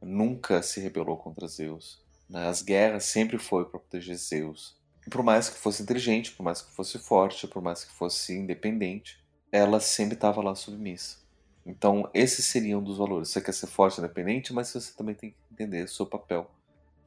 nunca 0.00 0.62
se 0.62 0.80
rebelou 0.80 1.16
contra 1.16 1.46
Zeus. 1.46 2.00
né? 2.28 2.48
As 2.48 2.62
guerras 2.62 3.04
sempre 3.04 3.38
foi 3.38 3.64
para 3.64 3.78
proteger 3.78 4.16
Zeus. 4.16 4.80
Por 5.10 5.22
mais 5.22 5.48
que 5.48 5.58
fosse 5.58 5.82
inteligente, 5.82 6.32
por 6.32 6.42
mais 6.42 6.62
que 6.62 6.70
fosse 6.72 6.98
forte, 6.98 7.46
por 7.48 7.62
mais 7.62 7.84
que 7.84 7.92
fosse 7.92 8.36
independente, 8.36 9.22
ela 9.50 9.80
sempre 9.80 10.14
estava 10.14 10.40
lá 10.40 10.54
submissa. 10.54 11.18
Então, 11.64 12.08
esses 12.12 12.44
seriam 12.46 12.80
um 12.80 12.84
dos 12.84 12.98
valores. 12.98 13.28
Você 13.28 13.40
quer 13.40 13.52
ser 13.52 13.66
forte 13.66 13.98
e 13.98 14.00
independente, 14.00 14.52
mas 14.52 14.72
você 14.72 14.92
também 14.96 15.14
tem 15.14 15.30
que 15.30 15.36
entender 15.52 15.84
o 15.84 15.88
seu 15.88 16.06
papel 16.06 16.50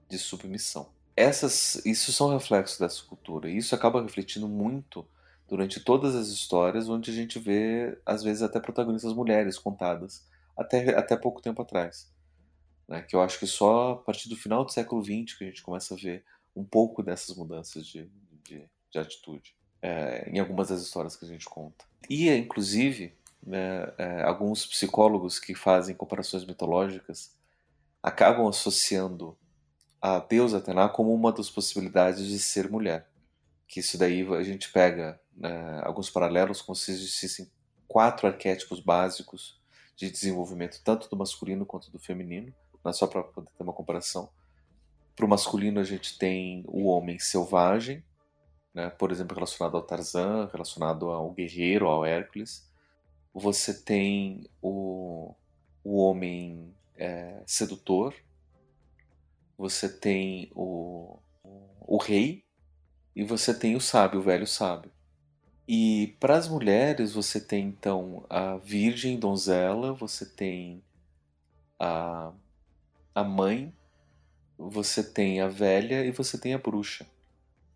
de 0.08 0.18
submissão. 0.18 0.90
Essas, 1.16 1.82
isso 1.86 2.12
são 2.14 2.30
reflexos 2.30 2.78
dessa 2.78 3.04
cultura. 3.04 3.50
E 3.50 3.58
isso 3.58 3.74
acaba 3.76 4.02
refletindo 4.02 4.48
muito 4.48 5.06
durante 5.48 5.80
todas 5.80 6.16
as 6.16 6.28
histórias, 6.28 6.90
onde 6.90 7.12
a 7.12 7.14
gente 7.14 7.40
vê, 7.40 7.98
às 8.06 8.24
vezes, 8.24 8.42
até 8.42 8.60
protagonistas 8.60 9.14
mulheres 9.14 9.58
contadas, 9.58 10.26
até, 10.58 10.98
até 10.98 11.16
pouco 11.16 11.42
tempo 11.42 11.62
atrás. 11.62 12.12
Né? 12.88 13.02
Que 13.02 13.16
eu 13.16 13.22
acho 13.22 13.40
que 13.40 13.48
só 13.48 13.92
a 13.92 13.96
partir 13.98 14.30
do 14.30 14.36
final 14.36 14.64
do 14.64 14.72
século 14.72 15.04
XX 15.04 15.38
que 15.38 15.44
a 15.44 15.48
gente 15.48 15.64
começa 15.64 15.94
a 15.94 15.98
ver 15.98 16.24
um 16.56 16.64
pouco 16.64 17.04
dessas 17.04 17.36
mudanças 17.36 17.86
de, 17.86 18.10
de, 18.44 18.68
de 18.92 19.00
atitude 19.00 19.56
é, 19.82 20.30
em 20.30 20.40
algumas 20.40 20.70
das 20.70 20.82
histórias 20.82 21.16
que 21.16 21.26
a 21.26 21.28
gente 21.28 21.46
conta. 21.46 21.86
E, 22.10 22.30
inclusive, 22.30 23.14
né, 23.46 23.94
é, 23.98 24.24
alguns 24.24 24.66
psicólogos 24.66 25.38
que 25.40 25.54
fazem 25.54 25.96
comparações 25.96 26.46
mitológicas 26.46 27.36
acabam 28.02 28.48
associando 28.48 29.38
a 30.02 30.20
deusa 30.20 30.58
Atena 30.58 30.88
como 30.90 31.14
uma 31.14 31.32
das 31.32 31.50
possibilidades 31.50 32.26
de 32.26 32.40
ser 32.40 32.70
mulher. 32.70 33.08
Que 33.68 33.80
isso 33.80 33.98
daí 33.98 34.22
a 34.34 34.44
gente 34.44 34.72
pega 34.72 35.20
né, 35.36 35.82
alguns 35.84 36.10
paralelos 36.10 36.62
como 36.62 36.76
se 36.76 36.92
existissem 36.92 37.50
quatro 37.88 38.28
arquétipos 38.28 38.80
básicos 38.80 39.60
de 39.96 40.10
desenvolvimento 40.10 40.82
tanto 40.84 41.10
do 41.10 41.16
masculino 41.16 41.66
quanto 41.66 41.90
do 41.90 42.00
feminino, 42.00 42.54
não 42.84 42.90
é 42.90 42.94
só 42.94 43.08
para 43.08 43.24
poder 43.24 43.50
ter 43.58 43.64
uma 43.64 43.74
comparação. 43.74 44.30
Para 45.16 45.26
o 45.26 45.30
masculino 45.30 45.80
a 45.80 45.84
gente 45.84 46.18
tem 46.18 46.64
o 46.68 46.86
homem 46.86 47.18
selvagem, 47.20 48.04
né, 48.74 48.90
por 48.90 49.12
exemplo, 49.12 49.36
relacionado 49.36 49.78
ao 49.78 49.84
Tarzan, 49.84 50.50
relacionado 50.52 51.10
ao 51.10 51.32
guerreiro, 51.32 51.88
ao 51.88 52.06
Hércules. 52.06 52.70
Você 53.34 53.74
tem 53.74 54.50
o, 54.62 55.34
o 55.84 55.98
homem 55.98 56.74
é, 56.98 57.42
sedutor, 57.46 58.14
você 59.58 59.88
tem 59.88 60.52
o, 60.54 61.18
o 61.82 61.98
rei 61.98 62.44
e 63.16 63.24
você 63.24 63.54
tem 63.54 63.76
o 63.76 63.82
sábio, 63.82 64.20
o 64.20 64.24
velho 64.24 64.46
sábio. 64.46 64.92
E 65.68 66.16
para 66.20 66.38
as 66.38 66.48
mulheres 66.48 67.14
você 67.14 67.40
tem 67.40 67.68
então 67.68 68.26
a 68.30 68.58
virgem 68.58 69.18
donzela, 69.18 69.94
você 69.94 70.26
tem 70.26 70.84
a, 71.80 72.32
a 73.14 73.24
mãe, 73.24 73.74
você 74.58 75.04
tem 75.04 75.42
a 75.42 75.48
velha 75.48 76.06
e 76.06 76.12
você 76.12 76.38
tem 76.38 76.54
a 76.54 76.58
bruxa. 76.58 77.06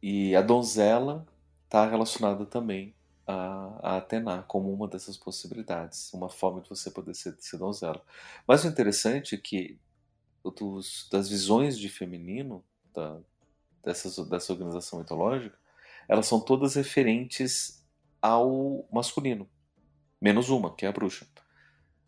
E 0.01 0.35
a 0.35 0.41
donzela 0.41 1.26
está 1.65 1.88
relacionada 1.88 2.45
também 2.45 2.95
a, 3.27 3.80
a 3.84 3.97
Atena 3.97 4.43
como 4.47 4.73
uma 4.73 4.88
dessas 4.88 5.18
possibilidades, 5.18 6.11
uma 6.14 6.30
forma 6.30 6.61
de 6.61 6.69
você 6.69 6.89
poder 6.89 7.14
ser, 7.14 7.35
ser 7.39 7.57
donzela. 7.57 8.01
Mas 8.47 8.64
o 8.64 8.68
interessante 8.68 9.35
é 9.35 9.38
que 9.38 9.80
dos, 10.57 11.07
das 11.11 11.30
visões 11.30 11.77
de 11.77 11.89
feminino 11.89 12.64
da, 12.93 13.19
dessas, 13.84 14.18
dessa 14.27 14.51
organização 14.53 14.99
mitológica, 14.99 15.57
elas 16.07 16.26
são 16.26 16.39
todas 16.39 16.76
referentes 16.76 17.85
ao 18.22 18.88
masculino, 18.91 19.47
menos 20.19 20.49
uma, 20.49 20.73
que 20.76 20.85
é 20.85 20.89
a 20.89 20.91
bruxa. 20.91 21.27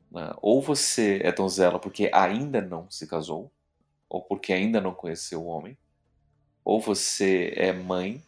Né? 0.10 0.34
Ou 0.42 0.62
você 0.62 1.22
é 1.24 1.32
donzela 1.32 1.80
porque 1.80 2.10
ainda 2.14 2.62
não 2.62 2.90
se 2.90 3.06
casou, 3.06 3.52
ou 4.12 4.22
porque 4.22 4.52
ainda 4.52 4.82
não 4.82 4.94
conheceu 4.94 5.42
o 5.42 5.48
homem, 5.48 5.78
ou 6.66 6.82
você 6.82 7.54
é 7.56 7.72
mãe, 7.72 8.22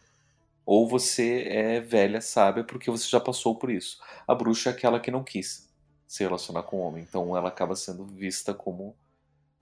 ou 0.64 0.88
você 0.88 1.42
é 1.42 1.78
velha 1.78 2.22
sábia 2.22 2.64
porque 2.64 2.90
você 2.90 3.06
já 3.06 3.20
passou 3.20 3.54
por 3.54 3.70
isso. 3.70 4.00
A 4.26 4.34
bruxa 4.34 4.70
é 4.70 4.72
aquela 4.72 4.98
que 4.98 5.10
não 5.10 5.22
quis 5.22 5.70
se 6.08 6.24
relacionar 6.24 6.62
com 6.62 6.78
o 6.78 6.80
homem, 6.80 7.02
então 7.02 7.36
ela 7.36 7.48
acaba 7.48 7.76
sendo 7.76 8.06
vista 8.06 8.54
como, 8.54 8.96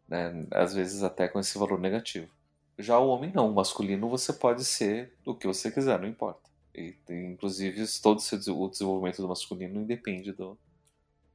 né, 0.06 0.46
às 0.52 0.72
vezes 0.72 1.02
até 1.02 1.26
com 1.26 1.40
esse 1.40 1.58
valor 1.58 1.80
negativo. 1.80 2.30
Já 2.78 2.98
o 3.00 3.08
homem 3.08 3.32
não, 3.34 3.50
o 3.50 3.54
masculino 3.54 4.08
você 4.08 4.32
pode 4.32 4.64
ser 4.64 5.12
o 5.26 5.34
que 5.34 5.46
você 5.46 5.72
quiser, 5.72 5.98
não 5.98 6.08
importa. 6.08 6.48
E, 6.72 6.94
inclusive, 7.10 7.84
todo 8.00 8.18
o 8.20 8.68
desenvolvimento 8.68 9.20
do 9.20 9.28
masculino 9.28 9.80
independe 9.80 10.32
do, 10.32 10.56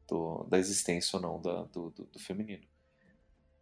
do 0.07 0.45
da 0.45 0.57
existência 0.57 1.17
ou 1.17 1.21
não 1.21 1.41
da, 1.41 1.63
do, 1.63 1.91
do, 1.91 2.05
do 2.05 2.19
feminino. 2.19 2.63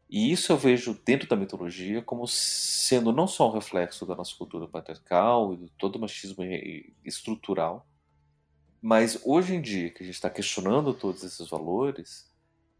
E 0.10 0.32
isso 0.32 0.52
eu 0.52 0.58
vejo 0.58 1.00
dentro 1.04 1.28
da 1.28 1.36
mitologia 1.36 2.02
como 2.02 2.28
sendo 2.28 3.12
não 3.12 3.28
só 3.28 3.50
um 3.50 3.54
reflexo 3.54 4.06
da 4.06 4.16
nossa 4.16 4.36
cultura 4.36 4.68
patriarcal 4.68 5.54
e 5.54 5.58
de 5.58 5.70
todo 5.78 5.96
o 5.96 6.00
machismo 6.00 6.44
estrutural, 7.04 7.88
mas 8.82 9.20
hoje 9.26 9.56
em 9.56 9.62
dia 9.62 9.90
que 9.90 10.04
a 10.04 10.06
gente 10.06 10.16
está 10.16 10.30
questionando 10.30 10.94
todos 10.94 11.24
esses 11.24 11.50
valores, 11.50 12.32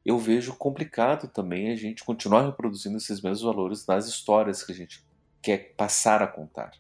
eu 0.06 0.20
vejo 0.20 0.56
complicado 0.56 1.28
também 1.28 1.72
a 1.72 1.76
gente 1.76 2.04
continuar 2.04 2.46
reproduzindo 2.46 2.98
esses 2.98 3.22
mesmos 3.22 3.42
valores 3.42 3.88
nas 3.88 4.08
histórias 4.08 4.62
que 4.62 4.72
a 4.72 4.76
gente 4.76 5.04
quer 5.42 5.74
passar 5.76 6.22
a 6.22 6.28
contar. 6.28 6.74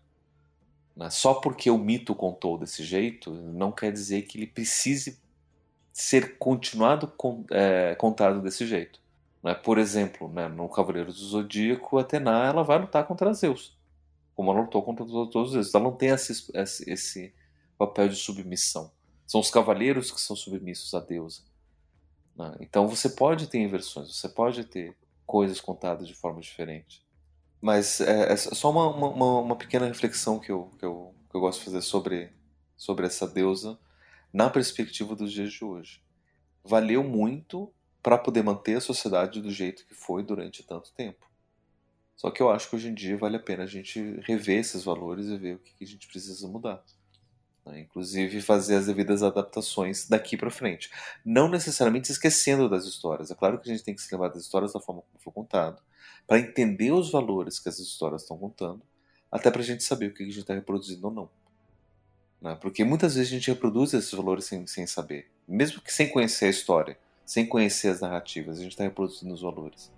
Né? 0.95 1.09
Só 1.09 1.34
porque 1.34 1.72
o 1.72 1.77
mito 1.77 2.13
contou 2.13 2.59
desse 2.59 2.84
jeito, 2.84 3.31
não 3.31 3.72
quer 3.72 3.91
dizer 3.91 4.22
que 4.23 4.38
ele 4.38 4.45
precise 4.45 5.19
ser 5.91 6.38
continuado 6.38 7.11
é, 7.51 7.95
contado 7.95 8.41
desse 8.41 8.67
jeito. 8.67 8.99
Né? 9.45 9.53
Por 9.53 9.77
exemplo, 9.77 10.27
né, 10.27 10.47
no 10.47 10.67
Cavaleiro 10.67 11.13
do 11.13 11.19
Zodíaco, 11.19 11.99
Atena 11.99 12.47
ela 12.47 12.63
vai 12.63 12.80
lutar 12.80 13.05
contra 13.05 13.31
Zeus, 13.31 13.77
como 14.34 14.49
ela 14.49 14.61
lutou 14.61 14.81
contra 14.81 15.05
todos 15.05 15.35
os 15.35 15.51
Zeus. 15.51 15.76
Ela 15.76 15.84
não 15.84 15.95
tem 15.95 16.09
esse, 16.09 16.49
esse, 16.51 16.89
esse 16.89 17.34
papel 17.77 18.09
de 18.09 18.15
submissão. 18.15 18.91
São 19.27 19.39
os 19.39 19.51
cavaleiros 19.51 20.09
que 20.09 20.19
são 20.19 20.35
submissos 20.35 20.95
à 20.95 20.99
deusa. 20.99 21.43
Né? 22.35 22.55
Então 22.59 22.88
você 22.88 23.07
pode 23.07 23.45
ter 23.45 23.59
inversões, 23.59 24.17
você 24.17 24.27
pode 24.27 24.63
ter 24.63 24.97
coisas 25.27 25.61
contadas 25.61 26.07
de 26.07 26.15
forma 26.15 26.41
diferente. 26.41 27.05
Mas 27.61 28.01
é, 28.01 28.34
é 28.34 28.35
só 28.35 28.72
uma, 28.72 28.88
uma, 28.88 29.41
uma, 29.41 29.55
pequena 29.55 29.85
reflexão 29.85 30.39
que 30.39 30.51
eu, 30.51 30.72
que, 30.80 30.85
eu, 30.85 31.13
que 31.30 31.38
eu 31.38 31.41
gosto 31.41 31.59
de 31.59 31.65
fazer 31.65 31.81
sobre, 31.81 32.34
sobre 32.76 33.05
essa 33.05 33.27
deusa 33.27 33.77
na 34.34 34.49
perspectiva 34.49 35.15
dos 35.15 35.31
dias 35.31 35.53
de 35.53 35.63
hoje. 35.63 36.01
Valeu 36.63 37.03
muito 37.03 37.72
para 38.06 38.19
poder 38.19 38.44
manter 38.44 38.77
a 38.77 38.82
sociedade 38.82 39.41
do 39.41 39.49
jeito 39.49 39.84
que 39.88 39.95
foi 39.95 40.22
durante 40.22 40.61
tanto 40.61 40.91
tempo. 40.91 41.26
Só 42.15 42.30
que 42.30 42.40
eu 42.40 42.52
acho 42.52 42.69
que 42.69 42.76
hoje 42.76 42.90
em 42.90 42.94
dia 42.94 43.18
vale 43.18 43.38
a 43.38 43.40
pena 43.40 43.64
a 43.64 43.65
gente 43.65 43.99
rever 44.22 44.60
esses 44.60 44.84
valores 44.84 45.26
e 45.26 45.36
ver 45.36 45.56
o 45.56 45.57
que 45.57 45.84
a 45.84 45.88
gente 45.88 46.07
precisa 46.07 46.48
mudar. 46.48 46.84
Né? 47.65 47.80
Inclusive 47.80 48.44
fazer 48.44 48.76
as 48.76 48.86
devidas 48.86 49.23
adaptações 49.23 50.07
daqui 50.07 50.38
para 50.38 50.52
frente. 50.52 50.91
Não 51.26 51.49
necessariamente 51.49 52.11
esquecendo 52.11 52.69
das 52.69 52.86
histórias. 52.86 53.32
É 53.32 53.36
claro 53.36 53.60
que 53.60 53.68
a 53.68 53.73
gente 53.73 53.84
tem 53.84 53.95
que 53.95 54.03
se 54.03 54.14
lembrar 54.14 54.27
das 54.30 54.44
histórias 54.44 54.72
da 54.72 54.80
forma 54.80 55.02
como 55.02 55.23
foi 55.23 55.34
contado, 55.34 55.82
para 56.27 56.38
entender 56.38 56.91
os 56.91 57.10
valores 57.10 57.57
que 57.57 57.69
essas 57.69 57.88
histórias 57.88 58.22
estão 58.22 58.38
contando, 58.38 58.84
até 59.32 59.49
para 59.49 59.61
a 59.61 59.65
gente 59.65 59.84
saber 59.84 60.11
o 60.11 60.14
que 60.14 60.22
a 60.22 60.26
gente 60.27 60.41
está 60.41 60.53
reproduzindo 60.53 61.07
ou 61.07 61.11
não. 61.11 61.30
Né? 62.40 62.56
Porque 62.61 62.84
muitas 62.84 63.15
vezes 63.15 63.32
a 63.32 63.36
gente 63.36 63.49
reproduz 63.49 63.95
esses 63.95 64.11
valores 64.11 64.45
sem, 64.45 64.68
sem 64.68 64.86
saber, 64.86 65.32
mesmo 65.48 65.82
que 65.82 65.91
sem 65.91 66.07
conhecer 66.07 66.45
a 66.45 66.49
história 66.49 67.03
sem 67.26 67.45
conhecer 67.45 67.89
as 67.89 68.02
narrativas, 68.02 68.60
a 68.60 68.61
gente 68.61 68.72
está 68.72 68.84
reproduzindo 68.84 69.34
os 69.34 69.41
valores. 69.41 69.91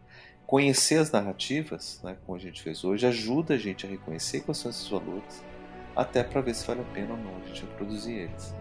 Conhecer 0.45 0.98
as 0.99 1.12
narrativas, 1.12 1.99
né, 2.04 2.16
como 2.26 2.38
a 2.38 2.41
gente 2.41 2.62
fez 2.62 2.84
hoje, 2.84 3.06
ajuda 3.06 3.56
a 3.56 3.58
gente 3.58 3.86
a 3.86 3.90
reconhecer 3.90 4.41
quais 4.41 4.58
são 4.58 4.72
esses 4.72 4.88
valores, 4.88 5.44
até 5.95 6.24
para 6.24 6.40
ver 6.41 6.56
se 6.56 6.66
vale 6.66 6.82
a 6.82 6.94
pena 6.94 7.12
ou 7.12 7.18
não 7.18 7.36
a 7.36 7.48
gente 7.48 7.62
reproduzir 7.62 8.16
eles. 8.16 8.56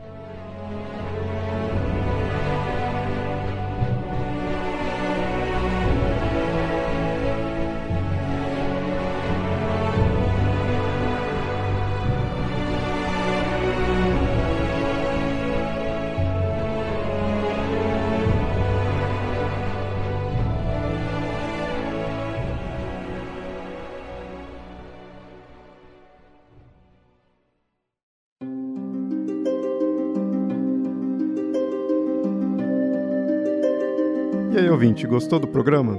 Ouvinte, 34.77 35.07
gostou 35.07 35.39
do 35.39 35.49
programa? 35.49 35.99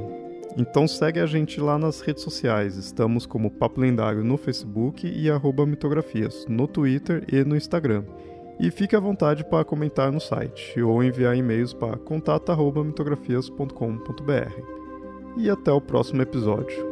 Então 0.55 0.87
segue 0.87 1.19
a 1.19 1.25
gente 1.25 1.59
lá 1.59 1.79
nas 1.79 1.99
redes 1.99 2.21
sociais. 2.21 2.77
Estamos 2.77 3.25
como 3.25 3.49
Papo 3.49 3.81
Lendário 3.81 4.23
no 4.23 4.37
Facebook 4.37 5.07
e 5.07 5.31
arroba 5.31 5.65
mitografias 5.65 6.45
no 6.47 6.67
Twitter 6.67 7.25
e 7.27 7.43
no 7.43 7.55
Instagram. 7.55 8.03
E 8.59 8.69
fique 8.69 8.95
à 8.95 8.99
vontade 8.99 9.43
para 9.43 9.65
comentar 9.65 10.11
no 10.11 10.19
site 10.19 10.79
ou 10.79 11.03
enviar 11.03 11.35
e-mails 11.35 11.73
para 11.73 11.97
contato.mitografias.com.br. 11.97 14.61
E 15.37 15.49
até 15.49 15.71
o 15.71 15.81
próximo 15.81 16.21
episódio. 16.21 16.86